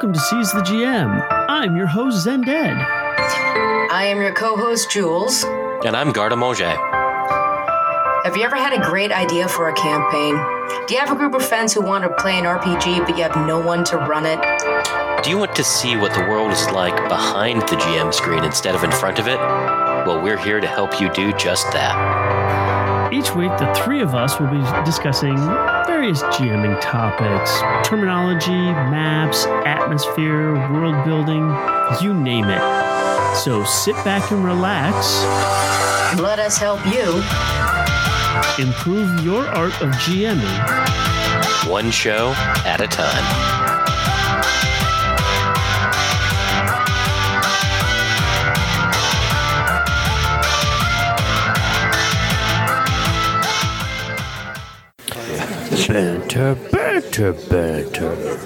Welcome 0.00 0.14
to 0.14 0.20
Seize 0.20 0.52
the 0.52 0.62
GM. 0.62 1.26
I'm 1.50 1.76
your 1.76 1.86
host, 1.86 2.26
Zendead. 2.26 2.72
I 3.90 4.04
am 4.04 4.22
your 4.22 4.32
co-host 4.32 4.90
Jules. 4.90 5.44
And 5.84 5.94
I'm 5.94 6.10
Garda 6.10 6.36
Moje. 6.36 6.74
Have 8.24 8.34
you 8.34 8.42
ever 8.42 8.56
had 8.56 8.72
a 8.72 8.80
great 8.82 9.12
idea 9.12 9.46
for 9.46 9.68
a 9.68 9.74
campaign? 9.74 10.36
Do 10.86 10.94
you 10.94 11.00
have 11.00 11.12
a 11.12 11.14
group 11.14 11.34
of 11.34 11.46
friends 11.46 11.74
who 11.74 11.82
want 11.82 12.04
to 12.04 12.10
play 12.14 12.38
an 12.38 12.44
RPG 12.44 13.06
but 13.06 13.18
you 13.18 13.24
have 13.24 13.46
no 13.46 13.60
one 13.60 13.84
to 13.84 13.98
run 13.98 14.24
it? 14.24 14.40
Do 15.22 15.28
you 15.28 15.36
want 15.36 15.54
to 15.56 15.62
see 15.62 15.98
what 15.98 16.14
the 16.14 16.20
world 16.20 16.50
is 16.50 16.70
like 16.70 16.96
behind 17.10 17.60
the 17.60 17.76
GM 17.76 18.14
screen 18.14 18.42
instead 18.42 18.74
of 18.74 18.82
in 18.82 18.92
front 18.92 19.18
of 19.18 19.28
it? 19.28 19.36
Well, 19.36 20.22
we're 20.22 20.38
here 20.38 20.60
to 20.60 20.66
help 20.66 20.98
you 20.98 21.12
do 21.12 21.34
just 21.34 21.70
that. 21.74 23.12
Each 23.12 23.34
week, 23.34 23.50
the 23.58 23.70
three 23.84 24.00
of 24.00 24.14
us 24.14 24.40
will 24.40 24.48
be 24.48 24.62
discussing 24.86 25.36
various 25.86 26.22
GMing 26.22 26.80
topics 26.80 27.60
terminology, 27.88 28.50
maps, 28.50 29.46
atmosphere, 29.66 30.54
world 30.72 31.04
building, 31.04 31.44
you 32.00 32.14
name 32.14 32.46
it. 32.48 33.36
So 33.36 33.64
sit 33.64 33.94
back 34.04 34.30
and 34.32 34.44
relax. 34.44 35.22
Let 36.20 36.38
us 36.38 36.56
help 36.56 36.84
you 36.86 37.22
improve 38.62 39.24
your 39.24 39.46
art 39.48 39.80
of 39.80 39.90
GMing. 39.90 41.68
One 41.68 41.90
show 41.90 42.32
at 42.64 42.80
a 42.80 42.86
time. 42.86 43.59
Banter, 56.30 56.54
banter, 56.70 57.32
banter. 57.32 58.38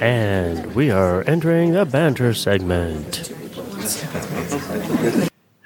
And 0.00 0.74
we 0.74 0.90
are 0.90 1.22
entering 1.24 1.72
the 1.72 1.84
banter 1.84 2.32
segment. 2.32 3.30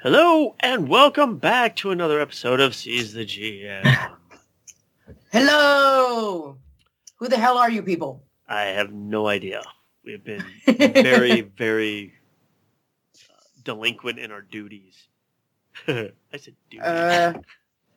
Hello, 0.01 0.53
and 0.59 0.89
welcome 0.89 1.37
back 1.37 1.77
to 1.77 1.91
another 1.91 2.19
episode 2.19 2.59
of 2.59 2.75
Seize 2.75 3.13
the 3.13 3.23
GM. 3.23 4.17
Hello! 5.31 6.57
Who 7.15 7.29
the 7.29 7.37
hell 7.37 7.57
are 7.57 7.71
you 7.71 7.83
people? 7.83 8.25
I 8.45 8.63
have 8.63 8.91
no 8.91 9.27
idea. 9.27 9.61
We 10.03 10.11
have 10.11 10.25
been 10.25 10.43
very, 10.65 11.39
very 11.39 12.15
uh, 13.15 13.33
delinquent 13.63 14.19
in 14.19 14.33
our 14.33 14.41
duties. 14.41 15.07
I 15.87 16.11
said 16.35 16.55
duties. 16.69 16.85
Uh, 16.85 17.33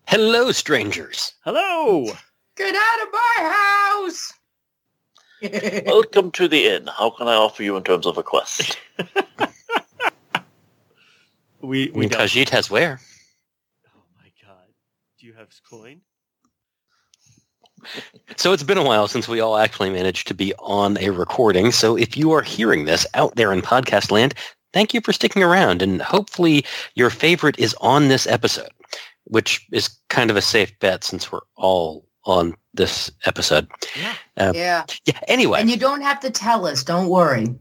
Hello, 0.06 0.52
strangers. 0.52 1.34
Hello! 1.44 2.06
Get 2.56 2.74
out 2.74 3.02
of 3.02 3.12
my 3.12 4.02
house! 4.02 4.32
Welcome 5.86 6.30
to 6.32 6.48
the 6.48 6.66
inn. 6.66 6.88
How 6.98 7.10
can 7.10 7.28
I 7.28 7.34
offer 7.34 7.62
you 7.62 7.76
in 7.76 7.82
terms 7.82 8.06
of 8.06 8.18
a 8.18 8.22
quest? 8.22 8.78
We 11.62 11.88
I 11.88 11.92
we 11.92 12.00
mean. 12.00 12.10
Khajiit 12.10 12.48
has 12.50 12.70
where? 12.70 13.00
Oh 13.94 14.02
my 14.16 14.30
god. 14.42 14.68
Do 15.18 15.26
you 15.26 15.34
have 15.34 15.48
coin? 15.68 16.00
So 18.36 18.52
it's 18.52 18.62
been 18.62 18.78
a 18.78 18.84
while 18.84 19.08
since 19.08 19.28
we 19.28 19.40
all 19.40 19.56
actually 19.56 19.90
managed 19.90 20.26
to 20.28 20.34
be 20.34 20.52
on 20.58 20.98
a 20.98 21.10
recording. 21.10 21.72
So 21.72 21.96
if 21.96 22.16
you 22.16 22.32
are 22.32 22.42
hearing 22.42 22.84
this 22.84 23.06
out 23.14 23.36
there 23.36 23.52
in 23.52 23.62
podcast 23.62 24.10
land, 24.10 24.34
thank 24.72 24.92
you 24.92 25.00
for 25.00 25.12
sticking 25.12 25.42
around. 25.42 25.80
And 25.82 26.00
hopefully 26.02 26.64
your 26.94 27.10
favorite 27.10 27.58
is 27.58 27.74
on 27.80 28.08
this 28.08 28.26
episode, 28.26 28.70
which 29.24 29.66
is 29.72 29.88
kind 30.08 30.30
of 30.30 30.36
a 30.36 30.42
safe 30.42 30.78
bet 30.78 31.04
since 31.04 31.32
we're 31.32 31.40
all 31.56 32.06
on 32.24 32.54
this 32.74 33.10
episode. 33.24 33.68
Yeah. 33.98 34.14
Uh, 34.36 34.52
yeah. 34.54 34.84
yeah. 35.04 35.18
Anyway, 35.28 35.60
And 35.60 35.70
you 35.70 35.76
don't 35.76 36.02
have 36.02 36.20
to 36.20 36.30
tell 36.30 36.66
us. 36.66 36.84
Don't 36.84 37.08
worry. 37.08 37.54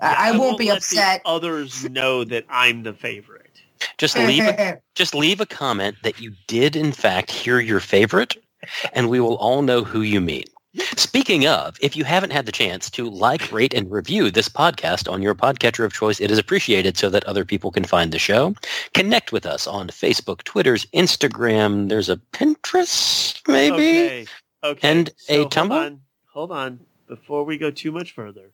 I, 0.00 0.28
I 0.28 0.38
won't, 0.38 0.58
be 0.58 0.68
let 0.68 0.74
the 0.74 0.76
upset. 0.78 1.22
others 1.24 1.88
know 1.90 2.24
that 2.24 2.44
I'm 2.48 2.82
the 2.82 2.92
favorite. 2.92 3.60
just 3.96 4.16
leave 4.16 4.44
a, 4.44 4.80
just 4.94 5.14
leave 5.14 5.40
a 5.40 5.46
comment 5.46 5.96
that 6.02 6.20
you 6.20 6.32
did 6.46 6.76
in 6.76 6.92
fact 6.92 7.30
hear 7.30 7.58
your 7.58 7.80
favorite, 7.80 8.36
and 8.92 9.08
we 9.08 9.20
will 9.20 9.36
all 9.36 9.62
know 9.62 9.82
who 9.82 10.02
you 10.02 10.20
mean. 10.20 10.44
Speaking 10.96 11.46
of, 11.46 11.76
if 11.80 11.96
you 11.96 12.04
haven't 12.04 12.30
had 12.32 12.44
the 12.46 12.52
chance 12.52 12.90
to 12.90 13.08
like, 13.08 13.50
rate, 13.50 13.72
and 13.72 13.90
review 13.90 14.30
this 14.30 14.48
podcast 14.50 15.10
on 15.10 15.22
your 15.22 15.34
podcatcher 15.34 15.84
of 15.84 15.92
choice, 15.94 16.20
it 16.20 16.30
is 16.30 16.38
appreciated 16.38 16.96
so 16.98 17.08
that 17.08 17.24
other 17.24 17.44
people 17.44 17.70
can 17.70 17.84
find 17.84 18.12
the 18.12 18.18
show. 18.18 18.54
Connect 18.92 19.32
with 19.32 19.46
us 19.46 19.66
on 19.66 19.88
Facebook, 19.88 20.42
Twitter's, 20.44 20.84
Instagram. 20.86 21.88
There's 21.88 22.10
a 22.10 22.16
Pinterest, 22.32 23.40
maybe. 23.48 23.98
Okay. 24.00 24.26
Okay. 24.62 24.88
And 24.90 25.10
a 25.28 25.38
hold 25.38 25.52
Tumblr? 25.52 25.70
on. 25.70 26.00
Hold 26.32 26.52
on. 26.52 26.80
Before 27.06 27.44
we 27.44 27.56
go 27.56 27.70
too 27.70 27.90
much 27.90 28.12
further, 28.12 28.50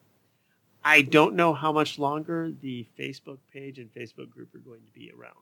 I 0.84 1.02
don't 1.02 1.34
know 1.34 1.52
how 1.52 1.72
much 1.72 1.98
longer 1.98 2.52
the 2.62 2.86
Facebook 2.98 3.38
page 3.52 3.78
and 3.78 3.92
Facebook 3.92 4.30
group 4.30 4.54
are 4.54 4.58
going 4.58 4.82
to 4.86 4.92
be 4.92 5.10
around 5.10 5.34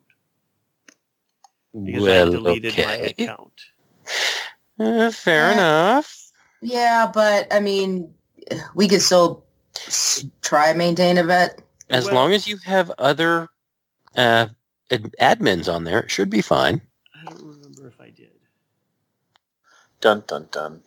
because 1.85 2.03
I 2.05 2.07
Well, 2.07 2.31
deleted 2.31 2.79
my 2.79 2.95
account. 2.95 3.61
Uh, 4.79 5.11
fair 5.11 5.49
Yeah. 5.51 5.53
enough. 5.53 6.22
Yeah, 6.63 7.11
but 7.13 7.53
I 7.53 7.61
mean, 7.61 8.13
we 8.75 8.89
could 8.89 9.03
still 9.03 9.45
try 10.41 10.73
maintain 10.73 11.19
a 11.19 11.25
vet. 11.25 11.61
As 11.91 12.07
Well- 12.07 12.15
long 12.15 12.33
as 12.33 12.47
you 12.49 12.57
have 12.65 12.91
other 12.99 13.49
uh, 14.17 14.47
ad- 14.91 15.15
admins 15.21 15.73
on 15.73 15.85
there, 15.85 16.01
it 16.01 16.11
should 16.11 16.31
be 16.31 16.41
fine. 16.41 16.81
I 17.15 17.31
don't 17.31 17.43
remember 17.45 17.89
if 17.89 18.01
I 18.01 18.11
did. 18.11 18.31
Dun 20.01 20.25
dun 20.27 20.49
dun. 20.51 20.83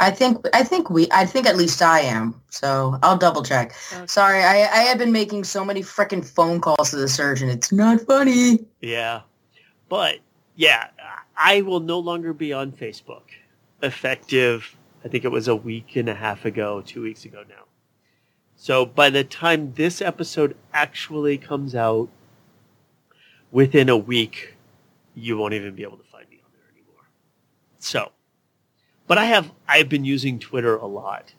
I 0.00 0.10
think 0.12 0.46
I 0.52 0.62
think 0.62 0.90
we 0.90 1.08
I 1.10 1.26
think 1.26 1.46
at 1.46 1.56
least 1.56 1.82
I 1.82 2.00
am. 2.00 2.40
So 2.50 2.98
I'll 3.02 3.16
double 3.16 3.42
check. 3.42 3.74
Okay. 3.92 4.06
Sorry, 4.06 4.42
I 4.44 4.60
I 4.62 4.82
have 4.82 4.98
been 4.98 5.10
making 5.10 5.42
so 5.44 5.64
many 5.64 5.82
freaking 5.82 6.24
phone 6.24 6.60
calls 6.60 6.90
to 6.90 6.96
the 6.96 7.08
surgeon. 7.08 7.48
It's 7.48 7.72
not 7.72 8.00
funny. 8.02 8.60
Yeah. 8.80 9.22
But 9.88 10.18
yeah, 10.54 10.88
I 11.36 11.62
will 11.62 11.80
no 11.80 11.98
longer 11.98 12.32
be 12.32 12.52
on 12.52 12.70
Facebook. 12.72 13.22
Effective, 13.82 14.76
I 15.04 15.08
think 15.08 15.24
it 15.24 15.30
was 15.30 15.48
a 15.48 15.56
week 15.56 15.96
and 15.96 16.08
a 16.08 16.14
half 16.14 16.44
ago, 16.44 16.82
two 16.84 17.02
weeks 17.02 17.24
ago 17.24 17.44
now. 17.48 17.64
So 18.56 18.84
by 18.84 19.10
the 19.10 19.22
time 19.22 19.74
this 19.74 20.02
episode 20.02 20.56
actually 20.72 21.38
comes 21.38 21.74
out, 21.74 22.08
within 23.50 23.88
a 23.88 23.96
week, 23.96 24.54
you 25.14 25.36
won't 25.36 25.54
even 25.54 25.74
be 25.74 25.82
able 25.82 25.96
to 25.96 26.04
find 26.04 26.28
me 26.28 26.40
on 26.44 26.50
there 26.52 26.68
anymore. 26.72 27.08
So, 27.78 28.12
but 29.06 29.18
I 29.18 29.24
have, 29.26 29.52
I've 29.66 29.88
been 29.88 30.04
using 30.04 30.38
Twitter 30.38 30.76
a 30.76 30.86
lot. 30.86 31.32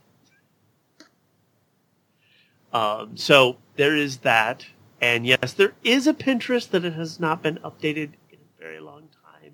Um, 2.71 3.17
so 3.17 3.57
there 3.75 3.95
is 3.95 4.19
that. 4.19 4.65
And 5.01 5.25
yes, 5.25 5.53
there 5.53 5.73
is 5.83 6.07
a 6.07 6.13
Pinterest 6.13 6.69
that 6.71 6.83
it 6.83 6.93
has 6.93 7.19
not 7.19 7.41
been 7.41 7.57
updated 7.57 8.11
in 8.31 8.37
a 8.37 8.61
very 8.61 8.79
long 8.79 9.09
time 9.23 9.53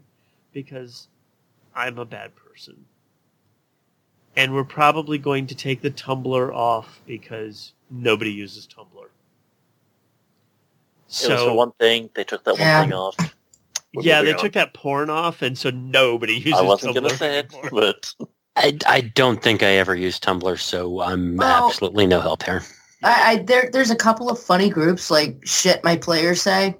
because 0.51 1.07
I'm 1.75 1.99
a 1.99 2.05
bad 2.05 2.31
person. 2.35 2.85
And 4.37 4.53
we're 4.53 4.63
probably 4.65 5.17
going 5.17 5.47
to 5.47 5.55
take 5.55 5.81
the 5.81 5.91
Tumblr 5.91 6.53
off 6.53 6.99
because 7.07 7.73
nobody 7.89 8.31
uses 8.31 8.67
Tumblr. 8.67 9.05
It 9.05 9.09
was 11.07 11.19
for 11.21 11.37
So 11.37 11.53
one 11.53 11.71
thing. 11.79 12.09
They 12.15 12.23
took 12.23 12.43
that 12.43 12.57
Yeah. 12.57 12.79
one 12.79 12.89
thing 12.89 12.97
off. 12.97 13.15
We're 13.93 14.03
yeah, 14.03 14.21
they 14.21 14.33
moving 14.33 14.41
took 14.41 14.53
that 14.53 14.73
porn 14.73 15.09
off, 15.09 15.41
and 15.41 15.57
so 15.57 15.69
nobody 15.69 16.33
uses 16.33 16.53
on. 16.53 16.59
I 16.65 16.67
wasn't 16.67 16.91
Tumblr 16.95 17.01
gonna 17.01 17.09
say 17.17 17.39
it, 17.39 17.53
anymore. 17.53 17.69
but 17.71 18.13
I, 18.57 18.77
I 18.87 19.01
don't 19.01 19.41
think 19.41 19.63
I 19.63 19.67
ever 19.77 19.95
used 19.95 20.21
Tumblr, 20.23 20.59
so 20.59 20.99
I'm 21.01 21.37
Well- 21.37 21.67
absolutely 21.67 22.05
no 22.05 22.19
help 22.19 22.43
here. 22.43 22.61
I, 23.03 23.31
I 23.31 23.35
there 23.43 23.69
there's 23.71 23.91
a 23.91 23.95
couple 23.95 24.29
of 24.29 24.39
funny 24.39 24.69
groups 24.69 25.09
like 25.11 25.37
shit 25.45 25.83
my 25.83 25.95
players 25.95 26.41
say. 26.41 26.75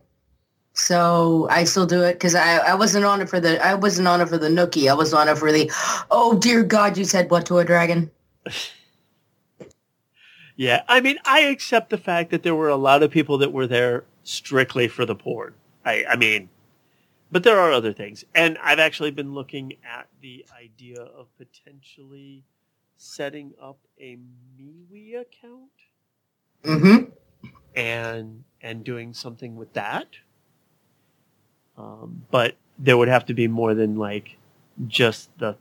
So 0.76 1.48
I 1.50 1.64
still 1.64 1.86
do 1.86 2.04
it 2.04 2.14
because 2.14 2.36
I, 2.36 2.58
I 2.58 2.76
wasn't 2.76 3.06
on 3.06 3.22
it 3.22 3.30
for 3.30 3.40
the 3.40 3.66
I 3.66 3.74
wasn't 3.76 4.08
on 4.08 4.22
it 4.22 4.28
for 4.30 4.38
the 4.38 4.50
nookie. 4.50 4.90
I 4.90 4.94
was 4.94 5.14
on 5.14 5.30
it 5.30 5.38
for 5.38 5.52
the 5.52 5.72
oh 6.12 6.38
dear 6.38 6.64
God 6.64 6.98
you 6.98 7.06
said 7.06 7.32
what 7.32 7.46
to 7.48 7.58
a 7.60 7.66
dragon. 7.66 8.12
Yeah, 10.58 10.84
I 10.88 11.02
mean, 11.02 11.18
I 11.26 11.42
accept 11.42 11.90
the 11.90 11.98
fact 11.98 12.32
that 12.32 12.44
there 12.44 12.56
were 12.56 12.70
a 12.70 12.78
lot 12.78 13.04
of 13.04 13.12
people 13.12 13.38
that 13.40 13.52
were 13.52 13.68
there 13.68 14.06
strictly 14.24 14.88
for 14.88 15.06
the 15.06 15.16
porn. 15.16 15.54
I, 15.84 16.06
I 16.12 16.16
mean, 16.16 16.50
but 17.30 17.44
there 17.44 17.60
are 17.60 17.72
other 17.74 17.92
things, 17.92 18.24
and 18.34 18.58
I've 18.64 18.80
actually 18.80 19.12
been 19.12 19.34
looking 19.34 19.74
at 19.84 20.08
the 20.22 20.46
idea 20.58 21.02
of 21.02 21.28
potentially 21.38 22.44
setting 22.96 23.54
up 23.62 23.80
a 24.00 24.18
MeWe 24.58 25.20
account 25.20 25.72
Mm-hmm. 26.64 27.12
and 27.76 28.44
and 28.62 28.84
doing 28.84 29.14
something 29.14 29.56
with 29.56 29.74
that. 29.74 30.08
Um, 31.78 32.26
but 32.32 32.56
there 32.80 32.98
would 32.98 33.08
have 33.08 33.26
to 33.28 33.34
be 33.34 33.48
more 33.48 33.74
than 33.74 33.96
like 33.98 34.38
just 34.88 35.30
the 35.40 35.56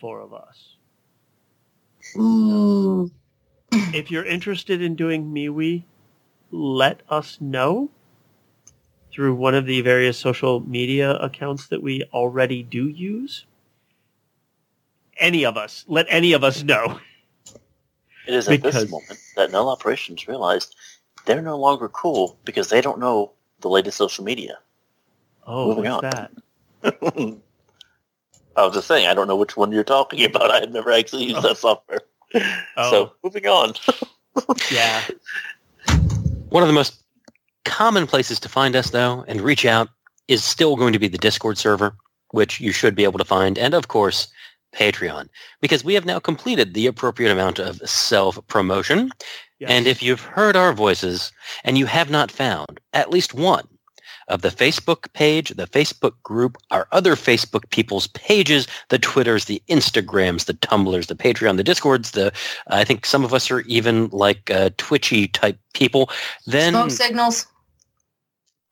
four 0.00 0.20
of 0.20 0.32
us. 0.34 0.76
Ooh. 2.16 3.10
if 3.72 4.10
you're 4.10 4.24
interested 4.24 4.80
in 4.80 4.94
doing 4.94 5.32
MeWe, 5.32 5.84
let 6.50 7.02
us 7.10 7.38
know 7.40 7.90
through 9.12 9.34
one 9.34 9.54
of 9.54 9.66
the 9.66 9.80
various 9.82 10.16
social 10.16 10.60
media 10.60 11.16
accounts 11.16 11.66
that 11.66 11.82
we 11.82 12.04
already 12.12 12.62
do 12.62 12.88
use. 12.88 13.44
Any 15.18 15.44
of 15.44 15.56
us, 15.56 15.84
let 15.88 16.06
any 16.08 16.32
of 16.32 16.44
us 16.44 16.62
know. 16.62 17.00
It 18.26 18.34
is 18.34 18.46
at 18.46 18.52
Because- 18.62 18.74
this 18.82 18.90
moment 18.90 19.18
that 19.36 19.50
Null 19.50 19.68
Operations 19.68 20.28
realized 20.28 20.74
they're 21.26 21.42
no 21.42 21.58
longer 21.58 21.88
cool 21.88 22.38
because 22.44 22.68
they 22.68 22.80
don't 22.80 22.98
know 23.00 23.32
the 23.60 23.68
latest 23.68 23.96
social 23.96 24.24
media. 24.24 24.58
Oh, 25.48 25.74
Moving 25.74 25.90
what's 25.90 26.04
on. 26.16 26.28
that? 26.82 27.38
I 28.56 28.64
was 28.64 28.74
just 28.74 28.86
saying, 28.86 29.06
I 29.08 29.14
don't 29.14 29.28
know 29.28 29.36
which 29.36 29.56
one 29.56 29.72
you're 29.72 29.82
talking 29.82 30.22
about. 30.24 30.50
I 30.50 30.60
had 30.60 30.72
never 30.72 30.92
actually 30.92 31.24
used 31.24 31.42
that 31.42 31.56
software. 31.56 32.02
Oh. 32.76 32.90
So, 32.90 33.12
moving 33.24 33.46
on. 33.46 33.72
Yeah. 34.70 35.02
One 36.50 36.62
of 36.62 36.68
the 36.68 36.72
most 36.72 37.00
common 37.64 38.06
places 38.06 38.38
to 38.38 38.48
find 38.48 38.76
us, 38.76 38.90
though, 38.90 39.24
and 39.26 39.40
reach 39.40 39.64
out 39.64 39.88
is 40.28 40.44
still 40.44 40.76
going 40.76 40.92
to 40.92 41.00
be 41.00 41.08
the 41.08 41.18
Discord 41.18 41.58
server, 41.58 41.96
which 42.30 42.60
you 42.60 42.70
should 42.70 42.94
be 42.94 43.02
able 43.02 43.18
to 43.18 43.24
find, 43.24 43.58
and 43.58 43.74
of 43.74 43.88
course, 43.88 44.28
Patreon, 44.72 45.28
because 45.60 45.82
we 45.82 45.94
have 45.94 46.04
now 46.04 46.20
completed 46.20 46.74
the 46.74 46.86
appropriate 46.86 47.32
amount 47.32 47.58
of 47.58 47.78
self-promotion. 47.88 49.10
Yes. 49.58 49.70
And 49.70 49.88
if 49.88 50.04
you've 50.04 50.20
heard 50.20 50.54
our 50.54 50.72
voices 50.72 51.32
and 51.64 51.76
you 51.76 51.86
have 51.86 52.10
not 52.10 52.30
found 52.30 52.78
at 52.92 53.10
least 53.10 53.34
one 53.34 53.66
of 54.28 54.42
the 54.42 54.48
Facebook 54.50 55.12
page, 55.12 55.50
the 55.50 55.66
Facebook 55.66 56.12
group, 56.22 56.56
our 56.70 56.86
other 56.92 57.16
Facebook 57.16 57.68
people's 57.70 58.06
pages, 58.08 58.66
the 58.88 58.98
Twitters, 58.98 59.46
the 59.46 59.62
Instagrams, 59.68 60.44
the 60.44 60.54
Tumblrs, 60.54 61.06
the 61.06 61.14
Patreon, 61.14 61.56
the 61.56 61.64
Discords, 61.64 62.12
the 62.12 62.32
I 62.68 62.84
think 62.84 63.06
some 63.06 63.24
of 63.24 63.32
us 63.34 63.50
are 63.50 63.60
even 63.62 64.08
like 64.08 64.50
uh, 64.50 64.70
Twitchy 64.76 65.28
type 65.28 65.58
people, 65.74 66.10
then 66.46 66.72
Smoke 66.72 66.90
signals. 66.90 67.46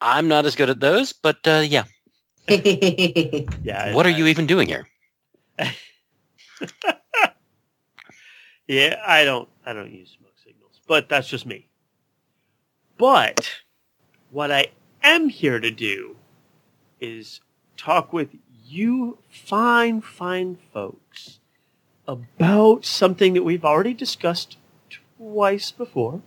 I'm 0.00 0.28
not 0.28 0.44
as 0.46 0.54
good 0.54 0.70
at 0.70 0.80
those. 0.80 1.12
But 1.12 1.38
uh, 1.46 1.64
yeah, 1.66 1.84
yeah. 2.48 3.94
what 3.94 4.06
are 4.06 4.10
I- 4.10 4.16
you 4.16 4.26
even 4.26 4.46
doing 4.46 4.68
here? 4.68 4.86
Yeah, 8.68 9.00
I 9.06 9.24
don't 9.24 9.48
I 9.64 9.72
don't 9.72 9.92
use 9.92 10.16
smoke 10.18 10.34
signals, 10.42 10.80
but 10.88 11.08
that's 11.08 11.28
just 11.28 11.46
me. 11.46 11.68
But 12.98 13.48
what 14.30 14.50
I 14.50 14.66
am 15.06 15.28
here 15.28 15.60
to 15.60 15.70
do 15.70 16.16
is 17.00 17.40
talk 17.76 18.12
with 18.12 18.30
you 18.64 19.18
fine 19.30 20.00
fine 20.00 20.58
folks 20.72 21.38
about 22.08 22.84
something 22.84 23.34
that 23.34 23.42
we've 23.42 23.64
already 23.64 23.94
discussed 23.94 24.56
twice 25.16 25.70
before. 25.70 26.22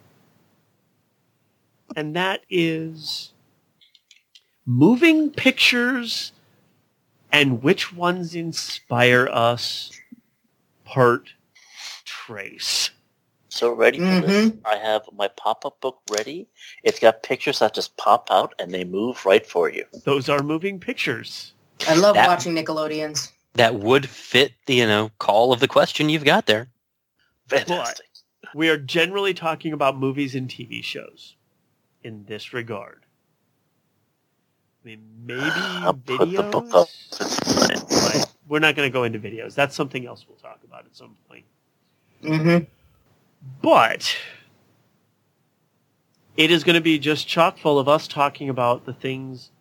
And 1.96 2.16
that 2.16 2.42
is 2.50 3.34
moving 4.66 5.32
pictures 5.32 6.32
and 7.32 7.64
which 7.64 7.94
ones 7.94 8.36
inspire 8.36 9.28
us 9.32 9.92
part 10.86 11.34
trace. 12.06 12.92
So, 13.60 13.74
ready 13.74 13.98
for 14.00 14.06
this? 14.22 14.52
Mhm. 14.52 14.60
I 14.64 14.78
have 14.78 15.02
my 15.12 15.28
pop-up 15.28 15.82
book 15.82 16.00
ready. 16.10 16.48
It's 16.82 16.98
got 16.98 17.24
pictures 17.24 17.60
that 17.60 17.74
just 17.74 17.98
pop 17.98 18.32
out 18.32 18.54
and 18.58 18.74
they 18.74 18.86
move 18.86 19.26
right 19.26 19.46
for 19.46 19.70
you. 19.70 19.84
Those 20.06 20.30
are 20.30 20.42
moving 20.42 20.80
pictures. 20.80 21.52
I 21.86 21.96
love 21.96 22.16
That- 22.16 22.26
watching 22.28 22.56
Nickelodeons. 22.56 23.34
That 23.56 23.76
would 23.76 24.08
fit 24.08 24.54
the 24.66 24.76
you 24.76 24.88
know 24.88 25.12
call 25.20 25.52
of 25.52 25.60
the 25.60 25.68
question 25.68 26.08
you've 26.08 26.24
got 26.24 26.46
there. 26.46 26.70
Fantastic. 27.48 28.06
We 28.56 28.70
are 28.70 28.78
generally 28.78 29.34
talking 29.34 29.74
about 29.74 29.98
movies 29.98 30.36
and 30.36 30.48
TV 30.50 30.82
shows 30.82 31.36
in 32.02 32.24
this 32.28 32.54
regard. 32.54 33.06
I 34.86 34.88
mean, 34.88 35.04
maybe 35.26 35.42
I'll 35.54 35.94
put 35.96 36.32
the 36.32 36.44
book 36.44 36.74
up. 36.74 36.88
videos. 36.88 38.08
Right. 38.16 38.26
We're 38.48 38.60
not 38.60 38.78
going 38.78 38.88
to 38.90 38.94
go 38.94 39.04
into 39.04 39.20
videos. 39.20 39.54
That's 39.54 39.76
something 39.76 40.08
else 40.08 40.26
we'll 40.30 40.38
talk 40.38 40.62
about 40.64 40.86
at 40.86 40.96
some 40.96 41.18
point. 41.28 41.44
hmm 42.22 42.60
But 43.62 44.16
it 46.38 46.52
is 46.52 46.64
going 46.64 46.76
to 46.76 46.82
be 46.82 47.00
just 47.00 47.28
chock 47.28 47.58
full 47.58 47.80
of 47.80 47.88
us 47.88 48.08
talking 48.08 48.50
about 48.50 48.86
the 48.86 48.94
things 48.94 49.52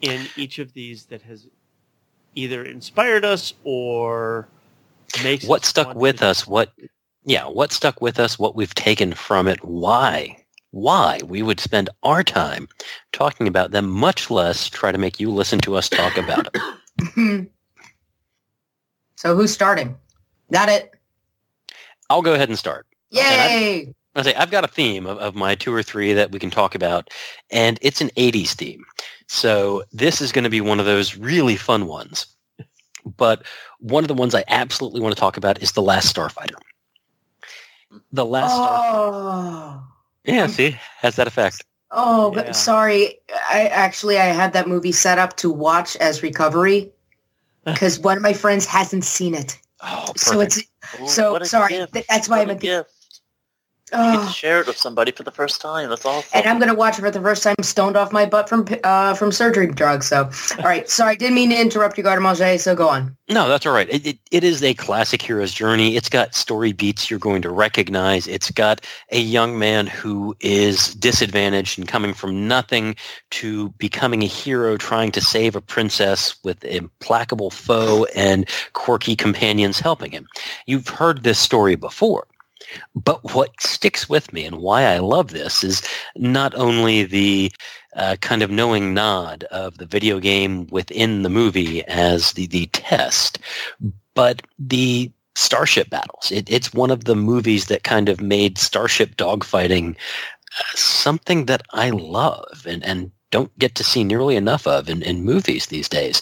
in 0.00 0.26
each 0.36 0.58
of 0.58 0.72
these 0.72 1.06
that 1.06 1.22
has 1.22 1.46
either 2.34 2.64
inspired 2.64 3.24
us 3.24 3.54
or 3.64 4.48
makes 5.22 5.44
What 5.44 5.62
us 5.62 5.68
stuck 5.68 5.94
with 5.94 6.22
us? 6.22 6.46
What 6.46 6.72
yeah, 7.24 7.46
what 7.46 7.72
stuck 7.72 8.00
with 8.00 8.18
us? 8.18 8.38
What 8.38 8.54
we've 8.56 8.74
taken 8.74 9.12
from 9.12 9.48
it? 9.48 9.62
Why? 9.64 10.36
Why 10.70 11.20
we 11.24 11.42
would 11.42 11.60
spend 11.60 11.88
our 12.02 12.24
time 12.24 12.68
talking 13.12 13.48
about 13.48 13.70
them, 13.70 13.88
much 13.88 14.30
less 14.30 14.68
try 14.68 14.92
to 14.92 14.98
make 14.98 15.18
you 15.20 15.30
listen 15.30 15.60
to 15.60 15.76
us 15.76 15.88
talk 15.88 16.16
about 16.16 16.48
it. 16.52 17.48
so 19.16 19.36
who's 19.36 19.52
starting? 19.52 19.96
Got 20.52 20.68
it. 20.68 20.94
I'll 22.10 22.22
go 22.22 22.34
ahead 22.34 22.48
and 22.48 22.58
start. 22.58 22.87
Yay! 23.10 23.94
I 24.14 24.22
say 24.22 24.34
I've 24.34 24.50
got 24.50 24.64
a 24.64 24.68
theme 24.68 25.06
of, 25.06 25.18
of 25.18 25.34
my 25.34 25.54
two 25.54 25.72
or 25.72 25.82
three 25.82 26.12
that 26.12 26.32
we 26.32 26.38
can 26.38 26.50
talk 26.50 26.74
about, 26.74 27.10
and 27.50 27.78
it's 27.82 28.00
an 28.00 28.10
'80s 28.16 28.54
theme. 28.54 28.84
So 29.26 29.84
this 29.92 30.20
is 30.20 30.32
going 30.32 30.44
to 30.44 30.50
be 30.50 30.60
one 30.60 30.80
of 30.80 30.86
those 30.86 31.16
really 31.16 31.56
fun 31.56 31.86
ones. 31.86 32.26
But 33.16 33.44
one 33.78 34.04
of 34.04 34.08
the 34.08 34.14
ones 34.14 34.34
I 34.34 34.44
absolutely 34.48 35.00
want 35.00 35.14
to 35.14 35.20
talk 35.20 35.36
about 35.36 35.62
is 35.62 35.72
the 35.72 35.82
Last 35.82 36.14
Starfighter. 36.14 36.56
The 38.12 38.24
Last 38.26 38.52
Starfighter. 38.52 39.80
Oh. 39.82 39.84
Yeah, 40.24 40.46
see, 40.46 40.76
has 40.98 41.16
that 41.16 41.26
effect. 41.26 41.64
Oh, 41.90 42.34
Yeah. 42.34 42.42
but 42.42 42.56
sorry. 42.56 43.14
I 43.50 43.68
actually 43.68 44.18
I 44.18 44.26
had 44.26 44.52
that 44.52 44.68
movie 44.68 44.92
set 44.92 45.18
up 45.18 45.36
to 45.38 45.50
watch 45.50 45.96
as 45.96 46.22
recovery 46.22 46.90
because 47.64 47.98
one 47.98 48.16
of 48.18 48.22
my 48.22 48.34
friends 48.34 48.66
hasn't 48.66 49.04
seen 49.04 49.34
it. 49.34 49.58
Oh, 49.82 50.12
perfect. 50.14 50.20
So 50.20 50.40
it's 50.40 50.62
So, 51.14 51.38
sorry, 51.44 51.68
gift. 51.74 51.96
that's 52.08 52.28
why 52.28 52.38
What 52.38 52.42
I'm 52.50 52.50
a 52.50 52.58
a- 52.58 52.60
gift. 52.60 52.90
You 53.92 54.18
get 54.18 54.26
to 54.26 54.32
share 54.32 54.60
it 54.60 54.66
with 54.66 54.76
somebody 54.76 55.12
for 55.12 55.22
the 55.22 55.30
first 55.30 55.60
time. 55.60 55.88
That's 55.90 56.04
awesome. 56.04 56.30
and 56.34 56.46
I'm 56.46 56.58
gonna 56.58 56.74
watch 56.74 56.98
it 56.98 57.02
for 57.02 57.10
the 57.10 57.20
first 57.20 57.42
time 57.42 57.56
stoned 57.62 57.96
off 57.96 58.12
my 58.12 58.26
butt 58.26 58.48
from 58.48 58.66
uh 58.84 59.14
from 59.14 59.32
surgery 59.32 59.68
drugs. 59.68 60.06
So 60.06 60.30
all 60.58 60.64
right, 60.64 60.88
sorry, 60.88 61.12
I 61.12 61.14
didn't 61.16 61.34
mean 61.34 61.50
to 61.50 61.60
interrupt 61.60 61.98
you, 61.98 62.04
Gardamange, 62.04 62.60
so 62.60 62.74
go 62.74 62.88
on. 62.88 63.16
No, 63.30 63.46
that's 63.46 63.66
all 63.66 63.74
right. 63.74 63.88
It, 63.90 64.06
it, 64.06 64.18
it 64.30 64.42
is 64.44 64.62
a 64.62 64.72
classic 64.72 65.20
hero's 65.20 65.52
journey. 65.52 65.96
It's 65.96 66.08
got 66.08 66.34
story 66.34 66.72
beats 66.72 67.10
you're 67.10 67.18
going 67.18 67.42
to 67.42 67.50
recognize. 67.50 68.26
It's 68.26 68.50
got 68.50 68.80
a 69.12 69.20
young 69.20 69.58
man 69.58 69.86
who 69.86 70.34
is 70.40 70.94
disadvantaged 70.94 71.78
and 71.78 71.86
coming 71.86 72.14
from 72.14 72.48
nothing 72.48 72.96
to 73.32 73.68
becoming 73.72 74.22
a 74.22 74.26
hero 74.26 74.78
trying 74.78 75.12
to 75.12 75.20
save 75.20 75.54
a 75.56 75.60
princess 75.60 76.36
with 76.42 76.64
implacable 76.64 77.50
foe 77.50 78.06
and 78.16 78.48
quirky 78.72 79.14
companions 79.14 79.78
helping 79.78 80.10
him. 80.10 80.26
You've 80.66 80.88
heard 80.88 81.22
this 81.22 81.38
story 81.38 81.76
before. 81.76 82.26
But 82.94 83.34
what 83.34 83.60
sticks 83.60 84.08
with 84.08 84.32
me 84.32 84.44
and 84.44 84.56
why 84.56 84.84
I 84.84 84.98
love 84.98 85.28
this 85.28 85.64
is 85.64 85.82
not 86.16 86.54
only 86.54 87.04
the 87.04 87.52
uh, 87.96 88.16
kind 88.20 88.42
of 88.42 88.50
knowing 88.50 88.94
nod 88.94 89.44
of 89.44 89.78
the 89.78 89.86
video 89.86 90.20
game 90.20 90.66
within 90.70 91.22
the 91.22 91.30
movie 91.30 91.84
as 91.86 92.32
the, 92.32 92.46
the 92.46 92.66
test, 92.66 93.38
but 94.14 94.42
the 94.58 95.10
starship 95.34 95.88
battles. 95.90 96.32
It, 96.32 96.50
it's 96.50 96.74
one 96.74 96.90
of 96.90 97.04
the 97.04 97.14
movies 97.14 97.66
that 97.66 97.84
kind 97.84 98.08
of 98.08 98.20
made 98.20 98.58
starship 98.58 99.16
dogfighting 99.16 99.96
uh, 100.58 100.62
something 100.74 101.46
that 101.46 101.62
I 101.72 101.90
love 101.90 102.66
and, 102.66 102.82
and 102.84 103.10
don't 103.30 103.56
get 103.58 103.74
to 103.76 103.84
see 103.84 104.04
nearly 104.04 104.36
enough 104.36 104.66
of 104.66 104.88
in, 104.88 105.02
in 105.02 105.24
movies 105.24 105.66
these 105.66 105.88
days. 105.88 106.20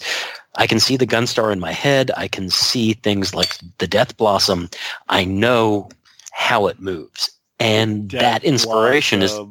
I 0.57 0.67
can 0.67 0.79
see 0.79 0.97
the 0.97 1.07
Gunstar 1.07 1.51
in 1.51 1.59
my 1.59 1.71
head. 1.71 2.11
I 2.17 2.27
can 2.27 2.49
see 2.49 2.93
things 2.93 3.33
like 3.33 3.57
the 3.77 3.87
Death 3.87 4.17
Blossom. 4.17 4.69
I 5.07 5.23
know 5.23 5.89
how 6.37 6.67
it 6.67 6.79
moves. 6.79 7.31
And 7.59 8.11
that 8.11 8.43
inspiration 8.43 9.23
is 9.23 9.41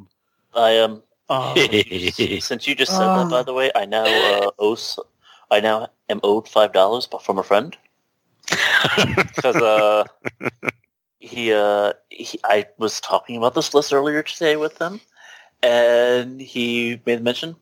I 0.55 0.71
am. 0.71 1.03
Oh, 1.29 1.55
since 2.39 2.67
you 2.67 2.75
just 2.75 2.95
said 2.97 3.13
that, 3.15 3.29
by 3.29 3.41
Oh. 3.41 3.43
the 3.43 3.53
way, 3.53 3.71
I 3.75 3.85
now 3.87 4.07
uh, 4.07 4.51
owe. 4.59 4.75
s- 4.75 4.99
I 5.51 5.61
now 5.61 5.89
am 6.09 6.21
owed 6.23 6.49
five 6.49 6.73
dollars 6.73 7.09
from 7.21 7.39
a 7.39 7.43
friend 7.43 7.77
because 9.37 9.61
uh, 9.61 10.05
he, 11.19 11.53
uh, 11.53 11.93
he. 12.11 12.39
I 12.45 12.67
was 12.79 13.01
talking 13.01 13.37
about 13.37 13.55
this 13.55 13.75
list 13.75 13.93
earlier 13.93 14.23
today 14.23 14.57
with 14.57 14.79
them, 14.79 15.01
and 15.63 16.41
he 16.41 17.01
made 17.07 17.23
mention. 17.23 17.57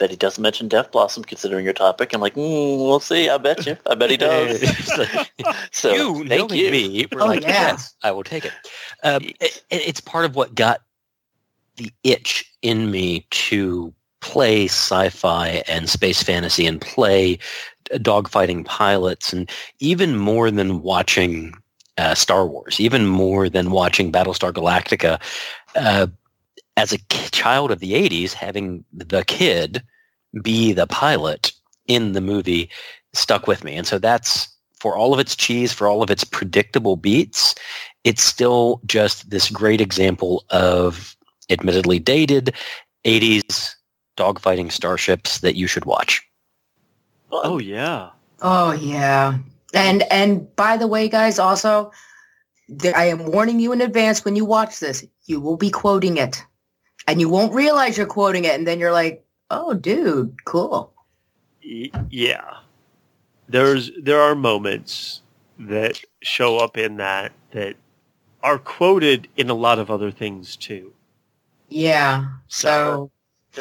I 0.00 0.04
bet 0.04 0.10
he 0.10 0.16
doesn't 0.16 0.40
mention 0.40 0.66
Death 0.66 0.92
Blossom, 0.92 1.24
considering 1.24 1.62
your 1.62 1.74
topic. 1.74 2.14
I'm 2.14 2.22
like, 2.22 2.32
mm, 2.34 2.78
we'll 2.78 3.00
see. 3.00 3.28
I 3.28 3.36
bet 3.36 3.66
you. 3.66 3.76
I 3.86 3.94
bet 3.94 4.10
he 4.10 4.16
does. 4.16 4.62
so 5.72 5.92
you 5.94 6.26
thank 6.26 6.48
knowing 6.50 6.58
you. 6.64 6.70
me, 6.70 7.06
we're 7.12 7.20
Oh, 7.20 7.26
like, 7.26 7.42
yeah. 7.42 7.48
yes, 7.50 7.94
I 8.02 8.10
will 8.10 8.24
take 8.24 8.46
it. 8.46 8.52
Um, 9.04 9.20
it. 9.40 9.62
It's 9.70 10.00
part 10.00 10.24
of 10.24 10.36
what 10.36 10.54
got 10.54 10.80
the 11.76 11.92
itch 12.02 12.50
in 12.62 12.90
me 12.90 13.26
to 13.30 13.92
play 14.22 14.64
sci-fi 14.68 15.62
and 15.68 15.88
space 15.90 16.22
fantasy 16.22 16.66
and 16.66 16.80
play 16.80 17.38
dogfighting 17.92 18.64
pilots, 18.64 19.34
and 19.34 19.50
even 19.80 20.16
more 20.16 20.50
than 20.50 20.80
watching 20.80 21.52
uh, 21.98 22.14
Star 22.14 22.46
Wars, 22.46 22.80
even 22.80 23.06
more 23.06 23.50
than 23.50 23.70
watching 23.70 24.10
Battlestar 24.10 24.50
Galactica. 24.50 25.20
Uh, 25.76 26.06
as 26.80 26.92
a 26.94 26.98
child 27.30 27.70
of 27.70 27.78
the 27.78 27.92
80s, 27.92 28.32
having 28.32 28.82
the 28.90 29.22
kid 29.24 29.82
be 30.42 30.72
the 30.72 30.86
pilot 30.86 31.52
in 31.86 32.12
the 32.12 32.22
movie 32.22 32.70
stuck 33.12 33.46
with 33.46 33.64
me. 33.64 33.76
And 33.76 33.86
so 33.86 33.98
that's 33.98 34.48
for 34.78 34.96
all 34.96 35.12
of 35.12 35.20
its 35.20 35.36
cheese, 35.36 35.74
for 35.74 35.86
all 35.88 36.02
of 36.02 36.10
its 36.10 36.24
predictable 36.24 36.96
beats, 36.96 37.54
it's 38.04 38.22
still 38.22 38.80
just 38.86 39.28
this 39.28 39.50
great 39.50 39.82
example 39.82 40.42
of 40.48 41.14
admittedly 41.50 41.98
dated 41.98 42.54
80s 43.04 43.74
dogfighting 44.16 44.72
starships 44.72 45.40
that 45.40 45.56
you 45.56 45.66
should 45.66 45.84
watch. 45.84 46.22
Oh 47.30 47.58
yeah. 47.58 48.08
Oh 48.40 48.72
yeah. 48.72 49.36
And 49.74 50.02
and 50.10 50.56
by 50.56 50.78
the 50.78 50.86
way, 50.86 51.10
guys, 51.10 51.38
also, 51.38 51.92
there, 52.68 52.96
I 52.96 53.04
am 53.04 53.26
warning 53.26 53.60
you 53.60 53.72
in 53.72 53.82
advance 53.82 54.24
when 54.24 54.34
you 54.34 54.46
watch 54.46 54.80
this, 54.80 55.04
you 55.26 55.40
will 55.40 55.58
be 55.58 55.70
quoting 55.70 56.16
it, 56.16 56.42
and 57.10 57.20
you 57.20 57.28
won't 57.28 57.52
realize 57.52 57.96
you're 57.96 58.06
quoting 58.06 58.44
it, 58.44 58.54
and 58.54 58.66
then 58.66 58.78
you're 58.78 58.92
like, 58.92 59.24
"Oh, 59.50 59.74
dude, 59.74 60.44
cool." 60.44 60.92
Yeah. 62.10 62.54
There's 63.48 63.90
there 64.00 64.20
are 64.20 64.34
moments 64.34 65.22
that 65.58 66.00
show 66.22 66.58
up 66.58 66.76
in 66.76 66.96
that 66.96 67.32
that 67.50 67.74
are 68.42 68.58
quoted 68.58 69.28
in 69.36 69.50
a 69.50 69.54
lot 69.54 69.78
of 69.78 69.90
other 69.90 70.10
things 70.10 70.56
too. 70.56 70.92
Yeah. 71.68 72.26
So 72.48 73.10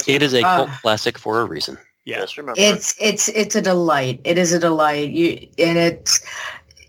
It 0.08 0.22
is 0.22 0.34
a 0.34 0.44
Ah. 0.44 0.56
cult 0.58 0.70
classic 0.82 1.18
for 1.18 1.42
a 1.42 1.46
reason. 1.46 1.78
Yeah. 2.06 2.20
Just 2.22 2.38
remember. 2.38 2.60
it's 2.62 2.96
it's 3.02 3.28
it's 3.30 3.56
a 3.56 3.62
delight. 3.62 4.22
It 4.24 4.38
is 4.38 4.54
a 4.54 4.60
delight. 4.60 5.10
You 5.10 5.48
and 5.58 5.78
it's 5.78 6.22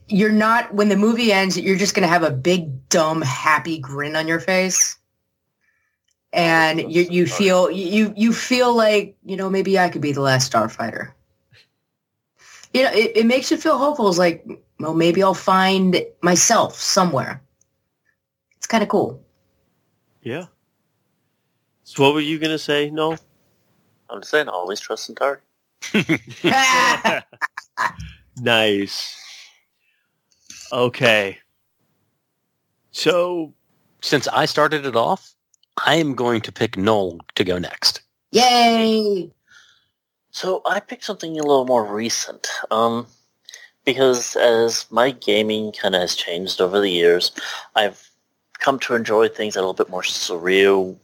you're 0.09 0.33
not 0.33 0.73
when 0.75 0.89
the 0.91 0.97
movie 0.97 1.33
ends, 1.33 1.59
you're 1.59 1.77
just 1.77 1.95
gonna 1.95 2.07
have 2.07 2.23
a 2.23 2.31
big 2.31 2.89
dumb 2.91 3.23
happy 3.23 3.79
grin 3.79 4.15
on 4.17 4.29
your 4.29 4.41
face. 4.41 4.97
And 6.33 6.93
you 6.93 7.03
you 7.11 7.27
feel 7.27 7.71
you 7.71 8.15
you 8.17 8.33
feel 8.33 8.75
like, 8.75 9.17
you 9.25 9.37
know, 9.37 9.51
maybe 9.51 9.79
I 9.79 9.89
could 9.89 10.03
be 10.03 10.13
the 10.13 10.21
last 10.21 10.53
starfighter. 10.53 11.13
You 12.73 12.85
know, 12.85 12.93
it, 12.93 13.17
it 13.17 13.27
makes 13.27 13.51
you 13.51 13.57
feel 13.57 13.79
hopeful. 13.79 14.09
It's 14.09 14.19
like, 14.19 14.47
well, 14.79 14.95
maybe 14.95 15.23
I'll 15.23 15.35
find 15.35 16.01
myself 16.23 16.77
somewhere. 16.77 17.43
It's 18.57 18.67
kind 18.69 18.83
of 18.83 18.89
cool. 18.89 19.21
Yeah. 20.23 20.47
So 21.83 22.05
what 22.05 22.15
were 22.15 22.21
you 22.21 22.39
gonna 22.39 22.59
say? 22.59 22.91
No. 22.91 23.17
I'm 24.09 24.21
just 24.21 24.31
saying, 24.31 24.49
always 24.49 24.79
trust 24.81 25.09
in 25.09 25.17
Tari. 25.17 25.39
nice. 28.41 29.17
Okay. 30.73 31.39
So 32.93 33.53
Since 34.03 34.29
I 34.29 34.47
started 34.47 34.87
it 34.87 34.97
off, 34.97 35.35
I 35.87 35.95
am 35.97 36.15
going 36.15 36.41
to 36.43 36.53
pick 36.53 36.77
Noel 36.77 37.21
to 37.35 37.45
go 37.45 37.59
next. 37.59 38.03
Yay! 38.33 39.31
So 40.31 40.63
I 40.67 40.81
picked 40.81 41.05
something 41.05 41.33
a 41.33 41.43
little 41.43 41.65
more 41.67 41.85
recent, 41.85 42.49
um, 42.71 43.07
because 43.85 44.37
as 44.37 44.87
my 44.91 45.11
gaming 45.11 45.73
kind 45.73 45.95
of 45.95 46.03
has 46.03 46.15
changed 46.15 46.61
over 46.61 46.81
the 46.81 46.91
years, 46.91 47.33
I've 47.75 48.11
come 48.59 48.79
to 48.81 48.95
enjoy 48.95 49.29
things 49.29 49.55
that 49.55 49.61
are 49.61 49.63
a 49.63 49.67
little 49.67 49.85
bit 49.85 49.91
more 49.91 50.03
surreal, 50.03 50.97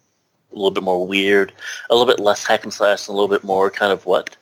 a 0.52 0.54
little 0.54 0.70
bit 0.70 0.82
more 0.82 1.06
weird, 1.06 1.52
a 1.90 1.94
little 1.94 2.06
bit 2.06 2.22
less 2.22 2.44
hack 2.44 2.62
and 2.62 2.72
slash, 2.72 3.08
and 3.08 3.14
a 3.14 3.16
little 3.16 3.34
bit 3.34 3.44
more 3.44 3.70
kind 3.70 3.92
of 3.92 4.06
what. 4.06 4.36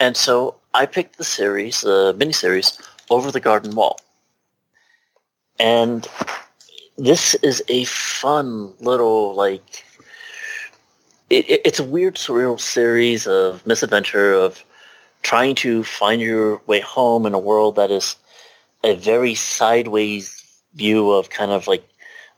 And 0.00 0.16
so 0.16 0.56
I 0.72 0.86
picked 0.86 1.18
the 1.18 1.24
series, 1.24 1.82
the 1.82 2.14
miniseries, 2.14 2.80
Over 3.10 3.30
the 3.30 3.40
Garden 3.40 3.74
Wall. 3.74 4.00
And 5.58 6.06
this 6.98 7.34
is 7.36 7.62
a 7.68 7.84
fun 7.84 8.72
little, 8.80 9.34
like, 9.34 9.84
it, 11.30 11.48
it, 11.50 11.60
it's 11.64 11.78
a 11.78 11.84
weird, 11.84 12.16
surreal 12.16 12.58
series 12.60 13.26
of 13.26 13.66
misadventure 13.66 14.32
of 14.32 14.64
trying 15.22 15.54
to 15.56 15.82
find 15.82 16.20
your 16.20 16.60
way 16.66 16.80
home 16.80 17.26
in 17.26 17.34
a 17.34 17.38
world 17.38 17.76
that 17.76 17.90
is 17.90 18.16
a 18.84 18.94
very 18.94 19.34
sideways 19.34 20.42
view 20.74 21.10
of 21.10 21.30
kind 21.30 21.50
of 21.50 21.66
like 21.66 21.86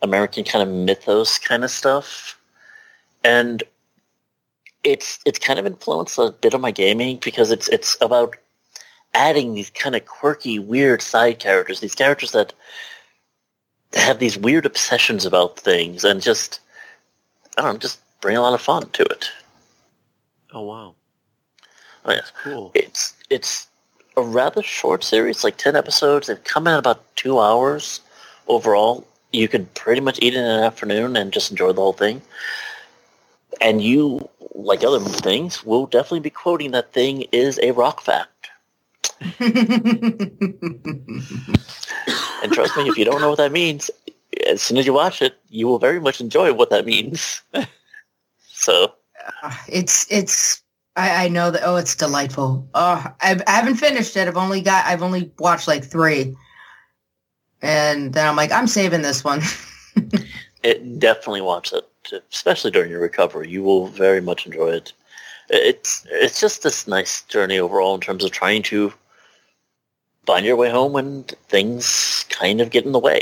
American 0.01 0.45
kind 0.45 0.63
of 0.63 0.75
mythos 0.75 1.39
kind 1.39 1.65
of 1.65 1.71
stuff. 1.71 2.39
And 3.25 3.63
it's 4.85 5.19
it's 5.27 5.39
kind 5.39 5.59
of 5.59 5.67
influenced 5.67 6.19
a 6.19 6.31
bit 6.41 6.55
of 6.55 6.61
my 6.61 6.71
gaming 6.71 7.19
because 7.23 7.51
it's 7.51 7.69
it's 7.69 7.97
about 8.01 8.37
adding 9.15 9.55
these 9.55 9.71
kind 9.71 9.97
of 9.97 10.07
quirky, 10.07 10.59
weird 10.59 11.03
side 11.03 11.39
characters, 11.39 11.81
these 11.81 11.95
characters 11.95 12.33
that 12.33 12.53
have 13.95 14.19
these 14.19 14.39
weird 14.39 14.67
obsessions 14.67 15.25
about 15.25 15.59
things 15.59 16.05
and 16.05 16.23
just 16.23 16.61
I 17.57 17.63
don't 17.63 17.75
know, 17.75 17.79
just 17.79 18.01
bring 18.21 18.37
a 18.37 18.41
lot 18.41 18.55
of 18.55 18.61
fun 18.61 18.89
to 18.91 19.03
it. 19.05 19.31
oh 20.53 20.63
wow. 20.63 20.95
Oh, 22.05 22.11
yeah. 22.11 22.17
That's 22.17 22.33
cool. 22.43 22.71
It's 22.75 23.15
it's 23.31 23.69
a 24.17 24.23
rather 24.23 24.63
short 24.63 25.05
series, 25.05 25.45
like 25.45 25.57
ten 25.57 25.77
episodes. 25.77 26.27
They've 26.27 26.43
come 26.45 26.67
in 26.67 26.75
about 26.75 27.05
two 27.17 27.39
hours 27.39 28.01
overall. 28.47 29.07
You 29.33 29.49
could 29.49 29.73
pretty 29.75 30.01
much 30.01 30.19
eat 30.23 30.35
it 30.35 30.39
in 30.39 30.45
an 30.45 30.65
afternoon 30.65 31.17
and 31.17 31.33
just 31.33 31.51
enjoy 31.51 31.73
the 31.73 31.81
whole 31.83 31.93
thing. 31.93 32.23
And 33.61 33.83
you, 33.83 34.29
like 34.55 34.85
other 34.85 35.01
things, 35.01 35.65
will 35.65 35.87
definitely 35.87 36.21
be 36.21 36.31
quoting 36.31 36.71
that 36.71 36.93
thing 36.93 37.23
is 37.33 37.59
a 37.63 37.73
rock 37.73 38.01
fact. 38.01 38.49
And 42.43 42.53
trust 42.53 42.77
me, 42.77 42.89
if 42.89 42.97
you 42.97 43.05
don't 43.05 43.21
know 43.21 43.29
what 43.29 43.39
that 43.39 43.53
means, 43.53 43.91
as 44.47 44.63
soon 44.63 44.77
as 44.77 44.87
you 44.87 44.93
watch 44.93 45.23
it, 45.23 45.39
you 45.49 45.67
will 45.67 45.79
very 45.79 46.01
much 46.01 46.21
enjoy 46.21 46.53
what 46.53 46.71
that 46.71 46.87
means. 46.87 47.43
so 48.49 48.93
uh, 49.43 49.55
it's 49.69 50.11
it's 50.11 50.63
I, 50.97 51.25
I 51.25 51.29
know 51.29 51.51
that 51.51 51.63
oh 51.65 51.77
it's 51.77 51.95
delightful 51.95 52.69
oh 52.75 53.07
I, 53.21 53.41
I 53.47 53.51
haven't 53.53 53.77
finished 53.77 54.17
it 54.17 54.27
i've 54.27 54.37
only 54.37 54.61
got 54.63 54.85
i've 54.87 55.03
only 55.03 55.31
watched 55.39 55.69
like 55.69 55.85
three 55.85 56.37
and 57.63 58.13
then 58.15 58.27
i'm 58.27 58.35
like 58.35 58.51
i'm 58.51 58.67
saving 58.67 59.03
this 59.03 59.23
one 59.23 59.41
it 60.63 60.99
definitely 60.99 61.41
watch 61.41 61.73
it, 61.73 61.89
especially 62.31 62.71
during 62.71 62.91
your 62.91 63.01
recovery. 63.01 63.49
You 63.49 63.63
will 63.63 63.87
very 63.87 64.21
much 64.21 64.47
enjoy 64.47 64.71
it. 64.71 64.93
It's 65.51 66.07
it's 66.11 66.41
just 66.41 66.63
this 66.63 66.87
nice 66.87 67.23
journey 67.23 67.59
overall 67.59 67.95
in 67.95 68.01
terms 68.01 68.25
of 68.25 68.33
trying 68.33 68.63
to 68.65 68.93
find 70.29 70.45
your 70.45 70.57
way 70.61 70.69
home 70.79 70.93
when 70.93 71.25
things 71.49 72.25
kind 72.29 72.61
of 72.61 72.69
get 72.71 72.85
in 72.85 72.93
the 72.93 73.05
way. 73.11 73.21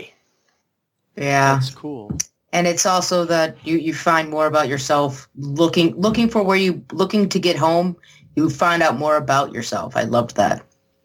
yeah 1.16 1.54
That's 1.54 1.70
cool. 1.70 2.10
and 2.52 2.66
it's 2.66 2.86
also 2.86 3.24
that 3.34 3.56
you 3.68 3.76
you 3.86 3.94
find 3.94 4.28
more 4.36 4.46
about 4.52 4.68
yourself 4.68 5.28
looking 5.62 5.88
looking 6.06 6.28
for 6.28 6.42
where 6.42 6.58
you 6.66 6.72
looking 7.02 7.28
to 7.34 7.38
get 7.38 7.56
home 7.56 7.96
you 8.36 8.50
find 8.50 8.82
out 8.82 8.98
more 9.04 9.16
about 9.16 9.52
yourself 9.56 9.96
i 9.96 10.04
loved 10.16 10.32
that 10.36 10.58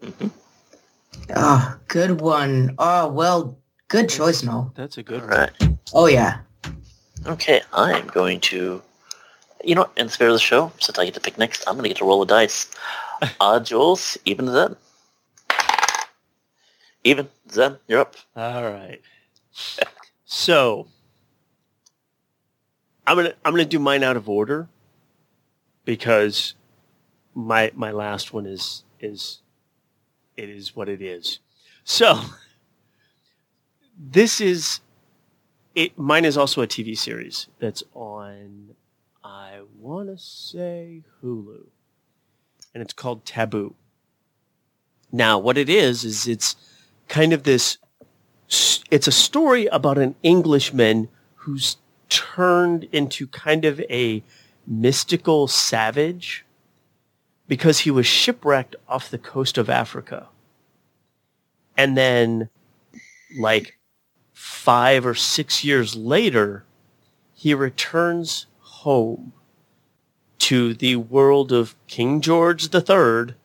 Mhm. 0.03 0.29
oh 1.38 1.62
good 1.88 2.20
one 2.22 2.75
oh 2.79 3.08
well 3.22 3.39
good 3.93 4.10
choice 4.10 4.41
no 4.43 4.58
That's 4.75 4.98
a 4.98 5.03
good 5.03 5.22
All 5.22 5.29
one. 5.29 5.38
right. 5.38 5.53
oh 5.93 6.08
yeah 6.08 6.34
Okay, 7.27 7.62
I 7.72 7.93
am 8.00 8.08
going 8.10 8.39
to, 8.50 8.81
you 9.63 9.75
know, 9.77 9.86
in 9.96 10.08
the 10.08 10.12
spirit 10.12 10.31
of 10.34 10.41
the 10.41 10.50
show, 10.51 10.72
since 10.81 10.98
I 10.98 11.05
get 11.05 11.13
to 11.13 11.20
pick 11.22 11.38
next, 11.38 11.62
I'm 11.67 11.75
going 11.77 11.84
to 11.86 11.93
get 11.93 11.98
to 12.01 12.05
roll 12.10 12.25
the 12.25 12.34
dice. 12.34 12.65
Odd 13.22 13.29
uh, 13.39 13.60
Jules, 13.70 14.17
even 14.25 14.50
Zen. 14.50 14.74
Even 17.03 17.29
Zen, 17.50 17.77
you're 17.88 18.00
up. 18.00 18.15
All 18.36 18.63
right. 18.63 19.01
So 20.25 20.88
I'm 23.08 23.17
gonna 23.17 23.34
I'm 23.43 23.53
gonna 23.53 23.65
do 23.65 23.79
mine 23.79 24.03
out 24.03 24.17
of 24.17 24.29
order 24.29 24.70
because 25.84 26.53
my 27.34 27.72
my 27.75 27.91
last 27.91 28.34
one 28.34 28.46
is 28.46 28.84
is 29.00 29.41
it 30.38 30.50
is 30.50 30.75
what 30.75 30.88
it 30.88 31.01
is. 31.01 31.39
So 31.84 32.22
this 33.98 34.39
is 34.39 34.81
it 35.75 35.98
mine 35.98 36.25
is 36.25 36.38
also 36.38 36.62
a 36.62 36.67
TV 36.67 36.98
series 36.98 37.48
that's 37.60 37.84
on 37.93 38.75
I 39.24 39.62
want 39.77 40.10
to 40.10 40.17
say 40.17 41.03
Hulu 41.22 41.65
and 42.74 42.81
it's 42.81 42.93
called 42.93 43.25
Taboo. 43.25 43.75
Now 45.12 45.39
what 45.39 45.58
it 45.58 45.70
is 45.70 46.05
is 46.05 46.27
it's 46.27 46.55
kind 47.11 47.33
of 47.33 47.43
this 47.43 47.77
it's 48.89 49.07
a 49.07 49.11
story 49.11 49.65
about 49.67 49.97
an 49.97 50.15
Englishman 50.23 51.09
who's 51.35 51.75
turned 52.07 52.85
into 52.85 53.27
kind 53.27 53.65
of 53.65 53.79
a 53.81 54.23
mystical 54.65 55.47
savage 55.47 56.45
because 57.47 57.79
he 57.79 57.91
was 57.91 58.05
shipwrecked 58.05 58.75
off 58.87 59.09
the 59.09 59.17
coast 59.17 59.57
of 59.57 59.69
Africa. 59.69 60.27
And 61.77 61.97
then 61.97 62.49
like 63.37 63.77
five 64.33 65.05
or 65.05 65.15
six 65.15 65.63
years 65.63 65.95
later, 65.95 66.63
he 67.33 67.53
returns 67.53 68.45
home 68.59 69.33
to 70.39 70.73
the 70.73 70.95
world 70.95 71.51
of 71.51 71.75
King 71.87 72.21
George 72.21 72.73
III 72.73 73.35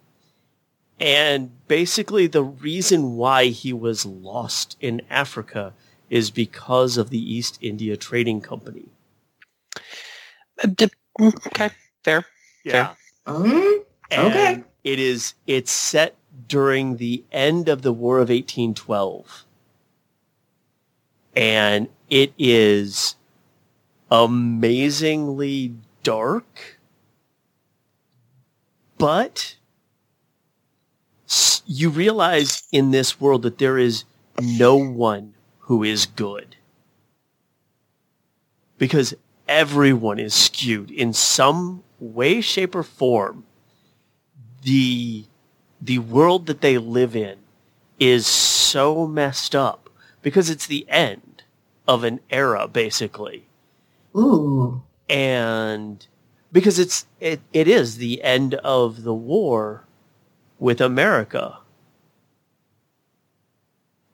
and 1.01 1.51
basically, 1.69 2.27
the 2.27 2.43
reason 2.43 3.17
why 3.17 3.47
he 3.47 3.73
was 3.73 4.07
lost 4.07 4.77
in 4.81 5.03
Africa 5.11 5.75
is 6.11 6.31
because 6.31 6.97
of 6.97 7.11
the 7.11 7.19
East 7.35 7.59
India 7.61 7.97
Trading 7.97 8.41
Company. 8.41 8.87
Uh, 10.63 10.67
d- 10.69 10.91
mm, 11.21 11.47
Okay, 11.47 11.71
fair. 12.05 12.25
Mm, 13.27 13.85
Okay. 14.17 14.55
And 14.55 14.65
it 14.85 14.99
is 14.99 15.35
it's 15.47 15.73
set 15.73 16.15
during 16.49 16.97
the 16.97 17.25
end 17.33 17.69
of 17.69 17.83
the 17.83 17.93
War 17.93 18.19
of 18.21 18.31
1812. 18.31 19.45
And 21.37 21.89
it 22.11 22.33
is 22.39 23.17
amazingly 24.11 25.75
dark, 26.03 26.79
but 28.99 29.57
you 31.67 31.91
realize 31.91 32.63
in 32.73 32.91
this 32.91 33.21
world 33.21 33.43
that 33.43 33.59
there 33.59 33.79
is 33.79 34.05
no 34.41 34.77
one 34.77 35.35
who 35.61 35.83
is 35.83 36.07
good. 36.07 36.57
Because 38.79 39.15
everyone 39.49 40.19
is 40.19 40.35
skewed 40.35 40.91
in 40.91 41.13
some 41.13 41.83
way, 41.99 42.41
shape, 42.41 42.75
or 42.75 42.83
form. 42.83 43.45
The, 44.63 45.25
the 45.81 45.99
world 45.99 46.47
that 46.47 46.61
they 46.61 46.79
live 46.79 47.17
in 47.17 47.39
is 47.99 48.27
so 48.27 49.07
messed 49.07 49.55
up 49.55 49.89
because 50.23 50.51
it's 50.51 50.67
the 50.67 50.87
end 50.89 51.45
of 51.89 52.05
an 52.05 52.21
era, 52.31 52.69
basically. 52.69 53.47
Ooh. 54.17 54.83
And 55.09 56.07
because 56.53 56.79
it's 56.79 57.07
it, 57.21 57.41
it 57.53 57.69
is 57.69 57.99
the 57.99 58.23
end 58.23 58.55
of 58.55 59.05
the 59.05 59.15
war 59.15 59.86
with 60.59 60.81
America. 60.81 61.59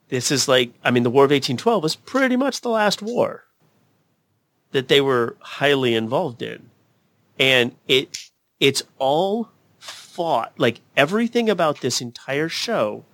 This 0.09 0.31
is 0.31 0.47
like 0.47 0.73
I 0.83 0.91
mean 0.91 1.03
the 1.03 1.09
War 1.09 1.25
of 1.25 1.31
1812 1.31 1.83
was 1.83 1.95
pretty 1.95 2.35
much 2.35 2.61
the 2.61 2.69
last 2.69 3.01
war 3.01 3.45
that 4.71 4.87
they 4.87 5.01
were 5.01 5.37
highly 5.39 5.95
involved 5.95 6.41
in. 6.41 6.69
And 7.39 7.75
it 7.87 8.29
it's 8.59 8.83
all 8.99 9.49
fought 9.79 10.53
like 10.57 10.81
everything 10.95 11.49
about 11.49 11.81
this 11.81 11.99
entire 12.01 12.49
show 12.49 13.05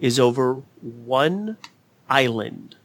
is 0.00 0.18
over 0.18 0.62
one 0.80 1.56
island 2.10 2.76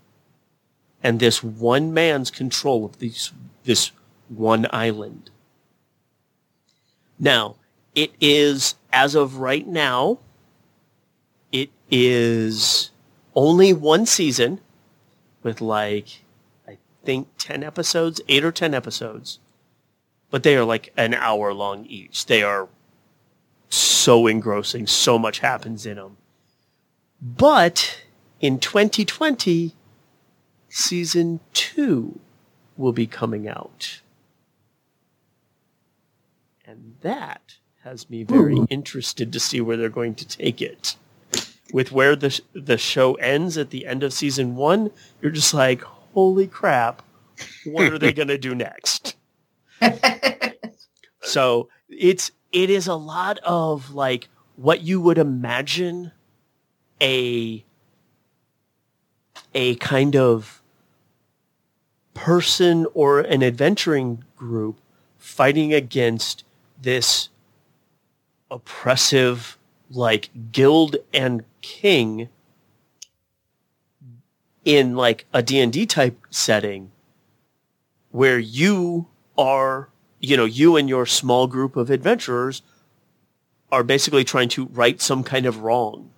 and 1.04 1.20
this 1.20 1.44
one 1.44 1.94
man's 1.94 2.30
control 2.30 2.86
of 2.86 3.00
these 3.00 3.32
this 3.64 3.92
one 4.30 4.68
island. 4.72 5.30
Now, 7.20 7.56
it 7.98 8.12
is 8.22 8.76
as 8.94 9.16
of 9.16 9.38
right 9.38 9.68
now 9.68 10.20
it 11.52 11.72
is 11.90 12.92
only 13.34 13.74
one 13.74 14.06
season 14.06 14.62
with 15.42 15.62
like 15.62 16.24
I 16.68 16.78
think 17.04 17.28
10 17.40 17.64
episodes, 17.64 18.22
8 18.28 18.46
or 18.46 18.52
10 18.52 18.76
episodes. 18.76 19.40
But 20.30 20.44
they 20.44 20.56
are 20.56 20.64
like 20.64 20.94
an 20.96 21.16
hour 21.16 21.54
long 21.54 21.86
each. 21.88 22.28
They 22.28 22.44
are 22.44 22.70
so 23.70 24.28
engrossing. 24.28 24.86
So 24.86 25.18
much 25.18 25.40
happens 25.40 25.86
in 25.88 25.96
them. 25.96 26.18
But 27.20 28.04
in 28.40 28.60
2020, 28.60 29.74
season 30.70 31.40
2 31.54 32.20
will 32.76 32.94
be 32.94 33.08
coming 33.08 33.48
out. 33.48 34.02
And 36.64 36.96
that 37.02 37.57
has 37.88 38.10
me 38.10 38.22
very 38.24 38.58
interested 38.70 39.32
to 39.32 39.40
see 39.40 39.62
where 39.62 39.78
they're 39.78 39.88
going 39.88 40.14
to 40.14 40.28
take 40.28 40.62
it. 40.62 40.98
With 41.72 41.94
where 41.94 42.18
the 42.18 42.40
the 42.54 42.78
show 42.78 43.14
ends 43.16 43.58
at 43.58 43.70
the 43.70 43.86
end 43.86 44.04
of 44.04 44.12
season 44.12 44.58
1, 44.58 44.92
you're 45.22 45.32
just 45.32 45.54
like, 45.54 45.82
holy 45.82 46.48
crap, 46.48 47.02
what 47.66 47.92
are 47.92 47.98
they 47.98 48.12
going 48.12 48.28
to 48.28 48.38
do 48.38 48.54
next? 48.54 49.16
so 51.22 51.70
it's 51.88 52.32
it 52.52 52.70
is 52.70 52.88
a 52.88 52.96
lot 52.96 53.40
of 53.40 53.94
like 53.94 54.28
what 54.58 54.82
you 54.82 55.00
would 55.00 55.18
imagine 55.18 56.12
a 57.02 57.64
a 59.54 59.76
kind 59.76 60.16
of 60.16 60.62
person 62.14 62.86
or 62.94 63.22
an 63.22 63.44
adventuring 63.44 64.26
group 64.36 64.78
fighting 65.18 65.74
against 65.74 66.44
this 66.82 67.30
oppressive 68.50 69.58
like 69.90 70.30
guild 70.52 70.98
and 71.14 71.44
king 71.62 72.30
in 74.66 74.96
like 74.96 75.26
a 75.34 75.42
D&D 75.42 75.86
type 75.86 76.20
setting 76.30 76.92
where 78.12 78.40
you 78.40 79.08
are, 79.38 79.90
you 80.20 80.36
know, 80.36 80.46
you 80.46 80.76
and 80.76 80.90
your 80.90 81.06
small 81.06 81.48
group 81.48 81.76
of 81.76 81.90
adventurers 81.90 82.62
are 83.72 83.84
basically 83.84 84.24
trying 84.24 84.50
to 84.50 84.66
right 84.68 85.02
some 85.02 85.24
kind 85.24 85.46
of 85.46 85.62
wrong. 85.62 86.12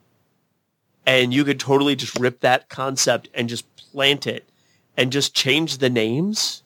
And 1.05 1.33
you 1.33 1.43
could 1.43 1.59
totally 1.59 1.95
just 1.95 2.17
rip 2.19 2.39
that 2.41 2.69
concept 2.69 3.29
and 3.33 3.49
just 3.49 3.65
plant 3.75 4.27
it 4.27 4.47
and 4.95 5.11
just 5.11 5.33
change 5.35 5.77
the 5.77 5.89
names. 5.89 6.63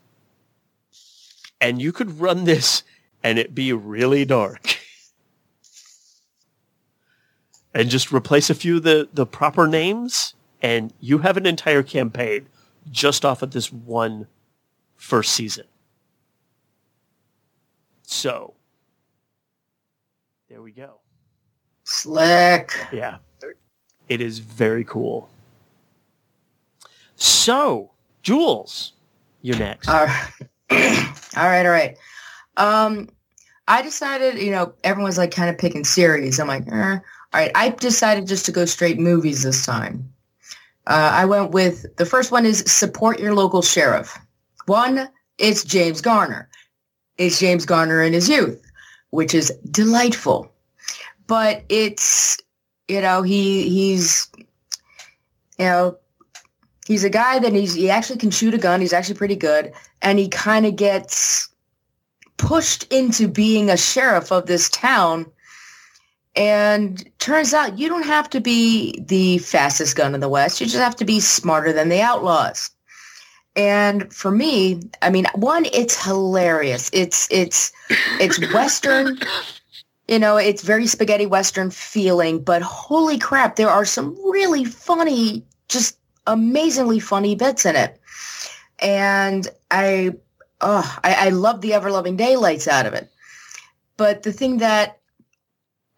And 1.61 1.81
you 1.81 1.91
could 1.91 2.19
run 2.19 2.43
this 2.43 2.83
and 3.23 3.39
it 3.39 3.55
be 3.55 3.71
really 3.71 4.25
dark. 4.25 4.77
and 7.73 7.89
just 7.89 8.11
replace 8.11 8.49
a 8.49 8.55
few 8.55 8.77
of 8.77 8.83
the, 8.83 9.09
the 9.13 9.25
proper 9.25 9.67
names 9.67 10.35
and 10.61 10.93
you 10.99 11.19
have 11.19 11.37
an 11.37 11.45
entire 11.45 11.83
campaign 11.83 12.47
just 12.91 13.25
off 13.25 13.41
of 13.41 13.51
this 13.51 13.71
one 13.71 14.27
first 14.95 15.33
season. 15.33 15.65
So, 18.03 18.53
there 20.49 20.61
we 20.61 20.71
go. 20.71 20.99
Slick. 21.83 22.71
Yeah. 22.91 23.17
It 24.07 24.21
is 24.21 24.39
very 24.39 24.83
cool. 24.83 25.29
So, 27.15 27.91
Jules, 28.21 28.93
you're 29.41 29.57
next. 29.57 29.87
all 29.89 30.05
right, 30.05 30.31
all 31.37 31.49
right. 31.49 31.97
Um, 32.57 33.09
I 33.67 33.81
decided, 33.81 34.37
you 34.39 34.51
know, 34.51 34.73
everyone's 34.83 35.17
like 35.17 35.31
kind 35.31 35.49
of 35.49 35.57
picking 35.57 35.83
series. 35.85 36.39
I'm 36.39 36.47
like, 36.47 36.67
eh. 36.71 36.99
All 37.33 37.39
right. 37.39 37.51
I 37.55 37.69
decided 37.69 38.27
just 38.27 38.45
to 38.45 38.51
go 38.51 38.65
straight 38.65 38.99
movies 38.99 39.43
this 39.43 39.65
time. 39.65 40.07
Uh, 40.85 41.11
I 41.13 41.25
went 41.25 41.51
with 41.51 41.85
the 41.95 42.05
first 42.05 42.31
one 42.31 42.45
is 42.45 42.59
support 42.67 43.19
your 43.19 43.33
local 43.33 43.61
sheriff. 43.61 44.17
One, 44.65 45.09
it's 45.37 45.63
James 45.63 46.01
Garner. 46.01 46.49
It's 47.17 47.39
James 47.39 47.65
Garner 47.65 48.01
in 48.03 48.13
his 48.13 48.29
youth, 48.29 48.61
which 49.11 49.33
is 49.33 49.51
delightful. 49.71 50.51
But 51.25 51.63
it's, 51.69 52.37
you 52.87 53.01
know, 53.01 53.21
he 53.21 53.69
he's, 53.69 54.27
you 54.37 55.65
know, 55.65 55.97
he's 56.85 57.03
a 57.03 57.09
guy 57.09 57.39
that 57.39 57.53
he's 57.53 57.73
he 57.73 57.89
actually 57.89 58.19
can 58.19 58.31
shoot 58.31 58.53
a 58.53 58.57
gun. 58.57 58.81
He's 58.81 58.93
actually 58.93 59.15
pretty 59.15 59.37
good, 59.37 59.71
and 60.01 60.19
he 60.19 60.27
kind 60.27 60.65
of 60.65 60.75
gets 60.75 61.49
pushed 62.37 62.91
into 62.91 63.27
being 63.27 63.69
a 63.69 63.77
sheriff 63.77 64.31
of 64.31 64.45
this 64.45 64.69
town 64.69 65.25
and 66.35 67.07
turns 67.19 67.53
out 67.53 67.77
you 67.77 67.87
don't 67.87 68.05
have 68.05 68.29
to 68.31 68.39
be 68.39 68.99
the 69.07 69.37
fastest 69.39 69.95
gun 69.95 70.15
in 70.15 70.21
the 70.21 70.29
West. 70.29 70.59
You 70.59 70.67
just 70.67 70.77
have 70.77 70.95
to 70.97 71.05
be 71.05 71.19
smarter 71.19 71.71
than 71.71 71.89
the 71.89 72.01
outlaws. 72.01 72.71
And 73.55 74.11
for 74.11 74.31
me, 74.31 74.81
I 75.01 75.11
mean, 75.11 75.27
one, 75.35 75.65
it's 75.65 76.03
hilarious. 76.03 76.89
It's 76.91 77.27
it's 77.29 77.71
it's 78.19 78.39
Western, 78.51 79.19
you 80.07 80.17
know, 80.17 80.37
it's 80.37 80.63
very 80.63 80.87
spaghetti 80.87 81.27
Western 81.27 81.69
feeling, 81.69 82.43
but 82.43 82.63
holy 82.63 83.19
crap, 83.19 83.55
there 83.55 83.69
are 83.69 83.85
some 83.85 84.15
really 84.31 84.65
funny, 84.65 85.45
just 85.69 85.99
amazingly 86.25 86.99
funny 86.99 87.35
bits 87.35 87.63
in 87.63 87.75
it. 87.75 87.99
And 88.79 89.47
I 89.69 90.15
oh, 90.61 90.97
I, 91.03 91.27
I 91.27 91.29
love 91.29 91.61
the 91.61 91.73
ever 91.73 91.91
loving 91.91 92.17
daylights 92.17 92.67
out 92.67 92.87
of 92.87 92.95
it. 92.95 93.07
But 93.97 94.23
the 94.23 94.33
thing 94.33 94.57
that 94.57 94.97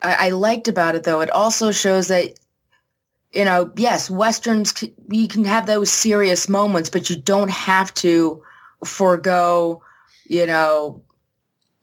I, 0.06 0.28
I 0.28 0.30
liked 0.30 0.68
about 0.68 0.96
it 0.96 1.04
though, 1.04 1.22
it 1.22 1.32
also 1.32 1.72
shows 1.72 2.08
that 2.08 2.40
you 3.36 3.44
know, 3.44 3.70
yes, 3.76 4.10
westerns 4.10 4.74
you 5.10 5.28
can 5.28 5.44
have 5.44 5.66
those 5.66 5.92
serious 5.92 6.48
moments, 6.48 6.90
but 6.90 7.10
you 7.10 7.18
don't 7.18 7.52
have 7.52 7.94
to 7.96 8.42
forego, 8.86 9.82
you 10.26 10.46
know, 10.46 11.02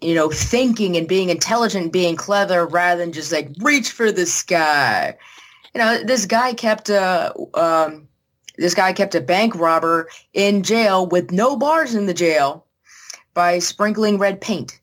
you 0.00 0.14
know, 0.14 0.30
thinking 0.30 0.96
and 0.96 1.06
being 1.06 1.28
intelligent, 1.28 1.92
being 1.92 2.16
clever, 2.16 2.66
rather 2.66 3.00
than 3.00 3.12
just 3.12 3.32
like 3.32 3.50
reach 3.58 3.90
for 3.90 4.10
the 4.10 4.24
sky. 4.24 5.14
You 5.74 5.80
know, 5.80 6.02
this 6.02 6.24
guy 6.24 6.54
kept 6.54 6.88
a 6.88 7.34
um, 7.54 8.08
this 8.56 8.74
guy 8.74 8.92
kept 8.94 9.14
a 9.14 9.20
bank 9.20 9.54
robber 9.54 10.08
in 10.32 10.62
jail 10.62 11.06
with 11.06 11.30
no 11.30 11.56
bars 11.56 11.94
in 11.94 12.06
the 12.06 12.14
jail 12.14 12.64
by 13.34 13.58
sprinkling 13.58 14.18
red 14.18 14.40
paint. 14.40 14.80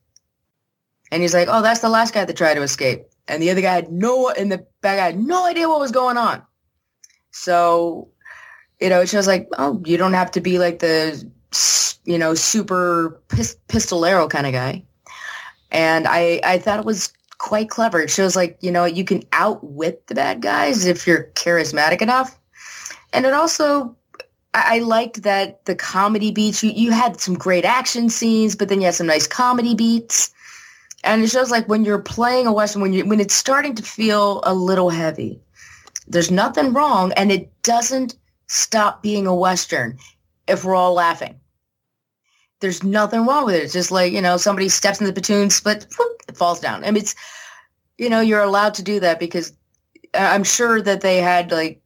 And 1.12 1.24
he's 1.24 1.34
like, 1.34 1.48
"Oh, 1.50 1.64
that's 1.64 1.82
the 1.82 1.90
last 1.90 2.14
guy 2.14 2.26
that 2.26 2.38
tried 2.38 2.56
to 2.56 2.62
escape." 2.62 3.06
And 3.30 3.42
the 3.42 3.52
other 3.52 3.62
guy 3.62 3.76
had 3.76 3.92
no, 3.92 4.30
and 4.30 4.52
the 4.52 4.66
bad 4.82 4.98
guy 4.98 5.06
had 5.06 5.20
no 5.20 5.46
idea 5.46 5.70
what 5.70 5.80
was 5.80 5.92
going 5.92 6.18
on. 6.18 6.42
So, 7.32 8.10
you 8.82 8.90
know, 8.90 9.02
it 9.02 9.10
shows 9.10 9.28
like, 9.28 9.48
oh, 9.58 9.82
you 9.86 9.96
don't 9.96 10.14
have 10.14 10.32
to 10.32 10.42
be 10.42 10.58
like 10.58 10.80
the, 10.80 11.24
you 12.06 12.18
know, 12.18 12.34
super 12.34 13.22
pistolero 13.30 14.30
kind 14.30 14.48
of 14.48 14.54
guy. 14.54 14.84
And 15.72 16.08
I, 16.08 16.42
I 16.44 16.58
thought 16.58 16.80
it 16.80 16.86
was 16.86 17.14
quite 17.38 17.70
clever. 17.70 18.02
It 18.02 18.10
shows 18.10 18.36
like, 18.36 18.58
you 18.62 18.72
know, 18.72 18.86
you 18.86 19.06
can 19.06 19.24
outwit 19.32 20.08
the 20.08 20.16
bad 20.16 20.42
guys 20.42 20.86
if 20.86 21.06
you're 21.06 21.26
charismatic 21.36 22.02
enough. 22.02 22.38
And 23.14 23.26
it 23.26 23.34
also, 23.34 23.96
I, 24.56 24.78
I 24.78 24.80
liked 24.80 25.22
that 25.24 25.66
the 25.66 25.76
comedy 25.76 26.32
beats, 26.32 26.64
you, 26.64 26.72
you 26.72 26.92
had 26.92 27.22
some 27.22 27.36
great 27.36 27.66
action 27.66 28.10
scenes, 28.10 28.56
but 28.56 28.70
then 28.70 28.80
you 28.80 28.86
had 28.86 28.96
some 28.96 29.08
nice 29.08 29.28
comedy 29.28 29.76
beats. 29.76 30.34
And 31.04 31.24
it 31.24 31.30
shows 31.30 31.52
like 31.52 31.68
when 31.68 31.86
you're 31.86 32.00
playing 32.00 32.48
a 32.48 32.54
Western, 32.54 32.82
when 32.82 32.94
you 32.94 33.06
when 33.06 33.20
it's 33.20 33.34
starting 33.34 33.76
to 33.76 33.84
feel 33.84 34.42
a 34.44 34.54
little 34.54 34.90
heavy, 34.90 35.40
there's 36.08 36.32
nothing 36.32 36.74
wrong 36.74 37.14
and 37.14 37.32
it 37.32 37.50
doesn't 37.64 38.16
stop 38.48 39.02
being 39.02 39.28
a 39.28 39.36
Western 39.36 39.98
if 40.48 40.66
we're 40.66 40.76
all 40.76 40.94
laughing. 40.94 41.40
There's 42.60 42.84
nothing 42.84 43.26
wrong 43.26 43.46
with 43.46 43.56
it. 43.56 43.64
It's 43.64 43.74
just 43.74 43.92
like, 43.92 44.12
you 44.12 44.22
know, 44.22 44.36
somebody 44.36 44.68
steps 44.68 45.00
in 45.00 45.08
the 45.08 45.14
platoon, 45.14 45.50
split, 45.50 45.88
whoop, 45.98 46.22
it 46.28 46.36
falls 46.36 46.60
down. 46.60 46.82
Mean, 46.82 46.98
it's, 46.98 47.16
you 47.98 48.10
know, 48.10 48.20
you're 48.20 48.42
allowed 48.42 48.74
to 48.74 48.84
do 48.84 49.00
that 49.00 49.20
because 49.20 49.54
uh, 50.14 50.18
I'm 50.18 50.44
sure 50.44 50.82
that 50.82 51.02
they 51.02 51.18
had 51.18 51.52
like, 51.52 51.82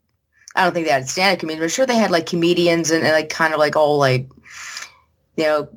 I 0.56 0.64
don't 0.64 0.74
think 0.74 0.88
they 0.88 0.94
had 0.94 1.08
stand-up 1.08 1.40
comedians, 1.40 1.60
but 1.60 1.66
I'm 1.66 1.70
sure 1.70 1.86
they 1.86 1.96
had 1.96 2.12
like 2.12 2.26
comedians 2.26 2.90
and, 2.90 3.04
and 3.04 3.14
like 3.14 3.30
kind 3.30 3.54
of 3.54 3.60
like 3.60 3.76
all 3.76 3.98
like, 3.98 4.30
you 5.38 5.44
know, 5.44 5.70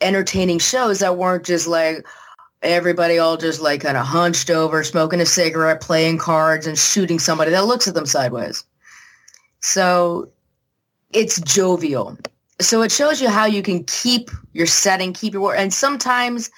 entertaining 0.00 0.58
shows 0.58 1.00
that 1.00 1.18
weren't 1.18 1.44
just 1.44 1.66
like, 1.66 2.06
everybody 2.62 3.18
all 3.18 3.36
just 3.36 3.60
like 3.60 3.82
kind 3.82 3.96
of 3.96 4.06
hunched 4.06 4.50
over, 4.50 4.84
smoking 4.84 5.20
a 5.20 5.26
cigarette, 5.26 5.80
playing 5.80 6.18
cards, 6.18 6.66
and 6.66 6.78
shooting 6.78 7.18
somebody 7.18 7.50
that 7.50 7.66
looks 7.66 7.88
at 7.88 7.94
them 7.94 8.06
sideways. 8.06 8.64
So 9.60 10.30
it's 11.12 11.40
jovial. 11.40 12.18
So 12.60 12.82
it 12.82 12.92
shows 12.92 13.22
you 13.22 13.28
how 13.28 13.46
you 13.46 13.62
can 13.62 13.84
keep 13.84 14.30
your 14.52 14.66
setting, 14.66 15.12
keep 15.12 15.32
your 15.32 15.42
work. 15.42 15.58
And 15.58 15.72
sometimes 15.72 16.50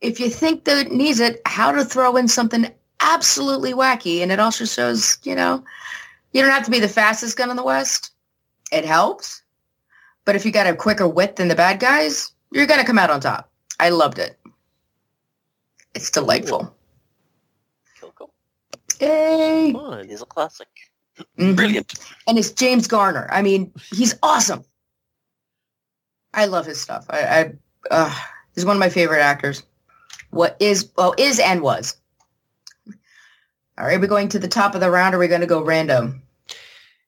if 0.00 0.20
you 0.20 0.30
think 0.30 0.64
that 0.64 0.86
it 0.86 0.92
needs 0.92 1.20
it, 1.20 1.40
how 1.46 1.72
to 1.72 1.84
throw 1.84 2.16
in 2.16 2.28
something 2.28 2.70
absolutely 3.00 3.72
wacky. 3.72 4.22
And 4.22 4.32
it 4.32 4.40
also 4.40 4.64
shows, 4.64 5.18
you 5.22 5.34
know, 5.34 5.62
you 6.32 6.42
don't 6.42 6.50
have 6.50 6.64
to 6.64 6.70
be 6.70 6.80
the 6.80 6.88
fastest 6.88 7.36
gun 7.36 7.50
in 7.50 7.56
the 7.56 7.64
West. 7.64 8.10
It 8.72 8.84
helps. 8.84 9.42
But 10.24 10.36
if 10.36 10.44
you 10.44 10.52
got 10.52 10.66
a 10.66 10.74
quicker 10.74 11.08
wit 11.08 11.36
than 11.36 11.48
the 11.48 11.54
bad 11.54 11.80
guys, 11.80 12.32
you're 12.52 12.66
going 12.66 12.80
to 12.80 12.86
come 12.86 12.98
out 12.98 13.10
on 13.10 13.20
top. 13.20 13.50
I 13.80 13.90
loved 13.90 14.18
it. 14.18 14.37
It's 15.94 16.10
delightful. 16.10 16.74
Cool, 18.00 18.30
Yay! 19.00 19.72
Fun. 19.72 20.08
He's 20.08 20.22
a 20.22 20.26
classic. 20.26 20.68
Mhm. 21.38 21.56
Brilliant. 21.56 21.94
And 22.26 22.38
it's 22.38 22.50
James 22.50 22.86
Garner. 22.86 23.28
I 23.30 23.42
mean, 23.42 23.72
he's 23.92 24.14
awesome. 24.22 24.64
I 26.34 26.46
love 26.46 26.66
his 26.66 26.80
stuff. 26.80 27.06
I, 27.10 27.20
I 27.20 27.52
uh, 27.90 28.14
he's 28.54 28.64
one 28.64 28.76
of 28.76 28.80
my 28.80 28.88
favorite 28.88 29.20
actors. 29.20 29.62
What 30.30 30.56
is 30.60 30.90
well 30.96 31.14
is 31.18 31.40
and 31.40 31.62
was. 31.62 31.96
All 33.78 33.86
right, 33.86 34.00
we're 34.00 34.06
going 34.08 34.28
to 34.28 34.38
the 34.38 34.48
top 34.48 34.74
of 34.74 34.80
the 34.80 34.90
round. 34.90 35.14
Or 35.14 35.18
are 35.18 35.20
we 35.20 35.28
going 35.28 35.40
to 35.40 35.46
go 35.46 35.62
random? 35.62 36.22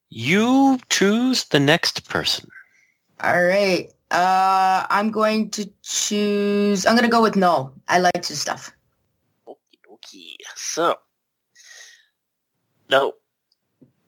You 0.08 0.78
choose 0.88 1.44
the 1.44 1.60
next 1.60 2.08
person. 2.08 2.48
All 3.22 3.42
right. 3.44 3.92
Uh, 4.11 4.87
I'm 4.90 5.11
going 5.11 5.51
to 5.51 5.70
choose. 5.83 6.85
I'm 6.85 6.94
going 6.94 7.05
to 7.05 7.11
go 7.11 7.23
with 7.23 7.37
no. 7.37 7.73
I 7.88 7.99
like 7.99 8.27
his 8.27 8.40
stuff. 8.40 8.73
Okie 9.46 9.79
dokie. 9.88 10.37
So, 10.57 10.96
now, 12.88 13.12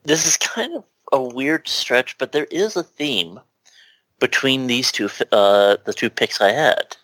this 0.03 0.27
is 0.27 0.37
kind 0.37 0.75
of 0.77 0.85
a 1.13 1.23
weird 1.23 1.69
stretch, 1.69 2.19
but 2.19 2.33
there 2.33 2.47
is 2.51 2.77
a 2.77 2.83
theme 2.83 3.39
between 4.19 4.67
these 4.67 4.91
two, 4.91 5.09
uh, 5.31 5.77
the 5.85 5.93
two 5.93 6.11
picks 6.11 6.41
I 6.41 6.53
had, 6.53 6.97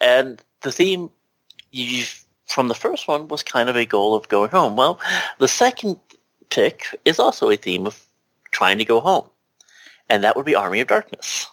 and 0.00 0.42
the 0.62 0.72
theme 0.72 1.10
from 2.46 2.68
the 2.68 2.74
first 2.74 3.06
one 3.06 3.28
was 3.28 3.42
kind 3.42 3.68
of 3.68 3.76
a 3.76 3.86
goal 3.86 4.14
of 4.14 4.28
going 4.28 4.50
home. 4.50 4.76
Well, 4.76 4.98
the 5.38 5.48
second 5.48 5.98
pick 6.50 6.86
is 7.04 7.18
also 7.18 7.48
a 7.50 7.56
theme 7.56 7.86
of 7.86 8.04
trying 8.50 8.78
to 8.78 8.84
go 8.84 9.00
home, 9.00 9.28
and 10.08 10.24
that 10.24 10.36
would 10.36 10.46
be 10.46 10.54
Army 10.54 10.80
of 10.80 10.88
Darkness. 10.88 11.46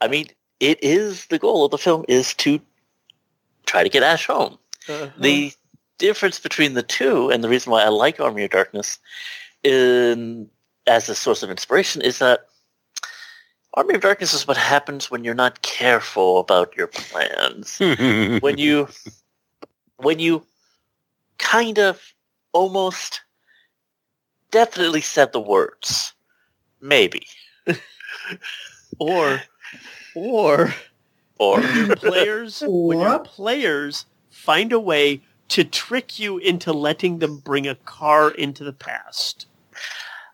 I 0.00 0.08
mean, 0.08 0.26
it 0.60 0.82
is 0.82 1.26
the 1.26 1.38
goal 1.38 1.64
of 1.64 1.70
the 1.70 1.78
film 1.78 2.04
is 2.08 2.34
to 2.34 2.60
try 3.66 3.82
to 3.82 3.88
get 3.88 4.02
Ash 4.02 4.26
home. 4.26 4.58
Uh-huh. 4.88 5.08
The 5.18 5.52
difference 5.98 6.40
between 6.40 6.74
the 6.74 6.82
two, 6.82 7.30
and 7.30 7.42
the 7.42 7.48
reason 7.48 7.70
why 7.70 7.82
I 7.82 7.88
like 7.88 8.20
Army 8.20 8.44
of 8.44 8.50
Darkness 8.50 8.98
in, 9.62 10.48
as 10.86 11.08
a 11.08 11.14
source 11.14 11.42
of 11.42 11.50
inspiration, 11.50 12.02
is 12.02 12.18
that 12.18 12.46
Army 13.74 13.94
of 13.94 14.00
Darkness 14.00 14.34
is 14.34 14.46
what 14.46 14.56
happens 14.56 15.10
when 15.10 15.24
you're 15.24 15.34
not 15.34 15.62
careful 15.62 16.40
about 16.40 16.76
your 16.76 16.88
plans. 16.88 17.78
when 18.42 18.58
you, 18.58 18.88
when 19.96 20.18
you 20.18 20.44
kind 21.38 21.78
of 21.78 22.12
almost 22.52 23.22
definitely 24.50 25.00
said 25.00 25.32
the 25.32 25.40
words, 25.40 26.12
maybe, 26.80 27.26
or 29.02 29.42
or 30.14 30.74
or 31.38 31.60
your 31.60 31.96
players 31.96 32.62
when 32.66 33.00
your 33.00 33.14
Or- 33.16 33.18
players 33.20 34.06
find 34.30 34.72
a 34.72 34.80
way 34.80 35.20
to 35.48 35.64
trick 35.64 36.18
you 36.18 36.38
into 36.38 36.72
letting 36.72 37.18
them 37.18 37.36
bring 37.38 37.66
a 37.66 37.74
car 37.74 38.30
into 38.30 38.64
the 38.64 38.72
past. 38.72 39.46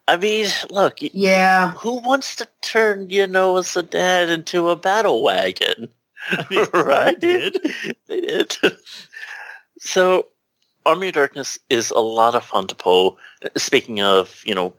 I 0.07 0.17
mean, 0.17 0.47
look, 0.71 0.99
Yeah. 1.01 1.73
who 1.73 1.95
wants 2.01 2.37
to 2.37 2.49
turn, 2.63 3.11
you 3.11 3.27
know, 3.27 3.57
a 3.59 3.65
sedan 3.65 4.31
into 4.31 4.71
a 4.71 4.77
battle 4.77 5.23
wagon? 5.23 5.89
I 6.31 6.47
mean, 6.51 6.67
I 6.73 6.81
Right. 6.81 7.21
did. 7.21 7.59
they 8.07 8.21
did. 8.21 8.57
so, 9.81 10.29
Army 10.87 11.09
of 11.09 11.15
Darkness 11.15 11.59
is 11.69 11.91
a 11.91 11.99
lot 12.01 12.35
of 12.35 12.45
fun 12.45 12.67
to 12.69 12.75
pull. 12.75 13.19
Speaking 13.57 14.01
of, 14.01 14.41
you 14.47 14.55
know, 14.55 14.73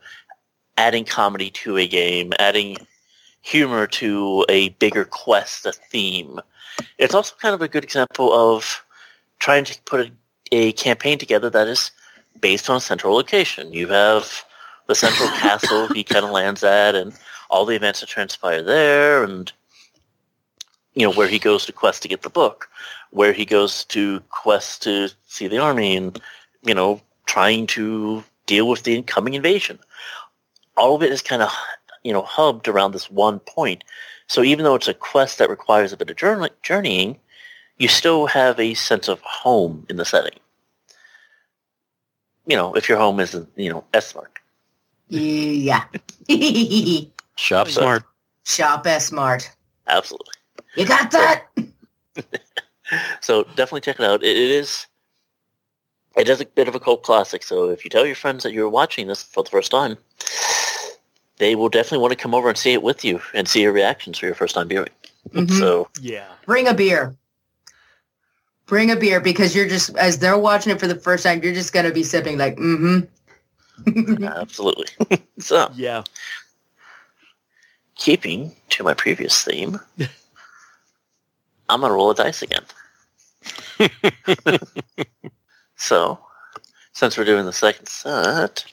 adding 0.78 1.06
comedy 1.06 1.49
to 1.52 1.78
a 1.78 1.88
game, 1.88 2.34
adding 2.39 2.78
humor 3.41 3.88
to 3.88 4.45
a 4.49 4.69
bigger 4.69 5.06
quest, 5.06 5.65
a 5.65 5.71
theme. 5.71 6.39
It's 6.97 7.13
also 7.13 7.36
kind 7.41 7.56
of 7.56 7.62
a 7.62 7.67
good 7.67 7.84
example 7.84 8.34
of 8.34 8.84
trying 9.39 9.63
to 9.65 9.82
put 9.84 10.08
a, 10.08 10.12
a 10.52 10.71
campaign 10.73 11.17
together 11.17 11.49
that 11.49 11.67
is 11.67 11.91
based 12.39 12.69
on 12.69 12.78
a 12.78 12.82
central 12.82 13.13
location. 13.13 13.73
You 13.73 13.88
have 13.88 14.43
the 14.88 14.95
central 14.95 15.30
castle 15.39 15.88
he 15.88 16.04
kind 16.04 16.25
of 16.25 16.32
lands 16.32 16.63
at, 16.63 16.95
and 16.95 17.13
all 17.49 17.65
the 17.65 17.75
events 17.75 18.02
that 18.02 18.10
transpire 18.10 18.62
there, 18.62 19.23
and 19.23 19.52
you 20.93 21.04
know 21.06 21.13
where 21.13 21.28
he 21.28 21.39
goes 21.39 21.65
to 21.65 21.71
quest 21.71 22.02
to 22.04 22.08
get 22.08 22.21
the 22.21 22.30
book, 22.30 22.69
where 23.12 23.34
he 23.34 23.45
goes 23.45 23.84
to 23.86 24.19
quest 24.30 24.84
to 24.84 25.10
see 25.28 25.47
the 25.47 25.58
army, 25.58 25.95
and 25.95 26.21
you 26.63 26.73
know 26.73 27.02
trying 27.25 27.67
to 27.67 28.23
deal 28.45 28.67
with 28.67 28.84
the 28.84 28.95
incoming 28.95 29.36
invasion. 29.36 29.80
All 30.75 30.95
of 30.95 31.04
it 31.04 31.12
is 31.12 31.21
kind 31.21 31.41
of 31.41 31.52
you 32.04 32.14
know 32.14 32.22
hubbed 32.22 32.68
around 32.68 32.92
this 32.92 33.10
one 33.12 33.40
point. 33.40 33.84
So 34.28 34.44
even 34.44 34.64
though 34.64 34.76
it's 34.76 34.88
a 34.88 34.94
quest 34.94 35.38
that 35.40 35.50
requires 35.50 35.92
a 35.92 35.98
bit 35.98 36.10
of 36.10 36.16
journey- 36.18 36.50
journeying, 36.62 37.20
you 37.78 37.88
still 37.88 38.28
have 38.28 38.60
a 38.60 38.74
sense 38.76 39.08
of 39.08 39.20
home 39.22 39.86
in 39.90 39.98
the 39.98 40.06
setting. 40.06 40.40
You 42.46 42.56
know, 42.56 42.74
if 42.74 42.90
your 42.90 42.98
home 42.98 43.20
isn't, 43.20 43.50
you 43.56 43.70
know, 43.70 43.84
S-Mart. 43.94 44.32
Yeah. 45.10 45.84
Shop 47.36 47.68
Yeah. 47.68 47.74
smart. 47.74 48.04
Shop 48.46 48.86
S-Mart. 48.86 49.50
Absolutely. 49.88 50.34
You 50.76 50.86
got 50.86 51.12
that? 51.12 51.46
So 53.22 53.44
definitely 53.44 53.82
check 53.82 54.00
it 54.00 54.04
out. 54.06 54.24
It, 54.24 54.36
it 54.36 54.50
is 54.50 54.88
it 56.18 56.28
is 56.28 56.42
a 56.42 56.46
bit 56.46 56.68
of 56.68 56.74
a 56.74 56.80
cult 56.80 57.04
classic. 57.04 57.44
So 57.44 57.70
if 57.70 57.84
you 57.84 57.90
tell 57.92 58.04
your 58.04 58.16
friends 58.16 58.42
that 58.44 58.52
you're 58.52 58.68
watching 58.68 59.06
this 59.06 59.22
for 59.22 59.44
the 59.44 59.50
first 59.52 59.70
time, 59.70 59.96
they 61.39 61.56
will 61.56 61.69
definitely 61.69 61.97
want 61.99 62.12
to 62.12 62.17
come 62.17 62.36
over 62.36 62.47
and 62.49 62.58
see 62.58 62.73
it 62.73 62.84
with 62.84 63.04
you 63.04 63.19
and 63.34 63.47
see 63.47 63.62
your 63.63 63.71
reactions 63.71 64.17
for 64.19 64.28
your 64.28 64.36
first 64.36 64.54
time 64.56 64.67
viewing. 64.67 64.89
Mhm. 65.32 65.52
So 65.58 65.89
Yeah. 65.99 66.28
Bring 66.45 66.67
a 66.67 66.73
beer. 66.73 67.15
Bring 68.67 68.91
a 68.91 68.95
beer 68.95 69.19
because 69.19 69.56
you're 69.56 69.67
just 69.67 69.95
as 69.97 70.19
they're 70.19 70.38
watching 70.38 70.71
it 70.71 70.80
for 70.80 70.88
the 70.88 70.95
first 70.95 71.23
time, 71.23 71.41
you're 71.43 71.54
just 71.54 71.73
gonna 71.73 71.91
be 71.91 72.04
sipping 72.04 72.38
like, 72.38 72.56
mm-hmm. 72.58 74.23
absolutely. 74.23 74.86
so 75.39 75.71
Yeah. 75.75 76.04
keeping 77.95 78.56
to 78.69 78.84
my 78.84 78.93
previous 78.93 79.43
theme, 79.43 79.80
I'm 81.69 81.82
gonna 81.82 81.93
roll 81.93 82.12
a 82.12 82.15
dice 82.15 82.41
again. 82.41 82.63
so, 85.78 86.19
since 86.93 87.17
we're 87.17 87.23
doing 87.25 87.45
the 87.45 87.54
second 87.54 87.88
set, 87.88 88.65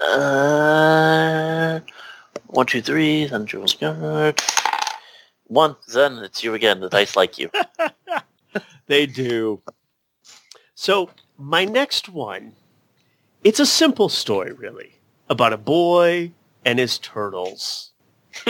uh, 0.00 1.80
one, 2.46 2.66
two, 2.66 2.82
three, 2.82 3.26
then 3.26 3.46
Jules 3.46 3.74
Guard. 3.74 4.40
One. 5.46 5.76
Then 5.92 6.18
it's 6.18 6.42
you 6.42 6.54
again. 6.54 6.80
The 6.80 6.88
dice 6.88 7.16
like 7.16 7.38
you. 7.38 7.50
They 8.86 9.06
do. 9.06 9.62
So 10.74 11.10
my 11.38 11.64
next 11.64 12.08
one, 12.08 12.52
it's 13.42 13.60
a 13.60 13.66
simple 13.66 14.08
story, 14.08 14.52
really, 14.52 14.98
about 15.28 15.52
a 15.52 15.58
boy 15.58 16.32
and 16.64 16.78
his 16.78 16.98
turtles. 16.98 17.92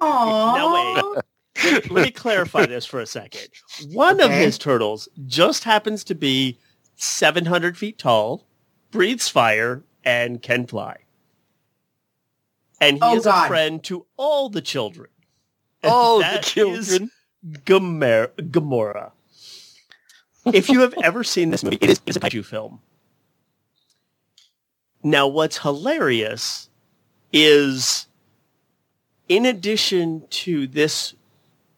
Aww. 0.00 0.56
No, 0.56 1.14
wait. 1.14 1.90
let 1.90 2.04
me 2.04 2.10
clarify 2.10 2.66
this 2.66 2.86
for 2.86 3.00
a 3.00 3.06
second. 3.06 3.48
One 3.92 4.20
of 4.20 4.30
his 4.30 4.58
turtles 4.58 5.08
just 5.26 5.64
happens 5.64 6.04
to 6.04 6.14
be 6.14 6.58
700 6.96 7.76
feet 7.76 7.98
tall, 7.98 8.46
breathes 8.90 9.28
fire, 9.28 9.82
and 10.06 10.40
can 10.40 10.66
fly. 10.66 10.98
And 12.80 12.96
he 12.96 13.00
Oh, 13.02 13.16
is 13.16 13.24
God. 13.24 13.44
a 13.44 13.48
friend 13.48 13.84
to 13.84 14.06
all 14.16 14.48
the 14.48 14.62
children. 14.62 15.08
And 15.82 15.92
Oh, 15.94 16.20
the 16.22 16.38
children. 16.38 17.10
Gamer- 17.64 18.28
Gamera. 18.38 19.12
if 20.52 20.68
you 20.68 20.80
have 20.80 20.94
ever 21.02 21.22
seen 21.24 21.50
this 21.50 21.62
movie, 21.62 21.78
it 21.80 21.90
is 21.90 22.00
it's 22.06 22.16
a 22.16 22.20
kaiju 22.20 22.44
film. 22.44 22.80
Now, 25.02 25.26
what's 25.28 25.58
hilarious 25.58 26.68
is, 27.32 28.06
in 29.28 29.46
addition 29.46 30.24
to 30.30 30.66
this, 30.66 31.14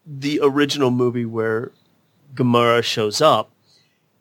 the 0.05 0.39
original 0.41 0.89
movie 0.91 1.25
where 1.25 1.71
Gamera 2.33 2.83
shows 2.83 3.21
up, 3.21 3.51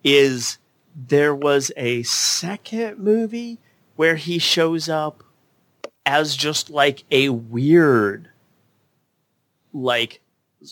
is 0.05 0.59
there 0.95 1.35
was 1.35 1.73
a 1.77 2.03
second 2.03 2.99
movie 2.99 3.59
where 3.99 4.15
he 4.15 4.39
shows 4.39 4.89
up 4.89 5.25
as 6.07 6.37
just 6.37 6.71
like 6.71 7.03
a 7.11 7.31
weird, 7.31 8.29
like 9.73 10.21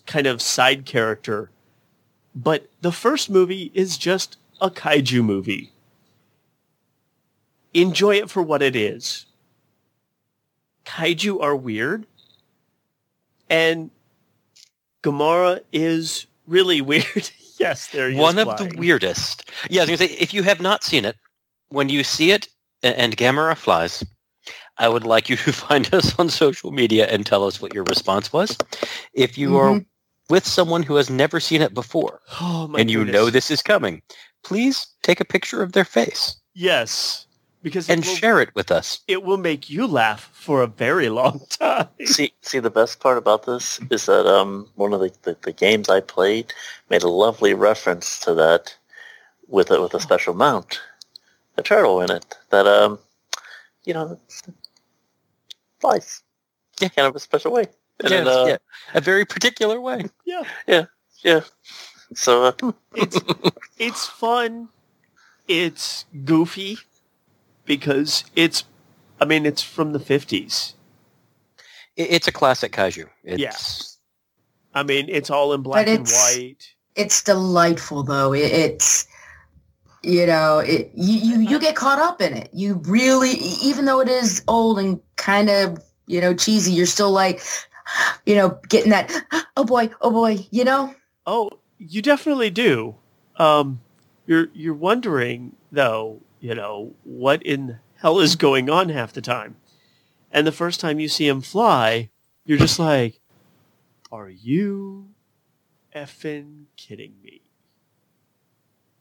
kind 0.06 0.28
of 0.28 0.40
side 0.40 0.86
character. 0.86 1.50
But 2.36 2.68
the 2.82 2.92
first 2.92 3.28
movie 3.28 3.72
is 3.74 3.98
just 3.98 4.36
a 4.60 4.70
kaiju 4.70 5.24
movie. 5.24 5.72
Enjoy 7.74 8.14
it 8.14 8.30
for 8.30 8.44
what 8.44 8.62
it 8.62 8.76
is. 8.76 9.26
Kaiju 10.84 11.42
are 11.42 11.56
weird. 11.56 12.06
And 13.50 13.90
Gamera 15.02 15.62
is 15.72 16.28
really 16.46 16.80
weird. 16.92 17.28
yes, 17.58 17.88
there 17.88 18.08
he 18.08 18.16
One 18.16 18.38
of 18.38 18.56
the 18.56 18.72
weirdest. 18.78 19.50
Yeah, 19.68 19.80
I 19.80 19.82
was 19.82 19.98
going 19.98 20.10
to 20.10 20.14
say, 20.14 20.20
if 20.20 20.32
you 20.32 20.44
have 20.44 20.60
not 20.60 20.84
seen 20.84 21.04
it, 21.04 21.16
when 21.70 21.88
you 21.88 22.04
see 22.04 22.30
it 22.30 22.46
and 22.94 23.16
Gamera 23.16 23.56
flies, 23.56 24.04
I 24.78 24.88
would 24.88 25.04
like 25.04 25.28
you 25.28 25.36
to 25.36 25.52
find 25.66 25.92
us 25.94 26.18
on 26.18 26.28
social 26.28 26.70
media 26.72 27.06
and 27.06 27.24
tell 27.26 27.44
us 27.44 27.60
what 27.60 27.74
your 27.74 27.84
response 27.84 28.32
was. 28.32 28.56
If 29.14 29.36
you 29.38 29.56
are 29.56 29.70
Mhm. 29.70 29.86
with 30.28 30.46
someone 30.46 30.82
who 30.82 30.96
has 30.96 31.08
never 31.08 31.40
seen 31.40 31.62
it 31.62 31.72
before 31.74 32.20
Oh 32.40 32.66
my 32.68 32.80
and 32.80 32.90
you 32.90 32.98
goodness. 32.98 33.14
know 33.14 33.30
this 33.30 33.50
is 33.50 33.62
coming, 33.62 34.02
please 34.42 34.86
take 35.02 35.20
a 35.20 35.24
picture 35.24 35.62
of 35.62 35.72
their 35.72 35.84
face 35.84 36.36
Yes, 36.54 37.26
because 37.62 37.88
and 37.88 38.04
will, 38.04 38.14
share 38.16 38.40
it 38.40 38.54
with 38.54 38.70
us. 38.70 39.00
it 39.08 39.22
will 39.22 39.36
make 39.36 39.68
you 39.70 39.86
laugh 39.86 40.30
for 40.32 40.62
a 40.62 40.66
very 40.66 41.08
long 41.08 41.40
time. 41.50 41.88
See, 42.04 42.32
see, 42.42 42.58
the 42.60 42.70
best 42.70 43.00
part 43.00 43.18
about 43.18 43.44
this 43.46 43.78
is 43.90 44.06
that 44.06 44.26
um, 44.26 44.68
one 44.76 44.92
of 44.92 45.00
the, 45.00 45.12
the, 45.22 45.36
the 45.42 45.52
games 45.52 45.88
I 45.88 46.00
played 46.00 46.52
made 46.90 47.02
a 47.02 47.08
lovely 47.08 47.54
reference 47.54 48.18
to 48.20 48.34
that 48.34 48.74
with 49.48 49.70
a, 49.70 49.80
with 49.80 49.94
a 49.94 50.00
special 50.00 50.34
mount, 50.34 50.80
a 51.56 51.62
turtle 51.62 52.00
in 52.00 52.10
it 52.10 52.24
that 52.50 52.66
um, 52.66 52.98
you 53.84 53.94
know, 53.94 54.18
flies, 55.80 56.22
Yeah. 56.80 56.88
kind 56.88 57.06
of 57.08 57.16
a 57.16 57.20
special 57.20 57.52
way. 57.52 57.66
And 58.00 58.10
Yeah, 58.10 58.20
it, 58.20 58.26
uh, 58.28 58.44
yeah, 58.46 58.56
a 58.94 59.00
very 59.00 59.24
particular 59.24 59.80
way. 59.80 60.04
Yeah, 60.24 60.42
yeah. 60.66 60.84
Yeah. 61.24 61.40
So 62.14 62.44
uh, 62.44 62.72
it's 62.94 63.18
it's 63.78 64.06
fun. 64.06 64.68
It's 65.48 66.04
goofy 66.24 66.78
because 67.64 68.24
it's. 68.36 68.64
I 69.20 69.24
mean, 69.24 69.46
it's 69.46 69.62
from 69.62 69.92
the 69.92 69.98
fifties. 70.00 70.74
It- 71.96 72.10
It's 72.10 72.28
a 72.28 72.32
classic 72.32 72.72
kaiju. 72.72 73.08
It's, 73.24 73.40
yes. 73.40 73.98
I 74.74 74.82
mean, 74.82 75.06
it's 75.08 75.30
all 75.30 75.54
in 75.54 75.62
black 75.62 75.86
and 75.88 76.02
it's- 76.02 76.12
white. 76.36 76.74
It's 76.96 77.22
delightful 77.22 78.02
though. 78.02 78.32
It, 78.34 78.52
it's 78.52 79.06
you 80.02 80.26
know, 80.26 80.58
it 80.58 80.90
you, 80.94 81.18
you 81.18 81.40
you 81.40 81.58
get 81.58 81.76
caught 81.76 81.98
up 81.98 82.20
in 82.20 82.34
it. 82.34 82.50
You 82.52 82.80
really 82.86 83.30
even 83.30 83.84
though 83.84 84.00
it 84.00 84.08
is 84.08 84.42
old 84.48 84.78
and 84.78 85.00
kind 85.16 85.50
of, 85.50 85.82
you 86.06 86.20
know, 86.20 86.34
cheesy, 86.34 86.72
you're 86.72 86.86
still 86.86 87.10
like 87.10 87.40
you 88.24 88.34
know, 88.34 88.58
getting 88.68 88.90
that 88.90 89.12
oh 89.56 89.64
boy, 89.64 89.90
oh 90.00 90.10
boy, 90.10 90.46
you 90.50 90.64
know? 90.64 90.94
Oh, 91.26 91.50
you 91.78 92.02
definitely 92.02 92.50
do. 92.50 92.96
Um, 93.36 93.80
you're 94.26 94.48
you're 94.54 94.74
wondering 94.74 95.56
though, 95.70 96.22
you 96.40 96.54
know, 96.54 96.94
what 97.04 97.42
in 97.42 97.78
hell 97.96 98.18
is 98.20 98.36
going 98.36 98.68
on 98.70 98.88
half 98.88 99.12
the 99.12 99.20
time, 99.20 99.56
and 100.30 100.46
the 100.46 100.52
first 100.52 100.80
time 100.80 101.00
you 101.00 101.08
see 101.08 101.28
him 101.28 101.40
fly, 101.40 102.10
you're 102.44 102.58
just 102.58 102.78
like, 102.78 103.20
"Are 104.10 104.28
you 104.28 105.10
effing 105.94 106.64
kidding 106.76 107.14
me?" 107.22 107.42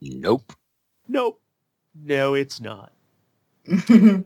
Nope. 0.01 0.53
Nope, 1.08 1.41
no, 1.94 2.34
it's 2.34 2.60
not. 2.60 2.91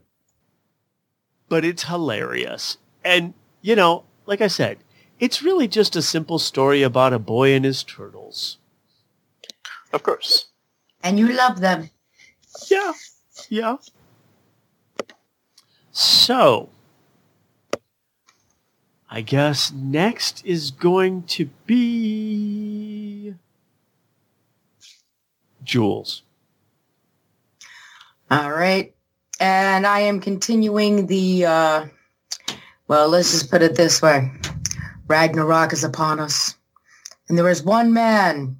But 1.49 1.65
it's 1.65 1.83
hilarious, 1.85 2.77
and 3.03 3.33
you 3.61 3.75
know, 3.75 4.03
like 4.27 4.39
I 4.39 4.47
said, 4.47 4.77
it's 5.19 5.41
really 5.41 5.67
just 5.67 5.95
a 5.95 6.01
simple 6.01 6.37
story 6.37 6.83
about 6.83 7.11
a 7.11 7.17
boy 7.19 7.53
and 7.53 7.65
his 7.65 7.83
turtles. 7.83 8.57
of 9.91 10.03
course, 10.03 10.49
and 11.01 11.17
you 11.19 11.27
love 11.27 11.59
them. 11.59 11.89
Yeah. 12.69 12.93
Yeah. 13.49 13.77
So, 15.91 16.69
I 19.09 19.21
guess 19.21 19.71
next 19.71 20.45
is 20.45 20.69
going 20.71 21.23
to 21.23 21.49
be 21.65 23.33
Jules. 25.63 26.23
All 28.31 28.51
right. 28.51 28.93
And 29.39 29.87
I 29.87 30.01
am 30.01 30.19
continuing 30.19 31.07
the, 31.07 31.45
uh, 31.45 31.85
well, 32.87 33.09
let's 33.09 33.31
just 33.31 33.49
put 33.49 33.61
it 33.61 33.75
this 33.75 34.01
way. 34.01 34.31
Ragnarok 35.07 35.73
is 35.73 35.83
upon 35.83 36.19
us. 36.19 36.55
And 37.27 37.37
there 37.37 37.49
is 37.49 37.63
one 37.63 37.93
man 37.93 38.57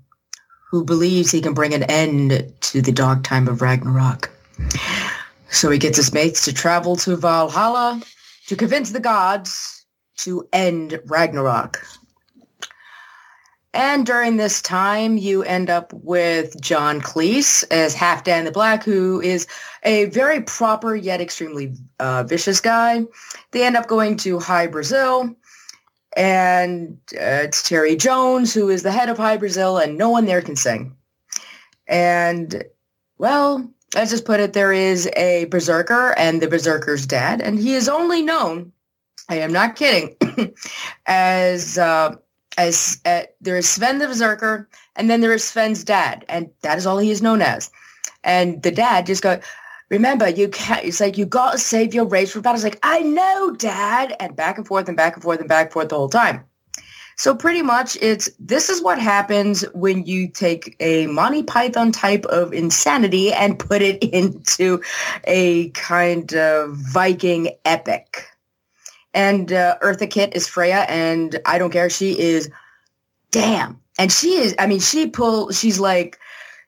who 0.69 0.83
believes 0.83 1.31
he 1.31 1.41
can 1.41 1.53
bring 1.53 1.73
an 1.73 1.83
end 1.83 2.53
to 2.61 2.81
the 2.81 2.91
dark 2.91 3.23
time 3.23 3.47
of 3.47 3.61
Ragnarok. 3.61 4.31
So 5.49 5.69
he 5.69 5.79
gets 5.79 5.97
his 5.97 6.13
mates 6.13 6.45
to 6.45 6.53
travel 6.53 6.95
to 6.97 7.15
Valhalla 7.15 8.01
to 8.47 8.55
convince 8.55 8.91
the 8.91 8.99
gods 8.99 9.85
to 10.17 10.47
end 10.53 10.99
Ragnarok. 11.05 11.83
And 13.73 14.03
during 14.05 14.37
this 14.37 14.61
time, 14.63 15.17
you 15.17 15.43
end 15.43 15.69
up 15.69 15.93
with 15.93 16.59
John 16.59 17.01
Cleese 17.01 17.63
as 17.69 17.95
Halfdan 17.95 18.45
the 18.45 18.51
Black, 18.51 18.83
who 18.83 19.21
is 19.21 19.45
a 19.83 20.05
very 20.05 20.41
proper 20.41 20.95
yet 20.95 21.21
extremely 21.21 21.75
uh, 21.99 22.23
vicious 22.23 22.61
guy. 22.61 23.05
They 23.51 23.63
end 23.63 23.77
up 23.77 23.87
going 23.87 24.17
to 24.17 24.39
Hy-Brasil, 24.39 25.35
and 26.17 26.97
uh, 27.13 27.45
it's 27.45 27.61
Terry 27.61 27.95
Jones, 27.95 28.55
who 28.55 28.69
is 28.69 28.81
the 28.81 28.91
head 28.91 29.07
of 29.07 29.17
Hy-Brasil, 29.17 29.77
and 29.77 29.97
no 29.97 30.09
one 30.09 30.25
there 30.25 30.41
can 30.41 30.55
sing. 30.55 30.95
And, 31.87 32.63
well, 33.19 33.69
let's 33.93 34.09
just 34.09 34.25
put 34.25 34.39
it, 34.39 34.53
there 34.53 34.73
is 34.73 35.07
a 35.15 35.45
berserker 35.45 36.17
and 36.17 36.41
the 36.41 36.47
berserker's 36.47 37.05
dad, 37.05 37.39
and 37.39 37.59
he 37.59 37.75
is 37.75 37.87
only 37.87 38.23
known, 38.23 38.71
I 39.29 39.35
am 39.35 39.53
not 39.53 39.75
kidding, 39.75 40.15
as... 41.05 41.77
Uh, 41.77 42.15
as 42.59 42.99
uh, 43.05 43.21
there 43.39 43.55
is 43.55 43.69
Sven 43.69 43.99
the 43.99 44.07
Berserker, 44.07 44.67
and 44.97 45.09
then 45.09 45.21
there 45.21 45.31
is 45.31 45.45
Sven's 45.45 45.83
dad, 45.85 46.25
and 46.27 46.49
that 46.61 46.77
is 46.77 46.85
all 46.85 46.97
he 46.97 47.09
is 47.09 47.21
known 47.21 47.41
as. 47.41 47.71
And 48.25 48.61
the 48.63 48.71
dad 48.71 49.05
just 49.05 49.23
go, 49.23 49.39
remember, 49.89 50.27
you 50.27 50.49
can't. 50.49 50.85
It's 50.85 50.99
like 50.99 51.17
you 51.17 51.25
got 51.25 51.53
to 51.53 51.57
save 51.57 51.93
your 51.93 52.05
race 52.05 52.33
for 52.33 52.41
battle. 52.41 52.55
It's 52.55 52.65
like 52.65 52.79
I 52.83 52.99
know, 52.99 53.55
Dad, 53.55 54.13
and 54.19 54.35
back 54.35 54.57
and 54.57 54.67
forth 54.67 54.89
and 54.89 54.97
back 54.97 55.13
and 55.13 55.23
forth 55.23 55.39
and 55.39 55.47
back 55.47 55.67
and 55.67 55.73
forth 55.73 55.87
the 55.87 55.95
whole 55.95 56.09
time. 56.09 56.43
So 57.15 57.33
pretty 57.33 57.61
much, 57.61 57.97
it's 58.01 58.29
this 58.39 58.69
is 58.69 58.81
what 58.81 58.99
happens 58.99 59.61
when 59.73 60.05
you 60.05 60.27
take 60.27 60.75
a 60.81 61.07
Monty 61.07 61.43
Python 61.43 61.93
type 61.93 62.25
of 62.25 62.53
insanity 62.53 63.31
and 63.31 63.57
put 63.57 63.81
it 63.81 64.03
into 64.13 64.81
a 65.23 65.69
kind 65.69 66.33
of 66.33 66.75
Viking 66.75 67.51
epic. 67.63 68.28
And 69.13 69.51
uh, 69.51 69.77
Eartha 69.81 70.09
Kitt 70.09 70.35
is 70.35 70.47
Freya, 70.47 70.85
and 70.87 71.39
I 71.45 71.57
don't 71.57 71.71
care. 71.71 71.89
She 71.89 72.19
is, 72.19 72.49
damn. 73.31 73.79
And 73.97 74.11
she 74.11 74.35
is, 74.35 74.55
I 74.59 74.67
mean, 74.67 74.79
she 74.79 75.07
pull, 75.07 75.51
she's 75.51 75.79
like, 75.79 76.19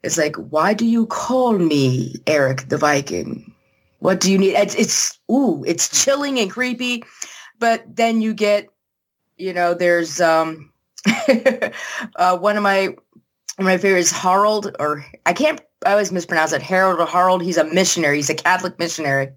it's 0.04 0.18
like, 0.18 0.36
why 0.36 0.74
do 0.74 0.86
you 0.86 1.06
call 1.06 1.58
me 1.58 2.16
Eric 2.28 2.68
the 2.70 2.78
Viking? 2.78 3.54
What 4.00 4.20
do 4.20 4.32
you 4.32 4.38
need? 4.38 4.56
It's, 4.56 4.76
it's, 4.76 5.20
ooh, 5.32 5.64
it's 5.66 6.04
chilling 6.04 6.40
and 6.40 6.50
creepy. 6.50 7.04
But 7.60 7.84
then 7.96 8.22
you 8.22 8.34
get, 8.34 8.68
you 9.38 9.54
know, 9.54 9.76
there's 9.76 10.20
um, 10.20 10.74
uh, 12.16 12.38
one 12.38 12.58
of 12.58 12.64
my, 12.64 12.88
one 12.88 12.98
of 13.60 13.66
my 13.66 13.78
favorites, 13.78 14.12
Harold, 14.12 14.76
or 14.80 15.06
I 15.28 15.34
can't, 15.34 15.62
I 15.86 15.92
always 15.92 16.12
mispronounce 16.12 16.52
it, 16.52 16.64
Harold 16.64 17.00
or 17.00 17.06
Harold. 17.06 17.44
He's 17.44 17.58
a 17.58 17.64
missionary. 17.64 18.18
He's 18.18 18.30
a 18.30 18.36
Catholic 18.36 18.80
missionary. 18.80 19.30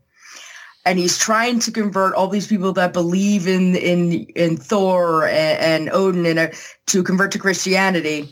And 0.85 0.99
he's 0.99 1.19
trying 1.19 1.59
to 1.61 1.73
convert 1.73 2.15
all 2.15 2.29
these 2.29 2.47
people 2.47 2.73
that 2.75 2.93
believe 2.93 3.47
in 3.47 3.77
in 3.77 4.13
in 4.37 4.57
Thor 4.57 5.27
and, 5.27 5.87
and 5.87 5.91
Odin 5.93 6.27
and 6.27 6.39
uh, 6.39 6.49
to 6.87 7.03
convert 7.03 7.33
to 7.33 7.39
Christianity. 7.39 8.29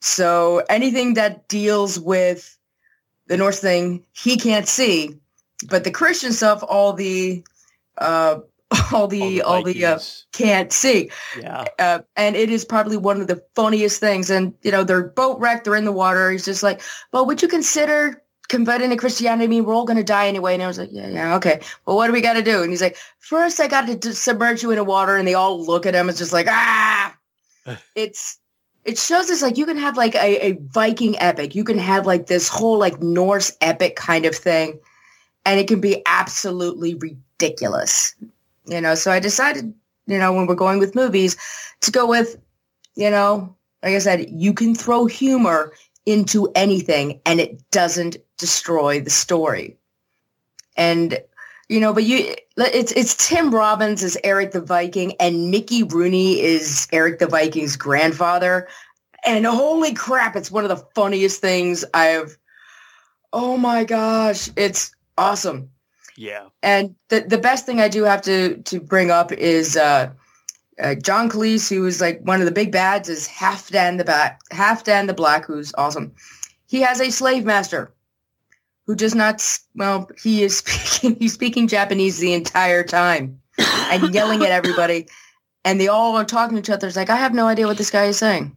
So 0.00 0.62
anything 0.68 1.14
that 1.14 1.48
deals 1.48 1.98
with 1.98 2.58
the 3.26 3.36
Norse 3.36 3.60
thing, 3.60 4.04
he 4.12 4.36
can't 4.36 4.68
see, 4.68 5.18
but 5.68 5.84
the 5.84 5.90
Christian 5.90 6.32
stuff, 6.32 6.62
all 6.66 6.92
the 6.92 7.42
uh, 7.98 8.40
all 8.92 9.06
the 9.06 9.22
all 9.22 9.28
the, 9.28 9.42
all 9.42 9.62
the 9.62 9.84
uh, 9.84 9.98
can't 10.32 10.72
see. 10.72 11.10
Yeah. 11.38 11.64
Uh, 11.78 12.00
and 12.16 12.36
it 12.36 12.50
is 12.50 12.64
probably 12.64 12.96
one 12.96 13.20
of 13.20 13.26
the 13.26 13.42
funniest 13.54 14.00
things. 14.00 14.30
And 14.30 14.54
you 14.62 14.70
know, 14.70 14.84
they're 14.84 15.04
boat 15.04 15.38
wrecked, 15.38 15.64
they're 15.64 15.76
in 15.76 15.84
the 15.84 15.92
water. 15.92 16.30
He's 16.30 16.44
just 16.44 16.62
like, 16.62 16.80
well, 17.12 17.26
would 17.26 17.42
you 17.42 17.48
consider 17.48 18.22
converting 18.54 18.90
to 18.90 18.96
Christianity? 18.96 19.48
Mean, 19.48 19.64
we're 19.64 19.74
all 19.74 19.84
going 19.84 19.96
to 19.96 20.04
die 20.04 20.28
anyway. 20.28 20.54
And 20.54 20.62
I 20.62 20.68
was 20.68 20.78
like, 20.78 20.90
yeah, 20.92 21.08
yeah, 21.08 21.36
okay. 21.36 21.60
Well, 21.84 21.96
what 21.96 22.06
do 22.06 22.12
we 22.12 22.20
got 22.20 22.34
to 22.34 22.42
do? 22.42 22.62
And 22.62 22.70
he's 22.70 22.82
like, 22.82 22.96
first, 23.18 23.58
I 23.58 23.66
got 23.66 24.00
to 24.00 24.14
submerge 24.14 24.62
you 24.62 24.70
in 24.70 24.76
the 24.76 24.84
water. 24.84 25.16
And 25.16 25.26
they 25.26 25.34
all 25.34 25.64
look 25.64 25.86
at 25.86 25.94
him. 25.94 26.08
It's 26.08 26.18
just 26.18 26.32
like, 26.32 26.46
ah. 26.48 27.16
it's 27.96 28.38
it 28.84 28.98
shows 28.98 29.30
us 29.30 29.42
like 29.42 29.56
you 29.56 29.66
can 29.66 29.78
have 29.78 29.96
like 29.96 30.14
a, 30.14 30.46
a 30.46 30.52
Viking 30.70 31.18
epic. 31.18 31.54
You 31.54 31.64
can 31.64 31.78
have 31.78 32.06
like 32.06 32.26
this 32.26 32.48
whole 32.48 32.78
like 32.78 33.02
Norse 33.02 33.50
epic 33.60 33.96
kind 33.96 34.26
of 34.26 34.34
thing, 34.34 34.78
and 35.46 35.58
it 35.58 35.68
can 35.68 35.80
be 35.80 36.02
absolutely 36.06 36.94
ridiculous. 36.94 38.14
You 38.66 38.80
know, 38.80 38.94
so 38.94 39.10
I 39.10 39.20
decided, 39.20 39.74
you 40.06 40.18
know, 40.18 40.32
when 40.32 40.46
we're 40.46 40.54
going 40.54 40.78
with 40.78 40.94
movies, 40.94 41.36
to 41.80 41.90
go 41.90 42.06
with, 42.06 42.36
you 42.94 43.10
know, 43.10 43.54
like 43.82 43.94
I 43.94 43.98
said, 43.98 44.26
you 44.30 44.52
can 44.52 44.74
throw 44.74 45.06
humor 45.06 45.72
into 46.06 46.50
anything 46.54 47.20
and 47.24 47.40
it 47.40 47.58
doesn't 47.70 48.16
destroy 48.44 49.00
the 49.00 49.08
story. 49.08 49.78
And 50.76 51.18
you 51.70 51.80
know, 51.80 51.94
but 51.94 52.04
you 52.04 52.34
it's 52.58 52.92
it's 52.92 53.26
Tim 53.26 53.54
Robbins 53.54 54.04
as 54.04 54.18
Eric 54.22 54.52
the 54.52 54.60
Viking 54.60 55.14
and 55.18 55.50
Mickey 55.50 55.82
Rooney 55.82 56.40
is 56.40 56.86
Eric 56.92 57.20
the 57.20 57.26
Viking's 57.26 57.74
grandfather. 57.74 58.68
And 59.24 59.46
holy 59.46 59.94
crap, 59.94 60.36
it's 60.36 60.50
one 60.50 60.64
of 60.64 60.68
the 60.68 60.84
funniest 60.94 61.40
things 61.40 61.86
I've 61.94 62.36
Oh 63.32 63.56
my 63.56 63.82
gosh, 63.84 64.50
it's 64.56 64.94
awesome. 65.16 65.70
Yeah. 66.16 66.48
And 66.62 66.94
the 67.08 67.20
the 67.20 67.38
best 67.38 67.64
thing 67.64 67.80
I 67.80 67.88
do 67.88 68.04
have 68.04 68.20
to 68.22 68.58
to 68.58 68.78
bring 68.78 69.10
up 69.10 69.32
is 69.32 69.74
uh, 69.76 70.12
uh, 70.78 70.94
John 70.96 71.30
Cleese, 71.30 71.68
who 71.74 71.86
is 71.86 72.00
like 72.00 72.20
one 72.20 72.40
of 72.40 72.46
the 72.46 72.52
big 72.52 72.72
bads, 72.72 73.08
is 73.08 73.26
Halfdan 73.26 73.96
the 73.96 74.04
Black, 74.04 74.40
Halfdan 74.52 75.06
the 75.06 75.14
Black, 75.14 75.46
who's 75.46 75.72
awesome. 75.78 76.12
He 76.66 76.82
has 76.82 77.00
a 77.00 77.10
slave 77.10 77.44
master 77.44 77.94
who 78.86 78.94
does 78.94 79.14
not. 79.14 79.42
Well, 79.74 80.08
he 80.22 80.42
is 80.42 80.58
speaking. 80.64 81.16
He's 81.18 81.34
speaking 81.34 81.68
Japanese 81.68 82.18
the 82.18 82.32
entire 82.32 82.84
time 82.84 83.40
and 83.58 84.14
yelling 84.14 84.42
at 84.42 84.50
everybody, 84.50 85.06
and 85.64 85.80
they 85.80 85.88
all 85.88 86.16
are 86.16 86.24
talking 86.24 86.56
to 86.56 86.60
each 86.60 86.70
other. 86.70 86.86
It's 86.86 86.96
like 86.96 87.10
I 87.10 87.16
have 87.16 87.34
no 87.34 87.46
idea 87.46 87.66
what 87.66 87.78
this 87.78 87.90
guy 87.90 88.04
is 88.04 88.18
saying, 88.18 88.56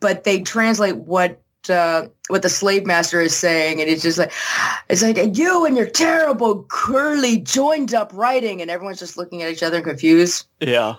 but 0.00 0.24
they 0.24 0.40
translate 0.40 0.96
what 0.96 1.40
uh, 1.68 2.06
what 2.28 2.42
the 2.42 2.48
slave 2.48 2.86
master 2.86 3.20
is 3.20 3.36
saying, 3.36 3.80
and 3.80 3.88
it's 3.88 4.02
just 4.02 4.18
like 4.18 4.32
it's 4.88 5.02
like 5.02 5.36
you 5.36 5.64
and 5.64 5.76
your 5.76 5.86
terrible 5.86 6.64
curly 6.64 7.38
joined 7.38 7.94
up 7.94 8.10
writing, 8.14 8.60
and 8.62 8.70
everyone's 8.70 8.98
just 8.98 9.16
looking 9.16 9.42
at 9.42 9.50
each 9.50 9.62
other 9.62 9.76
and 9.76 9.84
confused. 9.84 10.46
Yeah. 10.60 10.96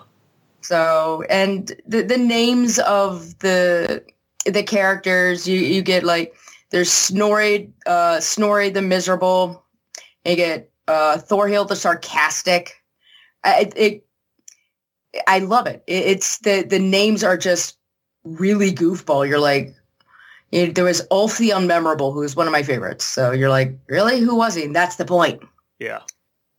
So, 0.60 1.22
and 1.30 1.74
the 1.86 2.02
the 2.02 2.18
names 2.18 2.78
of 2.80 3.38
the 3.38 4.02
the 4.44 4.62
characters 4.62 5.46
you 5.46 5.60
you 5.60 5.82
get 5.82 6.04
like 6.04 6.34
there's 6.70 6.90
Snorri 6.90 7.70
uh, 7.86 8.20
Snorri 8.20 8.70
the 8.70 8.82
miserable, 8.82 9.64
you 10.24 10.36
get 10.36 10.70
uh, 10.88 11.18
Thorhild 11.18 11.68
the 11.68 11.76
sarcastic. 11.76 12.82
I, 13.44 13.70
it, 13.76 14.06
I 15.26 15.38
love 15.38 15.66
it. 15.66 15.82
it. 15.86 16.04
It's 16.04 16.38
the 16.38 16.62
the 16.62 16.78
names 16.78 17.22
are 17.22 17.36
just 17.36 17.76
really 18.24 18.72
goofball. 18.72 19.28
You're 19.28 19.38
like, 19.38 19.74
it, 20.52 20.74
there 20.74 20.84
was 20.84 21.06
Ulf 21.10 21.38
the 21.38 21.50
Unmemorable, 21.50 22.12
who 22.12 22.20
was 22.20 22.36
one 22.36 22.46
of 22.46 22.52
my 22.52 22.62
favorites. 22.62 23.04
So 23.04 23.30
you're 23.30 23.50
like, 23.50 23.76
really? 23.88 24.20
Who 24.20 24.34
was 24.36 24.54
he? 24.54 24.64
And 24.64 24.74
that's 24.74 24.96
the 24.96 25.04
point. 25.04 25.42
Yeah. 25.78 26.00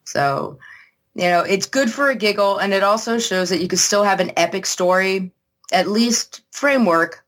So, 0.05 0.57
you 1.15 1.23
know, 1.23 1.41
it's 1.41 1.65
good 1.65 1.91
for 1.91 2.09
a 2.09 2.15
giggle, 2.15 2.57
and 2.57 2.73
it 2.73 2.83
also 2.83 3.19
shows 3.19 3.49
that 3.49 3.61
you 3.61 3.67
can 3.67 3.77
still 3.77 4.03
have 4.03 4.19
an 4.19 4.31
epic 4.37 4.65
story, 4.65 5.31
at 5.73 5.87
least 5.87 6.41
framework. 6.51 7.23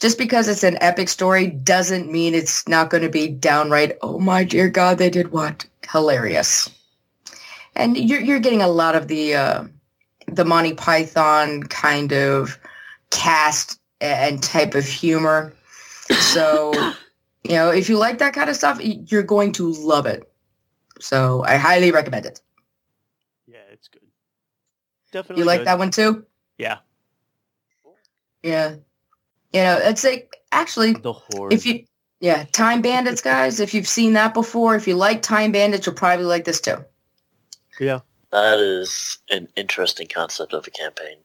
Just 0.00 0.18
because 0.18 0.48
it's 0.48 0.62
an 0.62 0.78
epic 0.80 1.08
story 1.08 1.48
doesn't 1.48 2.10
mean 2.10 2.34
it's 2.34 2.66
not 2.68 2.90
going 2.90 3.02
to 3.02 3.08
be 3.08 3.28
downright, 3.28 3.98
oh 4.00 4.18
my 4.18 4.44
dear 4.44 4.68
God, 4.68 4.98
they 4.98 5.10
did 5.10 5.32
what? 5.32 5.66
Hilarious. 5.90 6.70
And 7.74 7.96
you're, 7.96 8.20
you're 8.20 8.38
getting 8.38 8.62
a 8.62 8.68
lot 8.68 8.94
of 8.94 9.08
the, 9.08 9.34
uh, 9.34 9.64
the 10.26 10.44
Monty 10.44 10.74
Python 10.74 11.64
kind 11.64 12.12
of 12.12 12.58
cast 13.10 13.80
and 14.00 14.42
type 14.42 14.74
of 14.74 14.84
humor 14.84 15.52
so, 16.10 16.72
you 17.44 17.54
know, 17.54 17.70
if 17.70 17.88
you 17.88 17.98
like 17.98 18.18
that 18.18 18.34
kind 18.34 18.50
of 18.50 18.56
stuff, 18.56 18.80
you're 18.82 19.22
going 19.22 19.52
to 19.52 19.72
love 19.72 20.06
it. 20.06 20.30
So 21.00 21.44
I 21.44 21.56
highly 21.56 21.90
recommend 21.90 22.26
it. 22.26 22.40
Yeah, 23.46 23.58
it's 23.72 23.88
good. 23.88 24.02
Definitely. 25.12 25.42
You 25.42 25.46
like 25.46 25.60
good. 25.60 25.66
that 25.66 25.78
one 25.78 25.90
too? 25.90 26.26
Yeah. 26.58 26.78
Yeah. 28.42 28.76
You 29.52 29.62
know, 29.62 29.78
it's 29.82 30.04
like 30.04 30.36
actually 30.52 30.92
The 30.94 31.12
horde. 31.12 31.52
if 31.52 31.64
you 31.66 31.84
yeah, 32.20 32.44
Time 32.52 32.82
Bandits 32.82 33.20
guys, 33.20 33.60
if 33.60 33.72
you've 33.74 33.86
seen 33.88 34.12
that 34.14 34.34
before, 34.34 34.74
if 34.74 34.88
you 34.88 34.96
like 34.96 35.22
Time 35.22 35.52
Bandits, 35.52 35.86
you'll 35.86 35.94
probably 35.94 36.24
like 36.26 36.44
this 36.44 36.60
too. 36.60 36.84
yeah. 37.80 38.00
That 38.30 38.58
is 38.58 39.18
an 39.30 39.48
interesting 39.56 40.06
concept 40.06 40.52
of 40.52 40.66
a 40.66 40.70
campaign. 40.70 41.16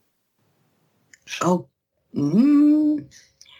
Oh. 1.42 1.68
Mm, 2.16 3.06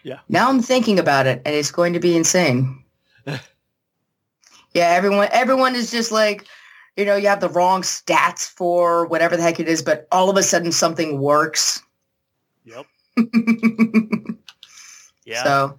Yeah. 0.03 0.21
Now 0.29 0.49
I'm 0.49 0.63
thinking 0.63 0.99
about 0.99 1.27
it 1.27 1.43
and 1.45 1.55
it's 1.55 1.71
going 1.73 1.93
to 1.95 2.01
be 2.01 2.17
insane. 2.17 2.83
yeah, 3.27 3.41
everyone 4.75 5.29
everyone 5.33 5.75
is 5.75 5.91
just 5.91 6.11
like, 6.13 6.47
you 6.97 7.05
know, 7.05 7.17
you 7.17 7.27
have 7.29 7.41
the 7.41 7.49
wrong 7.51 7.83
stats 7.83 8.49
for 8.49 9.07
whatever 9.09 9.37
the 9.37 9.43
heck 9.43 9.59
it 9.61 9.69
is, 9.69 9.83
but 9.83 10.07
all 10.13 10.31
of 10.31 10.37
a 10.37 10.43
sudden 10.43 10.71
something 10.73 11.21
works. 11.21 11.83
Yep. 12.65 12.87
Yeah. 15.25 15.43
So 15.43 15.79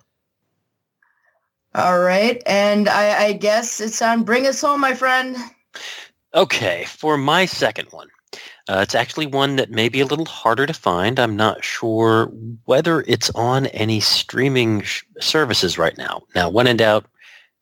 all 1.75 1.99
right. 1.99 2.41
And 2.45 2.87
I, 2.87 3.25
I 3.25 3.33
guess 3.33 3.81
it's 3.81 4.01
on. 4.01 4.23
Bring 4.23 4.47
us 4.47 4.61
home, 4.61 4.79
my 4.79 4.93
friend. 4.93 5.35
Okay, 6.33 6.85
for 6.87 7.17
my 7.17 7.45
second 7.45 7.87
one, 7.91 8.07
uh, 8.69 8.79
it's 8.81 8.95
actually 8.95 9.25
one 9.25 9.57
that 9.57 9.71
may 9.71 9.89
be 9.89 9.99
a 9.99 10.05
little 10.05 10.25
harder 10.25 10.65
to 10.65 10.73
find. 10.73 11.19
I'm 11.19 11.35
not 11.35 11.63
sure 11.63 12.27
whether 12.65 13.01
it's 13.07 13.29
on 13.31 13.67
any 13.67 13.99
streaming 13.99 14.81
sh- 14.81 15.03
services 15.19 15.77
right 15.77 15.97
now. 15.97 16.21
Now, 16.33 16.49
when 16.49 16.67
in 16.67 16.77
doubt, 16.77 17.05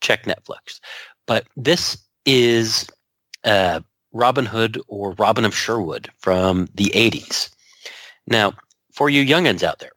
check 0.02 0.26
Netflix. 0.26 0.80
But 1.26 1.46
this 1.58 1.98
is 2.26 2.88
uh, 3.44 3.80
Robin 4.12 4.46
Hood 4.46 4.80
or 4.88 5.14
Robin 5.14 5.46
of 5.46 5.56
Sherwood 5.56 6.10
from 6.20 6.68
the 6.76 6.92
80s. 6.96 7.50
Now, 8.28 8.54
for 8.92 9.10
you 9.10 9.24
youngins 9.24 9.64
out 9.64 9.80
there, 9.80 9.92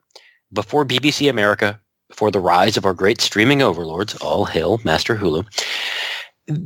before 0.52 0.84
BBC 0.84 1.28
America, 1.28 1.80
before 2.08 2.30
the 2.30 2.40
rise 2.40 2.76
of 2.76 2.84
our 2.84 2.94
great 2.94 3.20
streaming 3.20 3.62
overlords, 3.62 4.14
all 4.16 4.44
hail 4.44 4.80
Master 4.84 5.16
Hulu, 5.16 5.46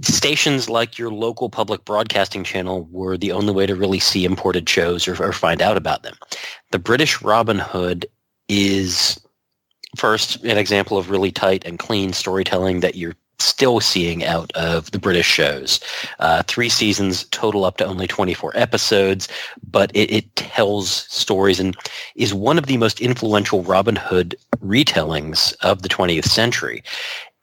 stations 0.02 0.68
like 0.68 0.98
your 0.98 1.10
local 1.10 1.48
public 1.48 1.84
broadcasting 1.84 2.44
channel 2.44 2.86
were 2.90 3.16
the 3.16 3.32
only 3.32 3.52
way 3.52 3.66
to 3.66 3.74
really 3.74 3.98
see 3.98 4.24
imported 4.24 4.68
shows 4.68 5.08
or, 5.08 5.22
or 5.22 5.32
find 5.32 5.62
out 5.62 5.76
about 5.76 6.02
them. 6.02 6.14
The 6.70 6.78
British 6.78 7.22
Robin 7.22 7.58
Hood 7.58 8.06
is 8.48 9.18
first 9.96 10.44
an 10.44 10.58
example 10.58 10.98
of 10.98 11.10
really 11.10 11.32
tight 11.32 11.64
and 11.64 11.78
clean 11.78 12.12
storytelling 12.12 12.80
that 12.80 12.94
you're 12.96 13.16
still 13.40 13.80
seeing 13.80 14.24
out 14.24 14.52
of 14.52 14.90
the 14.90 14.98
British 14.98 15.26
shows. 15.26 15.80
Uh, 16.18 16.42
three 16.44 16.68
seasons 16.68 17.24
total 17.30 17.64
up 17.64 17.76
to 17.78 17.84
only 17.84 18.06
24 18.06 18.52
episodes, 18.54 19.28
but 19.70 19.90
it, 19.94 20.10
it 20.12 20.36
tells 20.36 20.90
stories 20.90 21.60
and 21.60 21.76
is 22.14 22.34
one 22.34 22.58
of 22.58 22.66
the 22.66 22.76
most 22.76 23.00
influential 23.00 23.62
Robin 23.62 23.96
Hood 23.96 24.36
retellings 24.64 25.54
of 25.62 25.82
the 25.82 25.88
20th 25.88 26.24
century 26.24 26.82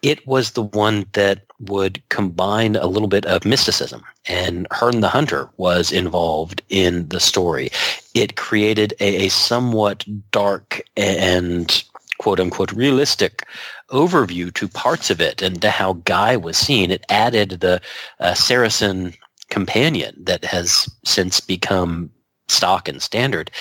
it 0.01 0.25
was 0.27 0.51
the 0.51 0.63
one 0.63 1.05
that 1.13 1.41
would 1.59 2.01
combine 2.09 2.75
a 2.75 2.85
little 2.85 3.07
bit 3.07 3.25
of 3.25 3.45
mysticism 3.45 4.03
and 4.27 4.67
Herne 4.71 5.01
the 5.01 5.09
Hunter 5.09 5.49
was 5.57 5.91
involved 5.91 6.61
in 6.69 7.07
the 7.09 7.19
story. 7.19 7.69
It 8.13 8.35
created 8.35 8.93
a, 8.99 9.25
a 9.25 9.29
somewhat 9.29 10.05
dark 10.31 10.81
and 10.95 11.83
quote 12.19 12.39
unquote 12.39 12.71
realistic 12.71 13.47
overview 13.89 14.53
to 14.53 14.67
parts 14.67 15.09
of 15.09 15.21
it 15.21 15.41
and 15.41 15.61
to 15.61 15.69
how 15.69 15.93
Guy 15.93 16.35
was 16.35 16.57
seen. 16.57 16.91
It 16.91 17.05
added 17.09 17.61
the 17.61 17.81
uh, 18.19 18.33
Saracen 18.33 19.13
companion 19.49 20.15
that 20.25 20.43
has 20.45 20.89
since 21.05 21.39
become 21.39 22.11
stock 22.47 22.87
and 22.87 23.01
standard. 23.01 23.51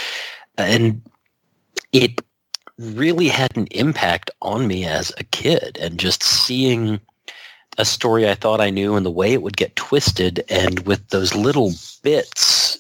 And 0.58 1.02
it 1.92 2.20
really 2.78 3.28
had 3.28 3.56
an 3.56 3.66
impact 3.70 4.30
on 4.42 4.66
me 4.66 4.84
as 4.84 5.12
a 5.18 5.24
kid 5.24 5.78
and 5.80 5.98
just 5.98 6.22
seeing 6.22 7.00
a 7.78 7.84
story 7.84 8.28
I 8.28 8.34
thought 8.34 8.60
I 8.60 8.70
knew 8.70 8.94
and 8.94 9.04
the 9.04 9.10
way 9.10 9.32
it 9.32 9.42
would 9.42 9.56
get 9.56 9.76
twisted 9.76 10.44
and 10.48 10.80
with 10.80 11.08
those 11.08 11.34
little 11.34 11.72
bits 12.02 12.78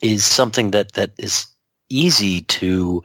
is 0.00 0.24
something 0.24 0.70
that 0.72 0.92
that 0.92 1.12
is 1.18 1.46
easy 1.88 2.42
to 2.42 3.02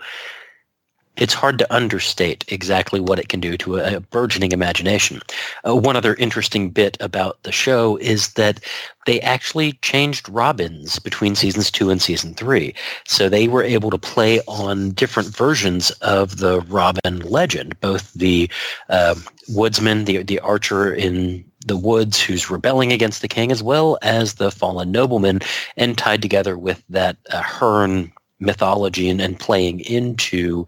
it's 1.18 1.34
hard 1.34 1.58
to 1.60 1.74
understate 1.74 2.46
exactly 2.48 3.00
what 3.00 3.20
it 3.20 3.30
can 3.30 3.40
do 3.40 3.58
to 3.58 3.78
a, 3.78 3.96
a 3.96 4.00
burgeoning 4.00 4.52
imagination. 4.52 5.22
Uh, 5.68 5.76
one 5.76 5.96
other 5.96 6.16
interesting 6.16 6.70
bit 6.70 6.98
about 7.00 7.42
the 7.44 7.52
show 7.52 7.98
is 7.98 8.34
that 8.34 8.60
they 9.06 9.20
actually 9.22 9.74
changed 9.82 10.30
Robins 10.30 11.00
between 11.00 11.36
seasons 11.36 11.72
two 11.72 11.90
and 11.90 12.02
season 12.02 12.34
three. 12.34 12.74
So 13.08 13.30
they 13.30 13.48
were 13.48 13.64
able 13.64 13.90
to 13.90 13.98
play 13.98 14.42
on 14.48 14.92
different 14.92 15.30
versions 15.30 15.92
of 16.02 16.38
the 16.38 16.62
Robin 16.62 17.20
legend, 17.22 17.80
both 17.80 18.14
the 18.14 18.50
uh, 18.90 19.16
woodsman, 19.48 20.06
the, 20.06 20.24
the 20.24 20.40
archer 20.40 20.94
in 20.94 21.46
the 21.66 21.78
woods 21.78 22.22
who's 22.22 22.50
rebelling 22.50 22.92
against 22.92 23.22
the 23.22 23.28
king, 23.28 23.52
as 23.52 23.62
well 23.62 23.98
as 24.02 24.36
the 24.36 24.52
fallen 24.52 24.92
nobleman, 24.92 25.40
and 25.76 25.98
tied 25.98 26.22
together 26.22 26.58
with 26.58 26.84
that 26.90 27.18
uh, 27.32 27.42
Herne 27.42 28.12
mythology 28.40 29.10
and, 29.10 29.22
and 29.22 29.40
playing 29.40 29.80
into 29.82 30.68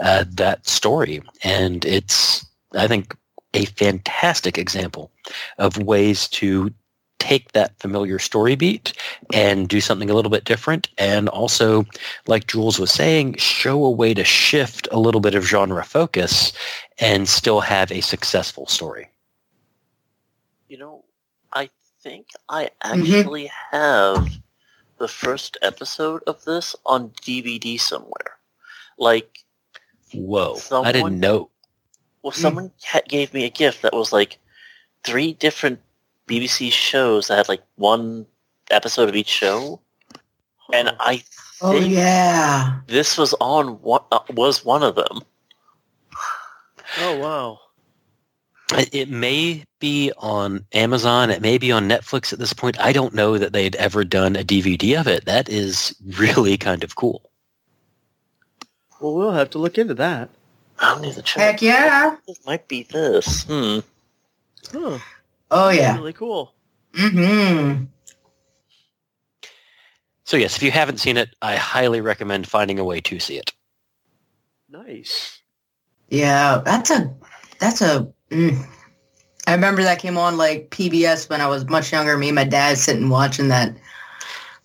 uh, 0.00 0.24
that 0.28 0.66
story. 0.66 1.22
And 1.42 1.84
it's, 1.84 2.46
I 2.74 2.86
think, 2.86 3.16
a 3.54 3.64
fantastic 3.66 4.58
example 4.58 5.10
of 5.58 5.76
ways 5.78 6.28
to 6.28 6.72
take 7.18 7.52
that 7.52 7.78
familiar 7.78 8.18
story 8.18 8.56
beat 8.56 8.94
and 9.32 9.68
do 9.68 9.80
something 9.80 10.08
a 10.10 10.14
little 10.14 10.30
bit 10.30 10.44
different 10.44 10.88
and 10.96 11.28
also 11.28 11.84
like 12.26 12.46
jules 12.46 12.78
was 12.78 12.90
saying 12.90 13.34
show 13.34 13.84
a 13.84 13.90
way 13.90 14.14
to 14.14 14.24
shift 14.24 14.88
a 14.90 14.98
little 14.98 15.20
bit 15.20 15.34
of 15.34 15.44
genre 15.44 15.84
focus 15.84 16.52
and 16.98 17.28
still 17.28 17.60
have 17.60 17.92
a 17.92 18.00
successful 18.00 18.66
story 18.66 19.06
you 20.68 20.78
know 20.78 21.04
i 21.52 21.68
think 22.02 22.26
i 22.48 22.64
mm-hmm. 22.82 23.02
actually 23.02 23.44
mm-hmm. 23.44 23.76
have 23.76 24.40
the 25.00 25.08
first 25.08 25.56
episode 25.62 26.22
of 26.26 26.44
this 26.44 26.76
on 26.86 27.08
DVD 27.22 27.80
somewhere. 27.80 28.38
Like, 28.98 29.38
whoa! 30.14 30.56
Someone, 30.56 30.86
I 30.86 30.92
didn't 30.92 31.18
know. 31.18 31.50
Well, 32.22 32.32
someone 32.32 32.70
mm. 32.84 33.08
gave 33.08 33.32
me 33.34 33.44
a 33.44 33.50
gift 33.50 33.82
that 33.82 33.94
was 33.94 34.12
like 34.12 34.38
three 35.02 35.32
different 35.32 35.80
BBC 36.28 36.70
shows 36.70 37.26
that 37.26 37.38
had 37.38 37.48
like 37.48 37.62
one 37.76 38.26
episode 38.70 39.08
of 39.08 39.16
each 39.16 39.28
show, 39.28 39.80
and 40.72 40.94
I 41.00 41.24
oh 41.62 41.76
yeah, 41.76 42.80
this 42.86 43.16
was 43.16 43.34
on 43.40 43.80
one 43.80 44.02
uh, 44.12 44.20
was 44.28 44.64
one 44.64 44.82
of 44.82 44.94
them. 44.94 45.22
Oh 46.98 47.18
wow! 47.18 47.58
It 48.72 49.08
may 49.08 49.64
be 49.80 50.12
on 50.18 50.64
Amazon. 50.72 51.30
It 51.30 51.42
may 51.42 51.58
be 51.58 51.72
on 51.72 51.88
Netflix 51.88 52.32
at 52.32 52.38
this 52.38 52.52
point. 52.52 52.78
I 52.80 52.92
don't 52.92 53.14
know 53.14 53.36
that 53.36 53.52
they'd 53.52 53.74
ever 53.76 54.04
done 54.04 54.36
a 54.36 54.44
DVD 54.44 55.00
of 55.00 55.08
it. 55.08 55.24
That 55.24 55.48
is 55.48 55.94
really 56.18 56.56
kind 56.56 56.84
of 56.84 56.94
cool. 56.94 57.30
Well, 59.00 59.14
we'll 59.14 59.32
have 59.32 59.50
to 59.50 59.58
look 59.58 59.78
into 59.78 59.94
that. 59.94 60.30
I'll 60.78 61.00
need 61.00 61.14
to 61.14 61.22
check. 61.22 61.42
Heck 61.42 61.62
yeah! 61.62 62.16
This 62.26 62.38
might 62.46 62.68
be 62.68 62.84
this. 62.84 63.44
Hmm. 63.44 63.80
Huh. 64.72 64.98
Oh 65.50 65.68
yeah. 65.70 65.96
Really 65.96 66.12
cool. 66.12 66.54
Mm-hmm. 66.92 67.84
So 70.24 70.36
yes, 70.36 70.56
if 70.56 70.62
you 70.62 70.70
haven't 70.70 70.98
seen 70.98 71.16
it, 71.16 71.34
I 71.42 71.56
highly 71.56 72.00
recommend 72.00 72.46
finding 72.46 72.78
a 72.78 72.84
way 72.84 73.00
to 73.00 73.18
see 73.18 73.36
it. 73.36 73.52
Nice. 74.68 75.40
Yeah, 76.08 76.62
that's 76.64 76.90
a 76.90 77.12
that's 77.58 77.82
a 77.82 78.12
Mm. 78.30 78.66
I 79.46 79.54
remember 79.54 79.82
that 79.82 79.98
came 79.98 80.16
on 80.16 80.36
like 80.36 80.70
PBS 80.70 81.28
when 81.28 81.40
I 81.40 81.46
was 81.46 81.68
much 81.68 81.92
younger. 81.92 82.16
Me 82.16 82.28
and 82.28 82.36
my 82.36 82.44
dad 82.44 82.78
sitting 82.78 83.08
watching 83.08 83.48
that. 83.48 83.74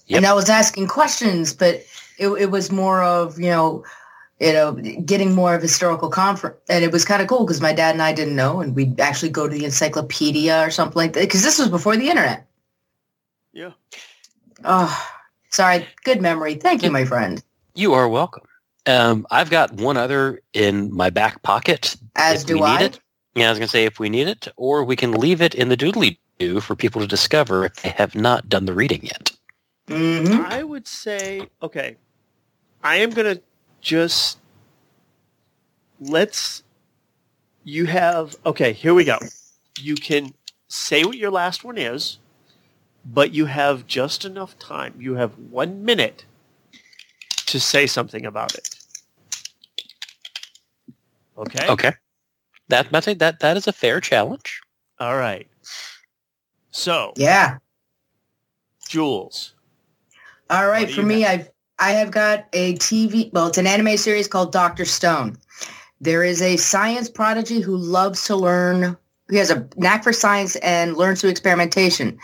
Yep. 0.08 0.18
And 0.18 0.26
I 0.26 0.34
was 0.34 0.50
asking 0.50 0.88
questions, 0.88 1.54
but 1.54 1.84
it, 2.20 2.28
it 2.28 2.52
was 2.52 2.72
more 2.72 3.04
of, 3.04 3.40
you 3.40 3.50
know, 3.50 3.84
you 4.40 4.54
know, 4.54 4.74
getting 5.06 5.34
more 5.34 5.56
of 5.56 5.62
historical 5.62 6.10
conference. 6.10 6.58
And 6.70 6.84
it 6.84 6.92
was 6.92 7.06
kind 7.06 7.22
of 7.22 7.28
cool 7.28 7.46
because 7.46 7.62
my 7.62 7.74
dad 7.74 7.96
and 7.96 8.02
I 8.02 8.14
didn't 8.14 8.36
know. 8.36 8.60
And 8.60 8.76
we'd 8.76 9.00
actually 9.00 9.30
go 9.30 9.48
to 9.48 9.58
the 9.58 9.66
encyclopedia 9.66 10.62
or 10.64 10.70
something 10.70 10.98
like 10.98 11.14
that. 11.14 11.22
Because 11.22 11.44
this 11.44 11.58
was 11.58 11.70
before 11.70 11.98
the 11.98 12.10
internet. 12.10 12.46
Yeah. 13.54 13.72
Oh, 14.64 15.10
sorry. 15.50 15.88
Good 16.04 16.22
memory. 16.22 16.56
Thank 16.56 16.84
you, 16.84 16.92
my 16.92 17.06
friend. 17.06 17.42
You 17.74 17.94
are 17.94 18.08
welcome. 18.08 18.44
Um, 18.86 19.26
I've 19.32 19.50
got 19.50 19.74
one 19.74 19.98
other 19.98 20.42
in 20.54 20.94
my 20.94 21.10
back 21.10 21.42
pocket. 21.42 21.96
As 22.16 22.44
do 22.44 22.62
I. 22.62 22.84
It. 22.84 23.00
Yeah, 23.36 23.48
I 23.48 23.50
was 23.50 23.60
going 23.60 23.68
to 23.68 23.72
say 23.72 23.84
if 23.84 24.00
we 24.00 24.10
need 24.10 24.28
it, 24.28 24.48
or 24.56 24.84
we 24.84 24.96
can 24.96 25.12
leave 25.12 25.42
it 25.42 25.54
in 25.54 25.68
the 25.68 25.76
doodly 25.76 26.18
do 26.40 26.62
for 26.62 26.76
people 26.76 27.02
to 27.02 27.08
discover 27.08 27.66
if 27.66 27.76
they 27.82 27.90
have 27.90 28.16
not 28.16 28.48
done 28.50 28.66
the 28.66 28.74
reading 28.74 29.04
yet. 29.04 29.32
Mm-hmm. 29.88 30.42
I 30.46 30.64
would 30.64 30.88
say, 30.88 31.48
okay, 31.62 31.98
I 32.84 32.98
am 32.98 33.12
going 33.12 33.36
to 33.36 33.42
just 33.82 34.40
let's. 36.00 36.64
You 37.64 37.86
have 37.88 38.36
okay. 38.46 38.74
Here 38.74 38.94
we 38.94 39.04
go. 39.04 39.18
You 39.80 39.96
can 39.96 40.34
say 40.68 41.04
what 41.04 41.18
your 41.18 41.32
last 41.32 41.64
one 41.64 41.78
is, 41.78 42.20
but 43.06 43.34
you 43.34 43.46
have 43.46 43.86
just 43.86 44.24
enough 44.24 44.58
time. 44.60 44.94
You 45.00 45.16
have 45.16 45.38
one 45.38 45.84
minute 45.84 46.26
to 47.48 47.60
say 47.60 47.86
something 47.88 48.26
about 48.26 48.56
it. 48.56 48.70
Okay. 51.38 51.68
Okay. 51.68 51.92
That 52.70 52.88
I 52.94 53.02
think 53.02 53.20
that 53.20 53.40
that 53.40 53.58
is 53.58 53.68
a 53.68 53.74
fair 53.74 54.00
challenge. 54.00 54.62
All 55.00 55.18
right. 55.18 55.48
So 56.72 57.14
yeah, 57.16 57.58
Jules. 58.88 59.54
All 60.50 60.68
right, 60.68 60.90
for 60.90 61.02
me, 61.02 61.22
have? 61.22 61.40
I've 61.40 61.50
I 61.80 61.92
have 61.92 62.12
got 62.12 62.46
a 62.54 62.76
TV. 62.76 63.32
Well, 63.34 63.48
it's 63.48 63.58
an 63.58 63.68
anime 63.68 63.98
series 63.98 64.28
called 64.28 64.52
Doctor 64.52 64.86
Stone. 64.86 65.38
There 66.00 66.24
is 66.24 66.42
a 66.42 66.58
science 66.58 67.10
prodigy 67.10 67.60
who 67.60 67.76
loves 67.76 68.26
to 68.26 68.36
learn. 68.36 68.98
He 69.30 69.38
has 69.38 69.50
a 69.50 69.68
knack 69.76 70.04
for 70.04 70.14
science 70.14 70.56
and 70.58 70.96
learns 70.96 71.22
through 71.22 71.32
experimentation. 71.32 72.18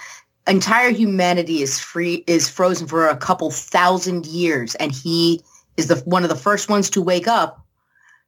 Entire 0.48 0.92
humanity 0.92 1.62
is 1.62 1.80
free 1.80 2.24
is 2.28 2.50
frozen 2.50 2.88
for 2.88 3.08
a 3.08 3.18
couple 3.18 3.52
thousand 3.52 4.26
years, 4.26 4.76
and 4.76 4.92
he 4.92 5.42
is 5.78 5.88
the 5.88 5.96
one 6.06 6.24
of 6.24 6.30
the 6.30 6.36
first 6.36 6.70
ones 6.70 6.90
to 6.92 7.02
wake 7.02 7.28
up. 7.28 7.66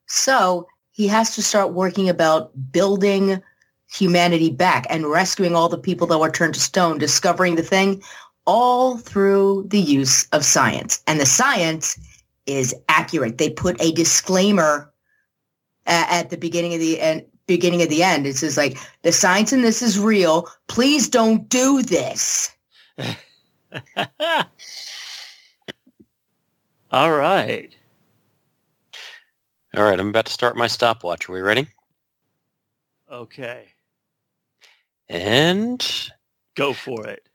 So 0.07 0.67
he 0.93 1.07
has 1.07 1.35
to 1.35 1.43
start 1.43 1.73
working 1.73 2.07
about 2.07 2.51
building 2.71 3.41
humanity 3.91 4.49
back 4.49 4.85
and 4.89 5.09
rescuing 5.09 5.55
all 5.55 5.67
the 5.67 5.77
people 5.77 6.07
that 6.07 6.19
were 6.19 6.29
turned 6.29 6.53
to 6.53 6.59
stone, 6.59 6.97
discovering 6.99 7.55
the 7.55 7.63
thing, 7.63 8.01
all 8.45 8.97
through 8.97 9.65
the 9.67 9.79
use 9.79 10.27
of 10.29 10.45
science. 10.45 11.01
And 11.07 11.19
the 11.19 11.25
science 11.25 11.99
is 12.45 12.75
accurate. 12.89 13.39
They 13.39 13.49
put 13.49 13.81
a 13.81 13.91
disclaimer 13.91 14.91
at, 15.87 16.09
at 16.09 16.29
the 16.29 16.37
beginning 16.37 16.73
of 16.73 16.79
the 16.79 17.01
end 17.01 17.25
beginning 17.45 17.81
of 17.81 17.89
the 17.89 18.03
end. 18.03 18.25
It 18.25 18.37
says 18.37 18.55
like 18.55 18.77
the 19.01 19.11
science 19.11 19.51
in 19.51 19.63
this 19.63 19.81
is 19.81 19.99
real. 19.99 20.47
Please 20.67 21.09
don't 21.09 21.49
do 21.49 21.81
this. 21.81 22.51
All 26.91 27.11
right. 27.11 27.75
All 29.75 29.83
right, 29.83 29.99
I'm 29.99 30.09
about 30.09 30.27
to 30.27 30.33
start 30.33 30.55
my 30.55 30.67
stopwatch. 30.67 31.27
Are 31.27 31.33
we 31.33 31.41
ready? 31.41 31.67
Okay. 33.11 33.69
And 35.09 36.11
go 36.55 36.73
for 36.73 37.07
it. 37.07 37.27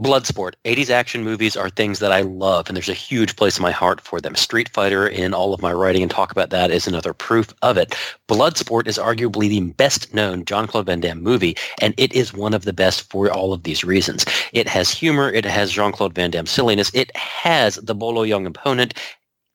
Bloodsport. 0.00 0.54
80s 0.64 0.90
action 0.90 1.22
movies 1.22 1.56
are 1.56 1.70
things 1.70 2.00
that 2.00 2.10
I 2.10 2.22
love, 2.22 2.66
and 2.68 2.76
there's 2.76 2.88
a 2.88 2.94
huge 2.94 3.36
place 3.36 3.58
in 3.58 3.62
my 3.62 3.70
heart 3.70 4.00
for 4.00 4.20
them. 4.20 4.34
Street 4.34 4.68
Fighter, 4.70 5.06
in 5.06 5.32
all 5.32 5.54
of 5.54 5.62
my 5.62 5.72
writing 5.72 6.02
and 6.02 6.10
talk 6.10 6.32
about 6.32 6.50
that, 6.50 6.72
is 6.72 6.88
another 6.88 7.14
proof 7.14 7.54
of 7.62 7.76
it. 7.76 7.94
Bloodsport 8.28 8.88
is 8.88 8.98
arguably 8.98 9.48
the 9.48 9.60
best 9.60 10.12
known 10.12 10.44
Jean 10.44 10.66
Claude 10.66 10.86
Van 10.86 10.98
Damme 10.98 11.22
movie, 11.22 11.56
and 11.80 11.94
it 11.96 12.12
is 12.12 12.34
one 12.34 12.54
of 12.54 12.64
the 12.64 12.72
best 12.72 13.08
for 13.08 13.30
all 13.30 13.52
of 13.52 13.62
these 13.62 13.84
reasons. 13.84 14.24
It 14.52 14.66
has 14.66 14.90
humor, 14.90 15.30
it 15.30 15.44
has 15.44 15.70
Jean 15.70 15.92
Claude 15.92 16.14
Van 16.14 16.32
Damme 16.32 16.46
silliness, 16.46 16.90
it 16.92 17.16
has 17.16 17.76
the 17.76 17.94
Bolo 17.94 18.24
Yeung 18.24 18.48
opponent, 18.48 18.94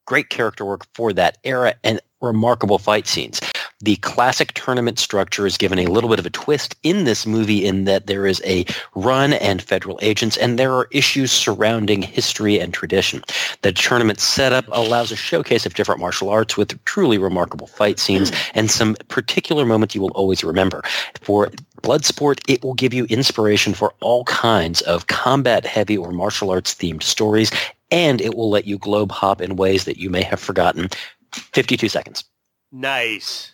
great 0.09 0.29
character 0.29 0.65
work 0.65 0.87
for 0.95 1.13
that 1.13 1.37
era, 1.43 1.75
and 1.83 2.01
remarkable 2.19 2.79
fight 2.79 3.05
scenes. 3.07 3.39
The 3.81 3.95
classic 3.97 4.53
tournament 4.53 4.97
structure 4.97 5.45
is 5.45 5.55
given 5.55 5.77
a 5.77 5.85
little 5.85 6.09
bit 6.09 6.19
of 6.19 6.25
a 6.25 6.31
twist 6.31 6.75
in 6.81 7.05
this 7.05 7.27
movie 7.27 7.63
in 7.63 7.85
that 7.85 8.07
there 8.07 8.25
is 8.25 8.41
a 8.43 8.65
run 8.95 9.33
and 9.33 9.61
federal 9.61 9.99
agents, 10.01 10.35
and 10.35 10.57
there 10.57 10.73
are 10.73 10.89
issues 10.91 11.31
surrounding 11.31 12.01
history 12.01 12.59
and 12.59 12.73
tradition. 12.73 13.21
The 13.61 13.71
tournament 13.71 14.19
setup 14.19 14.65
allows 14.71 15.11
a 15.11 15.15
showcase 15.15 15.67
of 15.67 15.75
different 15.75 16.01
martial 16.01 16.29
arts 16.29 16.57
with 16.57 16.83
truly 16.85 17.19
remarkable 17.19 17.67
fight 17.67 17.99
scenes 17.99 18.31
hmm. 18.31 18.35
and 18.55 18.71
some 18.71 18.95
particular 19.09 19.63
moments 19.63 19.93
you 19.93 20.01
will 20.01 20.09
always 20.09 20.43
remember. 20.43 20.81
For 21.21 21.51
Bloodsport, 21.83 22.41
it 22.49 22.63
will 22.63 22.73
give 22.73 22.93
you 22.93 23.05
inspiration 23.05 23.73
for 23.73 23.93
all 24.01 24.23
kinds 24.25 24.81
of 24.81 25.07
combat 25.07 25.65
heavy 25.65 25.97
or 25.97 26.11
martial 26.11 26.49
arts 26.49 26.73
themed 26.73 27.03
stories 27.03 27.51
and 27.91 28.21
it 28.21 28.35
will 28.35 28.49
let 28.49 28.65
you 28.65 28.77
globe 28.77 29.11
hop 29.11 29.41
in 29.41 29.55
ways 29.55 29.85
that 29.85 29.97
you 29.97 30.09
may 30.09 30.23
have 30.23 30.39
forgotten 30.39 30.89
52 31.31 31.89
seconds. 31.89 32.23
Nice. 32.71 33.51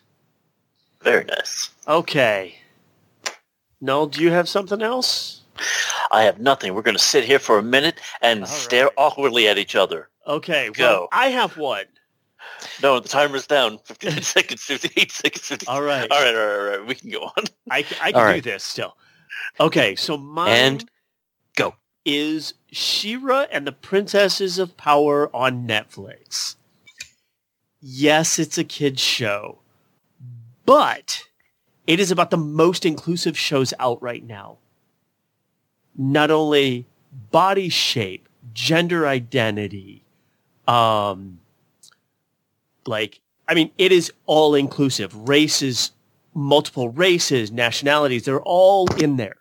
Very 1.01 1.25
nice. 1.25 1.69
Okay. 1.88 2.55
Noel, 3.81 4.07
do 4.07 4.21
you 4.21 4.31
have 4.31 4.49
something 4.49 4.81
else? 4.81 5.41
I 6.11 6.23
have 6.23 6.39
nothing. 6.39 6.73
We're 6.73 6.81
going 6.81 6.97
to 6.97 7.03
sit 7.03 7.23
here 7.23 7.39
for 7.39 7.57
a 7.57 7.63
minute 7.63 7.99
and 8.21 8.41
All 8.41 8.47
stare 8.47 8.86
right. 8.86 8.93
awkwardly 8.97 9.47
at 9.47 9.57
each 9.57 9.75
other. 9.75 10.09
Okay, 10.27 10.69
Go. 10.73 10.83
well, 10.83 11.07
I 11.11 11.27
have 11.27 11.55
one. 11.57 11.86
No, 12.81 12.99
the 12.99 13.07
timer's 13.07 13.47
down. 13.47 13.77
59 13.86 14.21
seconds, 14.21 14.61
58 14.63 15.11
seconds, 15.11 15.45
50. 15.45 15.67
All 15.67 15.81
right. 15.81 16.09
All 16.11 16.21
right, 16.23 16.36
all 16.36 16.45
right, 16.45 16.55
all 16.59 16.77
right. 16.79 16.86
We 16.88 16.95
can 16.95 17.11
go 17.11 17.23
on. 17.38 17.43
I, 17.69 17.79
All 17.79 17.83
can 17.83 18.13
do 18.13 18.17
right. 18.19 18.43
this 18.43 18.63
still. 18.63 18.97
Okay, 19.59 19.95
so 19.95 20.17
mine 20.17 20.49
And 20.49 20.79
go. 20.81 20.86
Is 22.06 22.53
She-Ra 22.72 23.45
and 23.51 23.66
the 23.66 23.72
Princesses 23.72 24.60
of 24.60 24.78
Power 24.78 25.36
on 25.36 25.68
Netflix. 25.68 26.56
Yes, 27.82 28.38
it's 28.38 28.58
a 28.58 28.64
kid's 28.64 29.01
show, 29.01 29.60
but 30.66 31.24
it 31.88 31.99
is 31.99 32.12
about 32.12 32.32
the 32.32 32.38
most 32.38 32.86
inclusive 32.86 33.38
shows 33.38 33.74
out 33.80 34.01
right 34.01 34.26
now. 34.26 34.58
Not 35.97 36.32
only 36.32 36.86
body 37.32 37.70
shape, 37.70 38.28
gender 38.53 39.08
identity, 39.08 40.03
um, 40.68 41.39
like, 42.86 43.22
I 43.47 43.53
mean, 43.53 43.72
it 43.78 43.91
is 43.91 44.12
all 44.26 44.53
inclusive. 44.56 45.30
Races, 45.30 45.91
multiple 46.34 46.89
races, 46.89 47.51
nationalities, 47.51 48.26
they're 48.26 48.41
all 48.41 48.88
in 48.95 49.18
there. 49.18 49.38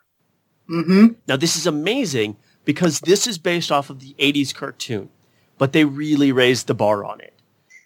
Mm-hmm. 0.69 1.07
Now, 1.27 1.35
this 1.35 1.55
is 1.55 1.67
amazing 1.67 2.37
because 2.65 2.99
this 3.01 3.27
is 3.27 3.37
based 3.37 3.71
off 3.71 3.89
of 3.89 3.99
the 3.99 4.15
80s 4.19 4.53
cartoon, 4.53 5.09
but 5.57 5.71
they 5.71 5.85
really 5.85 6.31
raised 6.31 6.67
the 6.67 6.73
bar 6.73 7.05
on 7.05 7.21
it. 7.21 7.33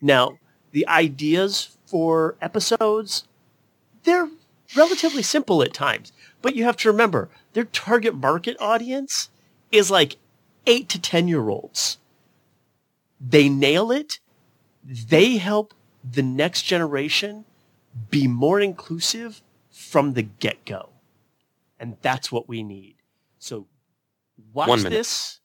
Now, 0.01 0.39
the 0.71 0.87
ideas 0.87 1.77
for 1.85 2.35
episodes, 2.41 3.25
they're 4.03 4.29
relatively 4.75 5.21
simple 5.21 5.61
at 5.61 5.73
times, 5.73 6.11
but 6.41 6.55
you 6.55 6.63
have 6.63 6.77
to 6.77 6.89
remember 6.89 7.29
their 7.53 7.65
target 7.65 8.15
market 8.15 8.55
audience 8.59 9.29
is 9.71 9.91
like 9.91 10.17
8 10.65 10.87
to 10.89 11.01
10 11.01 11.27
year 11.27 11.49
olds. 11.49 11.97
They 13.19 13.49
nail 13.49 13.91
it. 13.91 14.19
They 14.83 15.37
help 15.37 15.73
the 16.09 16.23
next 16.23 16.63
generation 16.63 17.45
be 18.09 18.27
more 18.27 18.59
inclusive 18.59 19.41
from 19.69 20.13
the 20.13 20.21
get-go. 20.21 20.89
And 21.79 21.97
that's 22.01 22.31
what 22.31 22.47
we 22.47 22.63
need. 22.63 22.95
So 23.39 23.67
watch 24.53 24.81
this. 24.83 25.39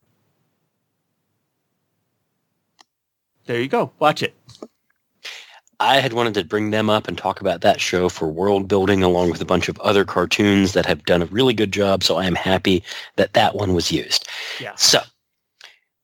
There 3.47 3.61
you 3.61 3.68
go. 3.68 3.92
Watch 3.99 4.22
it. 4.22 4.34
I 5.80 5.99
had 6.01 6.12
wanted 6.12 6.34
to 6.34 6.45
bring 6.45 6.70
them 6.70 6.88
up 6.88 7.09
and 7.09 7.18
talk 7.18 7.40
about 7.40 7.61
that 7.61 7.80
show 7.80 8.09
for 8.09 8.28
world 8.28 8.68
building 8.68 9.03
along 9.03 9.30
with 9.30 9.40
a 9.42 9.45
bunch 9.45 9.68
of 9.68 9.78
other 9.80 10.05
cartoons 10.05 10.72
that 10.72 10.86
have 10.86 11.05
done 11.05 11.20
a 11.20 11.26
really 11.26 11.53
good 11.53 11.72
job. 11.72 12.03
So 12.05 12.16
I 12.16 12.24
am 12.26 12.36
happy 12.36 12.82
that 13.16 13.34
that 13.34 13.55
one 13.55 13.74
was 13.74 13.90
used. 13.92 14.26
Yeah. 14.61 14.74
So 14.76 15.01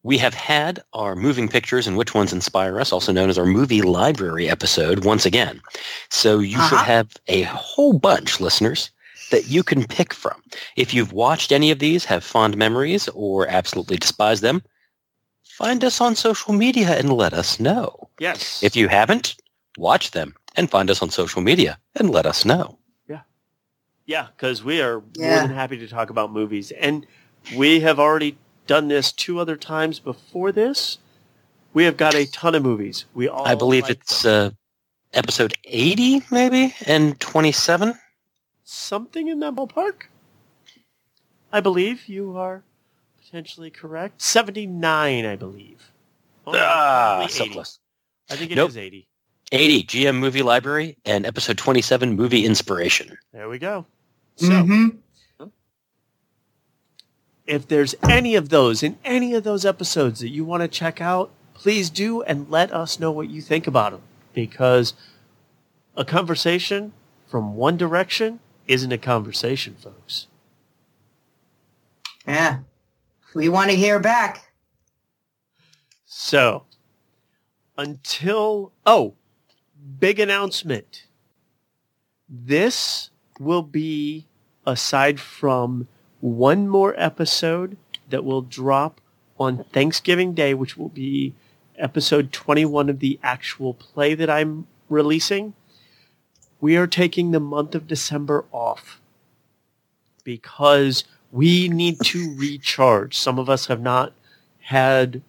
we 0.02 0.18
have 0.18 0.34
had 0.34 0.82
our 0.92 1.14
moving 1.14 1.48
pictures 1.48 1.86
and 1.86 1.96
which 1.96 2.14
ones 2.14 2.32
inspire 2.32 2.80
us, 2.80 2.92
also 2.92 3.12
known 3.12 3.30
as 3.30 3.38
our 3.38 3.46
movie 3.46 3.80
library 3.80 4.50
episode 4.50 5.04
once 5.04 5.24
again. 5.24 5.62
So 6.10 6.40
you 6.40 6.60
should 6.62 6.74
Uh-huh. 6.74 6.84
have 6.84 7.16
a 7.28 7.42
whole 7.42 7.92
bunch, 7.94 8.40
listeners, 8.40 8.90
that 9.30 9.48
you 9.48 9.62
can 9.62 9.86
pick 9.86 10.12
from. 10.14 10.42
If 10.76 10.92
you've 10.94 11.12
watched 11.12 11.52
any 11.52 11.70
of 11.70 11.78
these, 11.78 12.04
have 12.04 12.24
fond 12.24 12.56
memories, 12.56 13.08
or 13.14 13.48
absolutely 13.48 13.96
despise 13.96 14.40
them, 14.40 14.62
find 15.42 15.84
us 15.84 16.00
on 16.00 16.16
social 16.16 16.52
media 16.52 16.96
and 16.98 17.12
let 17.12 17.32
us 17.32 17.60
know. 17.60 18.08
Yes. 18.18 18.62
If 18.62 18.76
you 18.76 18.88
haven't, 18.88 19.36
watch 19.76 20.10
them 20.12 20.34
and 20.56 20.70
find 20.70 20.90
us 20.90 21.02
on 21.02 21.10
social 21.10 21.42
media 21.42 21.78
and 21.96 22.10
let 22.10 22.26
us 22.26 22.44
know. 22.44 22.78
Yeah, 23.08 23.20
Yeah, 24.06 24.28
because 24.36 24.64
we 24.64 24.80
are 24.80 25.02
more 25.18 25.36
than 25.36 25.50
happy 25.50 25.78
to 25.78 25.88
talk 25.88 26.10
about 26.10 26.32
movies. 26.32 26.70
And 26.72 27.06
we 27.56 27.80
have 27.80 27.98
already 27.98 28.38
done 28.66 28.88
this 28.88 29.12
two 29.12 29.38
other 29.38 29.56
times 29.56 29.98
before 29.98 30.52
this. 30.52 30.98
We 31.72 31.84
have 31.84 31.96
got 31.96 32.14
a 32.14 32.26
ton 32.26 32.54
of 32.54 32.62
movies. 32.62 33.04
We 33.14 33.28
all 33.28 33.46
I 33.46 33.54
believe 33.54 33.84
like 33.84 33.92
it's 33.92 34.24
uh, 34.24 34.50
episode 35.12 35.54
80 35.64 36.22
maybe 36.30 36.74
and 36.86 37.18
27. 37.20 37.94
Something 38.70 39.28
in 39.28 39.40
that 39.40 39.54
ballpark. 39.54 40.04
I 41.52 41.60
believe 41.60 42.08
you 42.08 42.36
are 42.36 42.62
potentially 43.20 43.70
correct. 43.70 44.22
79, 44.22 45.24
I 45.26 45.36
believe. 45.36 45.90
Oh, 46.46 46.52
no, 46.52 46.58
Ah, 46.62 47.16
probably 47.18 47.32
so 47.32 47.44
80. 47.44 47.52
close. 47.52 47.78
I 48.30 48.36
think 48.36 48.50
it 48.52 48.58
is 48.58 48.74
Nope. 48.74 48.76
80. 48.76 49.08
80 49.52 49.82
GM 49.84 50.16
Movie 50.18 50.42
Library 50.42 50.96
and 51.04 51.26
episode 51.26 51.58
27 51.58 52.14
Movie 52.14 52.44
Inspiration. 52.46 53.18
There 53.32 53.48
we 53.48 53.58
go. 53.58 53.84
So, 54.36 54.46
Mm-hmm. 54.48 55.46
if 57.46 57.66
there's 57.66 57.96
any 58.08 58.36
of 58.36 58.48
those 58.50 58.82
in 58.84 58.96
any 59.04 59.34
of 59.34 59.42
those 59.42 59.64
episodes 59.66 60.20
that 60.20 60.28
you 60.28 60.44
want 60.44 60.62
to 60.62 60.68
check 60.68 61.00
out, 61.00 61.30
please 61.54 61.90
do 61.90 62.22
and 62.22 62.48
let 62.48 62.72
us 62.72 63.00
know 63.00 63.10
what 63.10 63.28
you 63.28 63.42
think 63.42 63.66
about 63.66 63.90
them. 63.90 64.02
Because 64.32 64.94
a 65.96 66.04
conversation 66.04 66.92
from 67.26 67.56
one 67.56 67.76
direction 67.76 68.38
isn't 68.70 68.92
a 68.92 68.98
conversation, 68.98 69.74
folks. 69.74 70.28
Yeah. 72.26 72.60
We 73.34 73.48
want 73.48 73.70
to 73.70 73.76
hear 73.76 73.98
back. 73.98 74.52
So, 76.06 76.64
until, 77.76 78.72
oh, 78.86 79.14
big 79.98 80.20
announcement. 80.20 81.06
This 82.28 83.10
will 83.40 83.62
be, 83.62 84.26
aside 84.64 85.18
from 85.18 85.88
one 86.20 86.68
more 86.68 86.94
episode 86.96 87.76
that 88.08 88.24
will 88.24 88.42
drop 88.42 89.00
on 89.38 89.64
Thanksgiving 89.72 90.32
Day, 90.32 90.54
which 90.54 90.76
will 90.76 90.90
be 90.90 91.34
episode 91.76 92.30
21 92.30 92.88
of 92.88 93.00
the 93.00 93.18
actual 93.22 93.74
play 93.74 94.14
that 94.14 94.30
I'm 94.30 94.68
releasing, 94.88 95.54
we 96.60 96.76
are 96.76 96.86
taking 96.86 97.30
the 97.30 97.40
month 97.40 97.74
of 97.74 97.86
December 97.86 98.44
off 98.52 99.00
because 100.24 101.04
we 101.32 101.68
need 101.68 102.00
to 102.00 102.34
recharge. 102.36 103.16
Some 103.16 103.38
of 103.38 103.48
us 103.48 103.66
have 103.66 103.80
not 103.80 104.12
had 104.60 105.22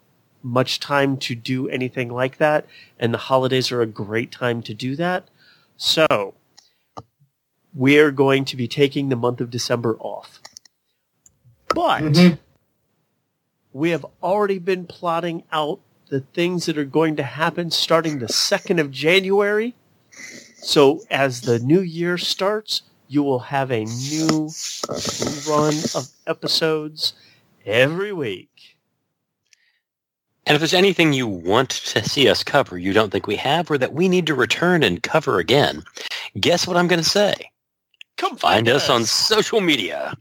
much 0.44 0.80
time 0.80 1.18
to 1.18 1.36
do 1.36 1.70
anything 1.70 2.10
like 2.10 2.38
that, 2.38 2.66
and 3.00 3.14
the 3.14 3.20
holidays 3.20 3.72
are 3.72 3.82
a 3.82 3.88
great 3.88 4.32
time 4.32 4.62
to 4.64 4.74
do 4.74 4.96
that. 4.96 5.28
So, 5.78 6.34
we're 7.74 8.12
going 8.12 8.46
to 8.46 8.58
be 8.58 8.68
taking 8.68 9.10
the 9.10 9.16
month 9.16 9.40
of 9.40 9.50
December 9.50 9.96
off. 10.00 10.42
But 11.74 12.02
Mhm. 12.02 12.40
we 13.72 13.92
have 13.92 14.06
already 14.22 14.60
been 14.60 14.86
plotting 14.86 15.44
out 15.52 15.80
the 16.10 16.20
things 16.20 16.66
that 16.66 16.78
are 16.78 16.84
going 16.84 17.16
to 17.16 17.24
happen 17.24 17.72
starting 17.72 18.20
the 18.20 18.28
2nd 18.28 18.80
of 18.80 18.92
January. 18.92 19.74
So 20.62 21.02
as 21.10 21.42
the 21.42 21.60
new 21.60 21.82
year 21.82 22.18
starts, 22.18 22.84
you 23.08 23.24
will 23.24 23.40
have 23.40 23.72
a 23.72 23.86
new 23.86 24.50
run 25.50 25.74
of 25.96 26.08
episodes 26.28 27.14
every 27.66 28.14
week. 28.14 28.78
And 30.46 30.56
if 30.56 30.60
there's 30.60 30.74
anything 30.74 31.14
you 31.14 31.28
want 31.28 31.70
to 31.70 32.04
see 32.04 32.28
us 32.28 32.44
cover 32.44 32.78
you 32.78 32.94
don't 32.94 33.12
think 33.12 33.28
we 33.28 33.36
have 33.38 33.70
or 33.70 33.78
that 33.78 33.94
we 33.94 34.08
need 34.08 34.26
to 34.28 34.36
return 34.36 34.84
and 34.84 35.02
cover 35.02 35.40
again, 35.40 35.84
guess 36.40 36.68
what 36.68 36.78
I'm 36.78 36.88
going 36.88 37.02
to 37.02 37.10
say? 37.10 37.52
Come 38.18 38.38
Find 38.38 38.70
us 38.70 38.90
on 38.90 39.06
social 39.06 39.62
media. 39.62 40.16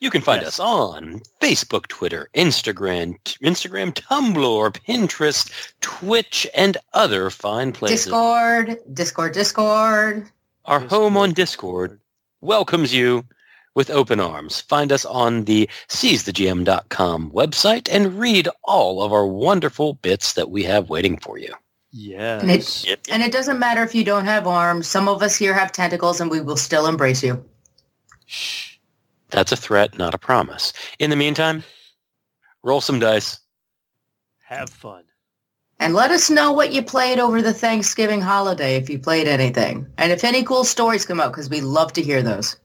You 0.00 0.08
can 0.10 0.22
find 0.22 0.40
Yes. 0.40 0.54
us 0.54 0.60
on 0.60 1.20
Facebook, 1.42 1.86
Twitter, 1.88 2.30
Instagram, 2.34 3.16
t- 3.24 3.36
Instagram, 3.44 3.92
Tumblr, 3.92 4.72
Pinterest, 4.88 5.50
Twitch, 5.82 6.46
and 6.54 6.78
other 6.94 7.28
fine 7.28 7.72
places. 7.72 8.06
Discord, 8.06 8.78
Discord, 8.94 9.32
Discord. 9.34 10.26
Our 10.64 10.80
home 10.80 11.16
on 11.18 11.32
Discord 11.32 12.00
welcomes 12.40 12.94
you 12.94 13.24
with 13.74 13.90
open 13.90 14.20
arms. 14.20 14.62
Find 14.62 14.90
us 14.90 15.04
on 15.04 15.44
the 15.44 15.68
seizethegm.com 15.88 17.30
website 17.32 17.88
and 17.92 18.18
read 18.18 18.48
all 18.64 19.02
of 19.02 19.12
our 19.12 19.26
wonderful 19.26 19.94
bits 19.94 20.32
that 20.32 20.50
we 20.50 20.62
have 20.64 20.88
waiting 20.88 21.18
for 21.18 21.38
you. 21.38 21.54
Yes. 21.92 22.40
And 22.42 22.50
it's- 22.50 22.84
Yep, 22.86 23.00
yep. 23.06 23.14
And 23.14 23.22
it 23.22 23.32
doesn't 23.32 23.58
matter 23.58 23.82
if 23.82 23.94
you 23.94 24.04
don't 24.04 24.24
have 24.24 24.46
arms. 24.46 24.86
Some 24.86 25.08
of 25.08 25.22
us 25.22 25.36
here 25.36 25.52
have 25.52 25.72
tentacles 25.72 26.20
and 26.20 26.30
we 26.30 26.40
will 26.40 26.56
still 26.56 26.86
embrace 26.86 27.22
you. 27.22 27.44
Shh. 28.26 28.69
That's 29.30 29.52
a 29.52 29.56
threat, 29.56 29.96
not 29.96 30.14
a 30.14 30.18
promise. 30.18 30.72
In 30.98 31.10
the 31.10 31.16
meantime, 31.16 31.64
roll 32.62 32.80
some 32.80 32.98
dice. 32.98 33.38
Have 34.44 34.70
fun. 34.70 35.04
And 35.78 35.94
let 35.94 36.10
us 36.10 36.28
know 36.28 36.52
what 36.52 36.72
you 36.72 36.82
played 36.82 37.18
over 37.18 37.40
the 37.40 37.54
Thanksgiving 37.54 38.20
holiday 38.20 38.76
if 38.76 38.90
you 38.90 38.98
played 38.98 39.26
anything. 39.26 39.86
And 39.96 40.12
if 40.12 40.24
any 40.24 40.42
cool 40.42 40.64
stories 40.64 41.06
come 41.06 41.20
out, 41.20 41.32
because 41.32 41.48
we 41.48 41.62
love 41.62 41.92
to 41.94 42.02
hear 42.02 42.22
those. 42.22 42.56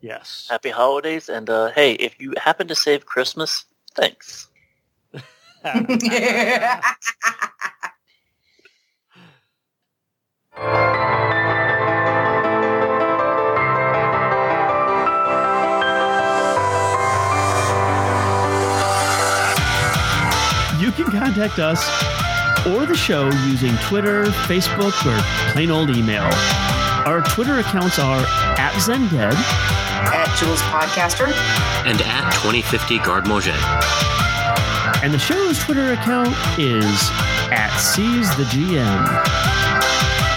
Yes. 0.00 0.48
Happy 0.50 0.70
holidays, 0.70 1.28
and 1.28 1.48
uh, 1.48 1.70
hey, 1.70 1.92
if 1.92 2.20
you 2.20 2.34
happen 2.36 2.66
to 2.68 2.74
save 2.74 3.06
Christmas, 3.06 3.64
thanks. 3.94 4.48
contact 21.02 21.58
us 21.58 21.84
or 22.66 22.86
the 22.86 22.96
show 22.96 23.28
using 23.46 23.76
Twitter, 23.78 24.24
Facebook, 24.46 24.94
or 25.04 25.18
plain 25.52 25.70
old 25.72 25.90
email. 25.90 26.28
Our 27.04 27.20
Twitter 27.22 27.58
accounts 27.58 27.98
are 27.98 28.20
at 28.58 28.72
Zendead, 28.74 29.34
At 29.34 30.38
Jules 30.38 30.60
Podcaster. 30.62 31.26
And 31.84 32.00
at 32.00 32.30
2050 32.34 32.98
Guard 33.00 33.24
Moget. 33.24 33.58
and 35.02 35.12
the 35.12 35.18
show's 35.18 35.58
Twitter 35.58 35.92
account 35.92 36.28
is 36.58 37.10
at 37.50 37.76
Seize 37.78 38.34
the 38.36 38.44
GM. 38.44 39.04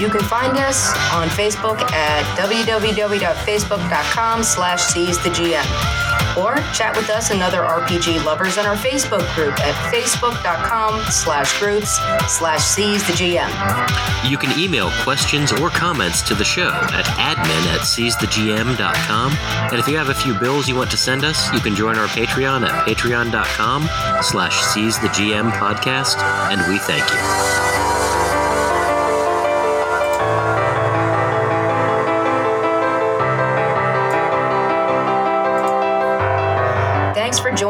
You 0.01 0.09
can 0.09 0.21
find 0.21 0.57
us 0.57 0.89
on 1.13 1.27
Facebook 1.29 1.79
at 1.91 2.23
www.facebook.com 2.37 4.43
slash 4.43 4.81
seize 4.83 5.17
the 5.23 5.29
GM. 5.29 6.06
Or 6.37 6.55
chat 6.73 6.95
with 6.95 7.09
us 7.09 7.31
and 7.31 7.41
other 7.41 7.61
RPG 7.61 8.23
lovers 8.25 8.57
on 8.57 8.65
our 8.65 8.75
Facebook 8.75 9.33
group 9.35 9.59
at 9.59 9.73
facebook.com 9.93 11.01
slash 11.09 11.59
groups 11.59 11.97
slash 12.27 12.63
seize 12.63 13.05
the 13.07 13.13
GM. 13.13 14.29
You 14.29 14.37
can 14.37 14.57
email 14.59 14.91
questions 15.03 15.51
or 15.51 15.69
comments 15.69 16.21
to 16.23 16.35
the 16.35 16.43
show 16.43 16.69
at 16.69 17.05
admin 17.05 17.73
at 17.73 17.81
seizethegm.com. 17.81 19.31
And 19.71 19.79
if 19.79 19.87
you 19.87 19.97
have 19.97 20.09
a 20.09 20.13
few 20.13 20.37
bills 20.39 20.67
you 20.67 20.75
want 20.75 20.91
to 20.91 20.97
send 20.97 21.23
us, 21.23 21.51
you 21.53 21.59
can 21.59 21.75
join 21.75 21.97
our 21.97 22.07
Patreon 22.07 22.67
at 22.67 22.87
patreon.com 22.87 23.83
slash 24.21 24.57
seizethegm 24.59 25.51
podcast. 25.51 26.17
And 26.51 26.61
we 26.71 26.77
thank 26.79 27.09
you. 27.11 27.76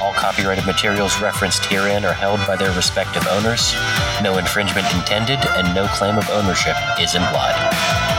All 0.00 0.12
copyrighted 0.12 0.64
materials 0.64 1.20
referenced 1.20 1.64
herein 1.64 2.04
are 2.04 2.12
held 2.12 2.38
by 2.46 2.54
their 2.54 2.70
respective 2.76 3.26
owners. 3.26 3.74
No 4.22 4.38
infringement 4.38 4.86
intended 4.94 5.40
and 5.58 5.74
no 5.74 5.88
claim 5.88 6.16
of 6.16 6.30
ownership 6.30 6.76
is 7.00 7.16
implied. 7.16 8.13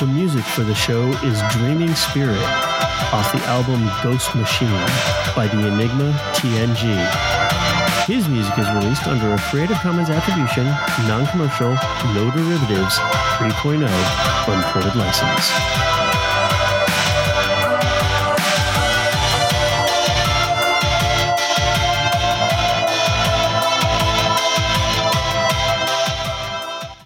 The 0.00 0.06
music 0.06 0.44
for 0.44 0.62
the 0.62 0.74
show 0.74 1.10
is 1.22 1.42
Dreaming 1.50 1.94
Spirit 1.94 2.40
off 3.12 3.30
the 3.34 3.42
album 3.44 3.86
Ghost 4.02 4.34
Machine 4.34 4.70
by 5.36 5.46
the 5.46 5.66
Enigma 5.66 6.12
TNG. 6.32 6.96
His 8.06 8.26
music 8.26 8.58
is 8.58 8.66
released 8.70 9.06
under 9.06 9.34
a 9.34 9.38
Creative 9.38 9.76
Commons 9.76 10.08
Attribution, 10.08 10.64
Non 11.06 11.26
Commercial, 11.26 11.74
No 12.14 12.30
Derivatives 12.30 12.96
3.0 12.96 13.84
Unported 14.48 14.96
license. 14.96 15.89